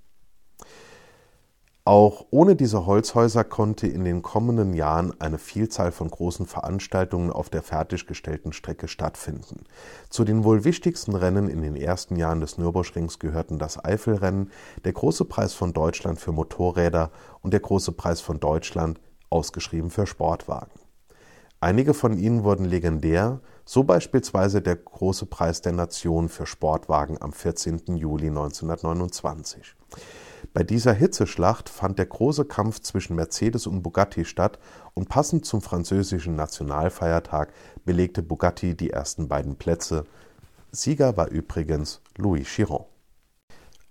Auch 1.86 2.26
ohne 2.30 2.56
diese 2.56 2.84
Holzhäuser 2.84 3.44
konnte 3.44 3.86
in 3.86 4.02
den 4.02 4.20
kommenden 4.20 4.74
Jahren 4.74 5.14
eine 5.20 5.38
Vielzahl 5.38 5.92
von 5.92 6.10
großen 6.10 6.44
Veranstaltungen 6.44 7.30
auf 7.30 7.48
der 7.48 7.62
fertiggestellten 7.62 8.52
Strecke 8.52 8.88
stattfinden. 8.88 9.62
Zu 10.10 10.24
den 10.24 10.42
wohl 10.42 10.64
wichtigsten 10.64 11.14
Rennen 11.14 11.48
in 11.48 11.62
den 11.62 11.76
ersten 11.76 12.16
Jahren 12.16 12.40
des 12.40 12.58
Nürburgrings 12.58 13.20
gehörten 13.20 13.60
das 13.60 13.84
Eifelrennen, 13.84 14.50
der 14.84 14.94
Große 14.94 15.26
Preis 15.26 15.54
von 15.54 15.72
Deutschland 15.72 16.18
für 16.18 16.32
Motorräder 16.32 17.12
und 17.42 17.52
der 17.52 17.60
Große 17.60 17.92
Preis 17.92 18.20
von 18.20 18.40
Deutschland, 18.40 18.98
ausgeschrieben 19.30 19.90
für 19.90 20.08
Sportwagen. 20.08 20.80
Einige 21.60 21.94
von 21.94 22.18
ihnen 22.18 22.42
wurden 22.42 22.64
legendär, 22.64 23.38
so 23.64 23.84
beispielsweise 23.84 24.60
der 24.60 24.74
Große 24.74 25.26
Preis 25.26 25.60
der 25.60 25.72
Nation 25.72 26.30
für 26.30 26.46
Sportwagen 26.46 27.22
am 27.22 27.32
14. 27.32 27.96
Juli 27.96 28.26
1929. 28.26 29.76
Bei 30.56 30.64
dieser 30.64 30.94
Hitzeschlacht 30.94 31.68
fand 31.68 31.98
der 31.98 32.06
große 32.06 32.46
Kampf 32.46 32.80
zwischen 32.80 33.14
Mercedes 33.14 33.66
und 33.66 33.82
Bugatti 33.82 34.24
statt 34.24 34.58
und 34.94 35.06
passend 35.06 35.44
zum 35.44 35.60
französischen 35.60 36.34
Nationalfeiertag 36.34 37.52
belegte 37.84 38.22
Bugatti 38.22 38.74
die 38.74 38.88
ersten 38.88 39.28
beiden 39.28 39.56
Plätze. 39.56 40.06
Sieger 40.72 41.18
war 41.18 41.28
übrigens 41.28 42.00
Louis 42.16 42.48
Chiron. 42.48 42.86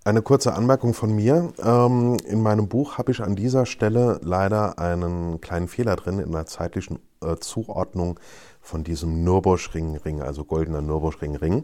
Eine 0.04 0.22
kurze 0.22 0.54
Anmerkung 0.54 0.92
von 0.92 1.14
mir. 1.14 1.52
Ähm, 1.62 2.16
in 2.26 2.42
meinem 2.42 2.66
Buch 2.66 2.98
habe 2.98 3.12
ich 3.12 3.22
an 3.22 3.36
dieser 3.36 3.64
Stelle 3.64 4.18
leider 4.24 4.80
einen 4.80 5.40
kleinen 5.40 5.68
Fehler 5.68 5.94
drin 5.94 6.18
in 6.18 6.32
der 6.32 6.46
zeitlichen 6.46 6.98
äh, 7.22 7.36
Zuordnung 7.36 8.18
von 8.60 8.82
diesem 8.82 9.22
Nürburgring-Ring, 9.22 10.20
also 10.20 10.44
goldener 10.44 10.82
Nürburgring-Ring. 10.82 11.62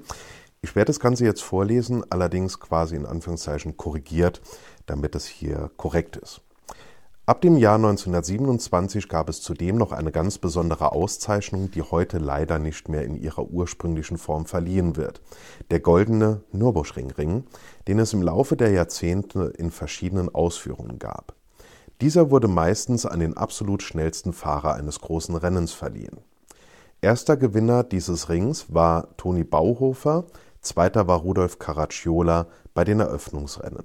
Ich 0.65 0.77
werde 0.77 0.91
das 0.91 1.01
Ganze 1.01 1.25
jetzt 1.25 1.43
vorlesen, 1.43 2.05
allerdings 2.09 2.61
quasi 2.61 2.95
in 2.95 3.05
Anführungszeichen 3.05 3.77
korrigiert, 3.77 4.41
damit 4.87 5.15
es 5.15 5.27
hier 5.27 5.71
korrekt 5.77 6.17
ist. 6.17 6.43
Ab 7.25 7.41
dem 7.41 7.57
Jahr 7.57 7.77
1927 7.77 9.09
gab 9.09 9.29
es 9.29 9.41
zudem 9.41 9.77
noch 9.77 9.93
eine 9.93 10.11
ganz 10.11 10.39
besondere 10.39 10.91
Auszeichnung, 10.91 11.71
die 11.71 11.83
heute 11.83 12.19
leider 12.19 12.59
nicht 12.59 12.89
mehr 12.89 13.05
in 13.05 13.15
ihrer 13.15 13.45
ursprünglichen 13.45 14.19
Form 14.19 14.45
verliehen 14.45 14.97
wird. 14.97 15.23
Der 15.71 15.79
goldene 15.79 16.43
Nürburgringring, 16.51 17.45
den 17.87 18.01
es 18.01 18.13
im 18.13 18.23
Laufe 18.23 18.57
der 18.57 18.73
Jahrzehnte 18.73 19.53
in 19.57 19.71
verschiedenen 19.71 20.35
Ausführungen 20.35 20.99
gab. 20.99 21.37
Dieser 22.01 22.33
wurde 22.33 22.49
meistens 22.49 23.07
an 23.07 23.21
den 23.21 23.37
absolut 23.37 23.85
schnellsten 23.85 24.33
Fahrer 24.33 24.75
eines 24.75 25.01
großen 25.01 25.37
Rennens 25.37 25.71
verliehen. 25.73 26.19
Erster 27.01 27.37
Gewinner 27.37 27.85
dieses 27.85 28.31
Rings 28.31 28.75
war 28.75 29.17
Toni 29.17 29.45
Bauhofer, 29.45 30.25
zweiter 30.61 31.07
war 31.07 31.21
Rudolf 31.21 31.61
Caracciola 31.61 32.49
bei 32.75 32.83
den 32.83 32.99
Eröffnungsrennen. 32.99 33.85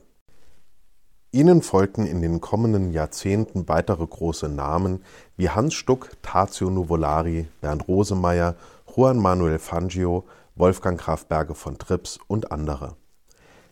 Ihnen 1.37 1.61
folgten 1.61 2.07
in 2.07 2.23
den 2.23 2.41
kommenden 2.41 2.89
Jahrzehnten 2.89 3.67
weitere 3.67 4.07
große 4.07 4.49
Namen 4.49 5.03
wie 5.35 5.51
Hans 5.51 5.75
Stuck, 5.75 6.09
Tazio 6.23 6.71
Nuvolari, 6.71 7.47
Bernd 7.61 7.87
Rosemeyer, 7.87 8.55
Juan 8.87 9.19
Manuel 9.19 9.59
Fangio, 9.59 10.23
Wolfgang 10.55 10.99
Graf 10.99 11.27
Berge 11.27 11.53
von 11.53 11.77
Trips 11.77 12.17
und 12.25 12.51
andere. 12.51 12.95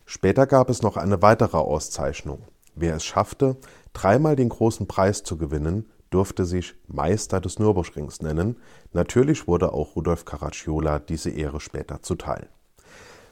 Später 0.04 0.46
gab 0.46 0.70
es 0.70 0.82
noch 0.82 0.96
eine 0.96 1.22
weitere 1.22 1.56
Auszeichnung. 1.56 2.38
Wer 2.76 2.94
es 2.94 3.04
schaffte, 3.04 3.56
dreimal 3.92 4.36
den 4.36 4.50
großen 4.50 4.86
Preis 4.86 5.24
zu 5.24 5.36
gewinnen, 5.36 5.90
durfte 6.10 6.44
sich 6.44 6.76
Meister 6.86 7.40
des 7.40 7.58
Nürburgrings 7.58 8.22
nennen. 8.22 8.58
Natürlich 8.92 9.48
wurde 9.48 9.72
auch 9.72 9.96
Rudolf 9.96 10.24
Caracciola 10.24 11.00
diese 11.00 11.30
Ehre 11.30 11.58
später 11.58 12.00
zuteil. 12.00 12.48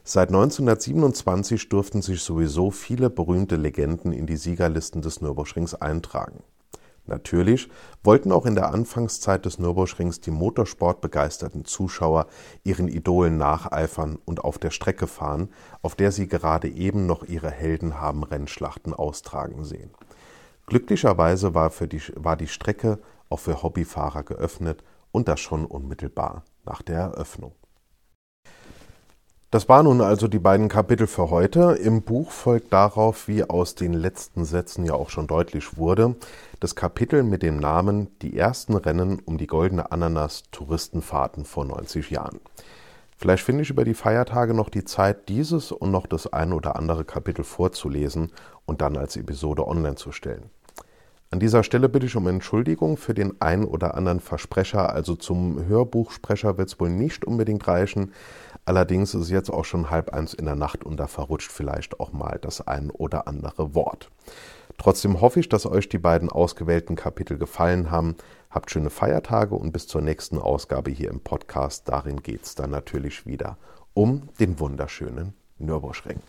Seit 0.07 0.29
1927 0.29 1.71
durften 1.71 2.03
sich 2.03 2.23
sowieso 2.23 2.71
viele 2.71 3.09
berühmte 3.09 3.57
Legenden 3.57 4.13
in 4.13 4.27
die 4.27 4.37
Siegerlisten 4.37 5.01
des 5.01 5.23
Nürburgrings 5.23 5.75
eintragen. 5.75 6.43
Natürlich 7.07 7.71
wollten 8.03 8.31
auch 8.31 8.45
in 8.45 8.55
der 8.55 8.71
Anfangszeit 8.71 9.47
des 9.47 9.59
Nürburgrings 9.59 10.21
die 10.21 10.31
motorsportbegeisterten 10.31 11.65
Zuschauer 11.65 12.27
ihren 12.65 12.89
Idolen 12.89 13.39
nacheifern 13.39 14.19
und 14.27 14.45
auf 14.45 14.59
der 14.59 14.71
Strecke 14.71 15.07
fahren, 15.07 15.49
auf 15.81 15.95
der 15.95 16.13
sie 16.13 16.29
gerade 16.29 16.69
eben 16.69 17.07
noch 17.07 17.23
ihre 17.23 17.51
Helden 17.51 17.99
haben 17.99 18.25
Rennschlachten 18.25 18.93
austragen 18.93 19.65
sehen. 19.65 19.91
Glücklicherweise 20.67 21.55
war, 21.55 21.71
die, 21.71 22.03
war 22.15 22.37
die 22.37 22.49
Strecke 22.49 22.99
auch 23.31 23.41
für 23.41 23.63
Hobbyfahrer 23.63 24.23
geöffnet 24.23 24.85
und 25.13 25.29
das 25.29 25.41
schon 25.41 25.65
unmittelbar 25.65 26.45
nach 26.67 26.83
der 26.83 27.01
Eröffnung. 27.01 27.53
Das 29.55 29.69
waren 29.69 29.85
nun 29.85 30.01
also 30.01 30.27
die 30.27 30.41
beiden 30.41 30.69
Kapitel 30.69 31.07
für 31.07 31.31
heute. 31.31 31.79
Im 31.81 32.03
Buch 32.03 32.33
folgt 32.33 32.73
darauf, 32.73 33.29
wie 33.29 33.45
aus 33.45 33.77
den 33.77 33.93
letzten 33.93 34.45
Sätzen 34.45 34.85
ja 34.85 34.95
auch 34.95 35.11
schon 35.11 35.29
deutlich 35.29 35.77
wurde, 35.77 36.17
das 36.59 36.75
Kapitel 36.75 37.23
mit 37.23 37.45
dem 37.45 37.59
Namen 37.61 38.09
Die 38.21 38.37
ersten 38.37 38.75
Rennen 38.75 39.23
um 39.25 39.39
die 39.39 39.47
goldene 39.47 39.93
Ananas 39.93 40.43
Touristenfahrten 40.51 41.45
vor 41.45 41.67
90 41.67 42.11
Jahren. 42.11 42.41
Vielleicht 43.17 43.45
finde 43.45 43.63
ich 43.63 43.71
über 43.71 43.85
die 43.85 43.95
Feiertage 43.95 44.55
noch 44.55 44.71
die 44.71 44.85
Zeit, 44.85 45.29
dieses 45.29 45.71
und 45.71 45.93
noch 45.93 46.09
das 46.09 46.33
ein 46.33 46.53
oder 46.53 46.75
andere 46.75 47.05
Kapitel 47.05 47.45
vorzulesen 47.45 48.33
und 48.67 48.81
dann 48.81 48.97
als 48.97 49.17
Episode 49.17 49.69
online 49.69 49.95
zu 49.95 50.11
stellen. 50.11 50.51
An 51.35 51.41
dieser 51.41 51.65
Stelle 51.65 51.89
bitte 51.89 52.07
ich 52.07 52.15
um 52.15 52.29
Entschuldigung 52.29 52.97
für 52.97 53.13
den 53.13 53.41
ein 53.41 53.65
oder 53.65 53.95
anderen 53.95 54.21
Versprecher, 54.21 54.93
also 54.93 55.17
zum 55.17 55.67
Hörbuchsprecher 55.67 56.59
wird 56.59 56.69
es 56.69 56.79
wohl 56.79 56.91
nicht 56.91 57.25
unbedingt 57.25 57.67
reichen. 57.67 58.13
Allerdings 58.67 59.15
ist 59.15 59.23
es 59.23 59.31
jetzt 59.31 59.51
auch 59.51 59.65
schon 59.65 59.91
halb 59.91 60.15
eins 60.15 60.33
in 60.33 60.47
der 60.47 60.55
Nacht 60.55 60.85
und 60.85 60.97
da 60.99 61.07
verrutscht 61.07 61.53
vielleicht 61.53 62.01
auch 62.01 62.13
mal 62.13 62.39
das 62.41 62.67
ein 62.67 62.91
oder 62.91 63.29
andere 63.29 63.75
Wort. 63.75 64.11
Trotzdem 64.79 65.21
hoffe 65.21 65.41
ich, 65.41 65.49
dass 65.49 65.67
euch 65.67 65.89
die 65.89 65.99
beiden 65.99 66.31
ausgewählten 66.31 66.97
Kapitel 66.97 67.39
gefallen 67.39 67.91
haben. 67.91 68.17
Habt 68.51 68.71
schöne 68.71 68.91
Feiertage 68.91 69.55
und 69.55 69.73
bis 69.73 69.87
zur 69.87 70.01
nächsten 70.01 70.39
Ausgabe 70.39 70.91
hier 70.91 71.11
im 71.11 71.21
Podcast. 71.21 71.89
Darin 71.89 72.23
geht 72.23 72.45
es 72.45 72.55
dann 72.55 72.71
natürlich 72.71 73.27
wieder 73.27 73.59
um 73.93 74.29
den 74.41 74.59
wunderschönen 74.59 75.35
Nürburgring. 75.59 76.21